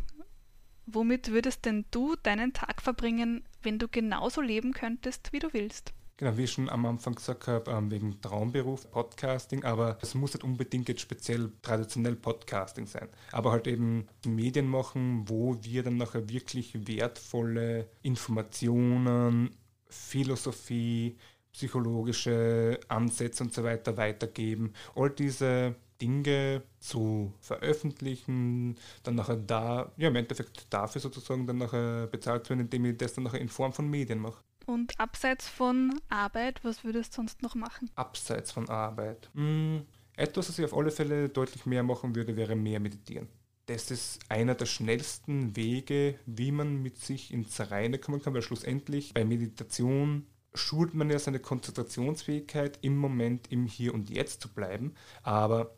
Womit 0.86 1.30
würdest 1.30 1.64
denn 1.64 1.84
du 1.90 2.16
deinen 2.22 2.52
Tag 2.52 2.82
verbringen, 2.82 3.44
wenn 3.62 3.78
du 3.78 3.88
genauso 3.88 4.40
leben 4.40 4.72
könntest, 4.72 5.32
wie 5.32 5.38
du 5.38 5.52
willst? 5.52 5.94
Genau, 6.18 6.36
wie 6.36 6.44
ich 6.44 6.52
schon 6.52 6.68
am 6.68 6.86
Anfang 6.86 7.14
gesagt 7.14 7.48
habe, 7.48 7.70
ähm, 7.70 7.90
wegen 7.90 8.20
Traumberuf, 8.20 8.90
Podcasting, 8.90 9.64
aber 9.64 9.98
es 10.02 10.14
muss 10.14 10.34
nicht 10.34 10.44
unbedingt 10.44 10.88
jetzt 10.88 11.00
speziell 11.00 11.50
traditionell 11.62 12.16
Podcasting 12.16 12.86
sein, 12.86 13.08
aber 13.32 13.50
halt 13.50 13.66
eben 13.66 14.06
Medien 14.26 14.68
machen, 14.68 15.28
wo 15.28 15.56
wir 15.62 15.82
dann 15.82 15.96
nachher 15.96 16.28
wirklich 16.28 16.86
wertvolle 16.86 17.88
Informationen, 18.02 19.50
Philosophie, 19.92 21.16
psychologische 21.52 22.80
Ansätze 22.88 23.44
und 23.44 23.52
so 23.52 23.62
weiter 23.62 23.96
weitergeben. 23.96 24.72
All 24.94 25.10
diese 25.10 25.74
Dinge 26.00 26.62
zu 26.80 27.32
veröffentlichen, 27.40 28.76
dann 29.04 29.14
nachher 29.14 29.36
da, 29.36 29.92
ja 29.96 30.08
im 30.08 30.16
Endeffekt 30.16 30.66
dafür 30.70 31.00
sozusagen 31.00 31.46
dann 31.46 31.58
nachher 31.58 32.08
bezahlt 32.08 32.44
zu 32.44 32.50
werden, 32.50 32.62
indem 32.62 32.86
ich 32.86 32.96
das 32.96 33.14
dann 33.14 33.24
nachher 33.24 33.40
in 33.40 33.48
Form 33.48 33.72
von 33.72 33.88
Medien 33.88 34.18
mache. 34.18 34.42
Und 34.66 34.98
abseits 34.98 35.48
von 35.48 36.00
Arbeit, 36.08 36.64
was 36.64 36.84
würdest 36.84 37.12
du 37.12 37.16
sonst 37.16 37.42
noch 37.42 37.54
machen? 37.54 37.90
Abseits 37.94 38.52
von 38.52 38.68
Arbeit. 38.68 39.30
Hm, 39.34 39.86
etwas, 40.16 40.48
was 40.48 40.58
ich 40.58 40.64
auf 40.64 40.76
alle 40.76 40.90
Fälle 40.90 41.28
deutlich 41.28 41.66
mehr 41.66 41.82
machen 41.82 42.14
würde, 42.14 42.36
wäre 42.36 42.56
mehr 42.56 42.80
meditieren. 42.80 43.28
Das 43.66 43.90
ist 43.90 44.18
einer 44.28 44.54
der 44.54 44.66
schnellsten 44.66 45.54
Wege, 45.54 46.18
wie 46.26 46.50
man 46.50 46.82
mit 46.82 46.98
sich 46.98 47.32
ins 47.32 47.60
Reine 47.70 47.98
kommen 47.98 48.20
kann, 48.20 48.34
weil 48.34 48.42
schlussendlich 48.42 49.14
bei 49.14 49.24
Meditation 49.24 50.26
schult 50.52 50.94
man 50.94 51.10
ja 51.10 51.18
seine 51.18 51.38
Konzentrationsfähigkeit 51.38 52.78
im 52.82 52.96
Moment, 52.96 53.50
im 53.50 53.66
Hier 53.66 53.94
und 53.94 54.10
Jetzt 54.10 54.42
zu 54.42 54.52
bleiben. 54.52 54.94
Aber 55.22 55.76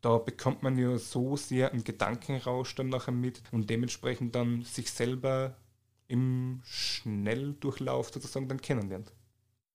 da 0.00 0.18
bekommt 0.18 0.62
man 0.62 0.78
ja 0.78 0.98
so 0.98 1.36
sehr 1.36 1.72
einen 1.72 1.84
Gedankenrausch 1.84 2.74
dann 2.76 2.88
nachher 2.88 3.12
mit 3.12 3.42
und 3.50 3.68
dementsprechend 3.68 4.34
dann 4.34 4.62
sich 4.62 4.90
selber 4.90 5.56
im 6.08 6.60
Schnelldurchlauf 6.64 8.10
sozusagen 8.12 8.48
dann 8.48 8.60
kennenlernt. 8.60 9.12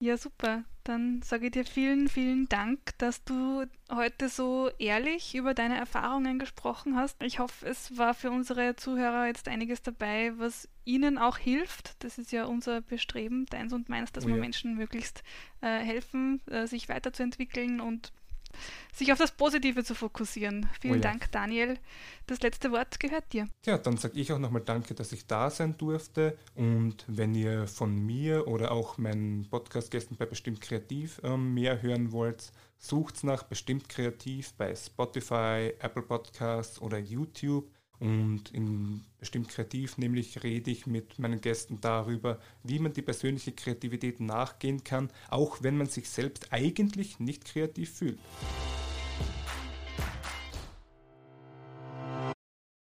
Ja, 0.02 0.18
super. 0.18 0.64
Dann 0.84 1.22
sage 1.22 1.46
ich 1.46 1.52
dir 1.52 1.64
vielen, 1.64 2.08
vielen 2.08 2.50
Dank, 2.50 2.80
dass 2.98 3.24
du 3.24 3.66
heute 3.92 4.30
so 4.30 4.72
ehrlich 4.80 5.36
über 5.36 5.54
deine 5.54 5.78
Erfahrungen 5.78 6.40
gesprochen 6.40 6.96
hast. 6.96 7.22
Ich 7.22 7.38
hoffe, 7.38 7.68
es 7.68 8.00
war 8.00 8.16
für 8.16 8.32
unsere 8.32 8.76
Zuhörer 8.76 9.28
jetzt 9.28 9.48
einiges 9.48 9.84
dabei, 9.84 10.34
was 10.40 10.68
ihnen 10.86 11.20
auch 11.20 11.38
hilft. 11.38 12.04
Das 12.04 12.18
ist 12.18 12.32
ja 12.32 12.46
unser 12.46 12.82
Bestreben, 12.82 13.46
deins 13.46 13.74
und 13.74 13.90
meins, 13.90 14.12
dass 14.12 14.26
oh 14.26 14.30
ja. 14.30 14.34
wir 14.34 14.42
Menschen 14.42 14.76
möglichst 14.76 15.22
äh, 15.62 15.78
helfen, 15.78 16.42
äh, 16.48 16.66
sich 16.66 16.90
weiterzuentwickeln 16.90 17.80
und 17.80 18.12
sich 18.94 19.12
auf 19.12 19.18
das 19.18 19.32
Positive 19.32 19.84
zu 19.84 19.96
fokussieren. 19.96 20.70
Vielen 20.80 20.94
oh 20.94 20.98
ja. 20.98 21.02
Dank, 21.02 21.32
Daniel. 21.32 21.78
Das 22.28 22.42
letzte 22.42 22.72
Wort 22.72 23.00
gehört 23.00 23.32
dir. 23.34 23.48
Ja, 23.66 23.78
dann 23.78 23.98
sage 23.98 24.20
ich 24.20 24.32
auch 24.32 24.40
nochmal 24.40 24.62
Danke, 24.62 24.94
dass 24.94 25.12
ich 25.12 25.28
da 25.28 25.50
sein 25.50 25.78
durfte. 25.78 26.38
Und 26.56 27.06
wenn 27.08 27.36
ihr 27.36 27.68
von 27.68 27.96
mir 27.96 28.48
oder 28.48 28.72
auch 28.72 28.98
meinen 28.98 29.50
Podcast-Gästen 29.50 30.18
bei 30.18 30.26
Bestimmt 30.26 30.62
Kreativ 30.62 31.22
ähm, 31.24 31.54
mehr 31.54 31.82
hören 31.82 32.12
wollt, 32.12 32.52
sucht 32.78 33.24
nach 33.24 33.44
Bestimmt 33.44 33.90
Kreativ 33.90 34.54
bei 34.54 34.76
Spotify, 34.76 35.74
Apple 35.80 36.04
Podcasts 36.04 36.82
oder 36.82 36.98
YouTube. 36.98 37.70
Und 38.02 38.52
in 38.52 39.04
bestimmt 39.20 39.50
kreativ, 39.50 40.00
nämlich 40.00 40.42
rede 40.42 40.72
ich 40.72 40.88
mit 40.88 41.20
meinen 41.20 41.40
Gästen 41.40 41.80
darüber, 41.82 42.40
wie 42.64 42.80
man 42.80 42.94
die 42.94 43.04
persönliche 43.04 43.52
Kreativität 43.52 44.20
nachgehen 44.20 44.84
kann, 44.84 45.12
auch 45.30 45.62
wenn 45.62 45.78
man 45.78 45.86
sich 45.86 46.10
selbst 46.10 46.52
eigentlich 46.52 47.20
nicht 47.20 47.46
kreativ 47.46 47.94
fühlt. 47.94 48.18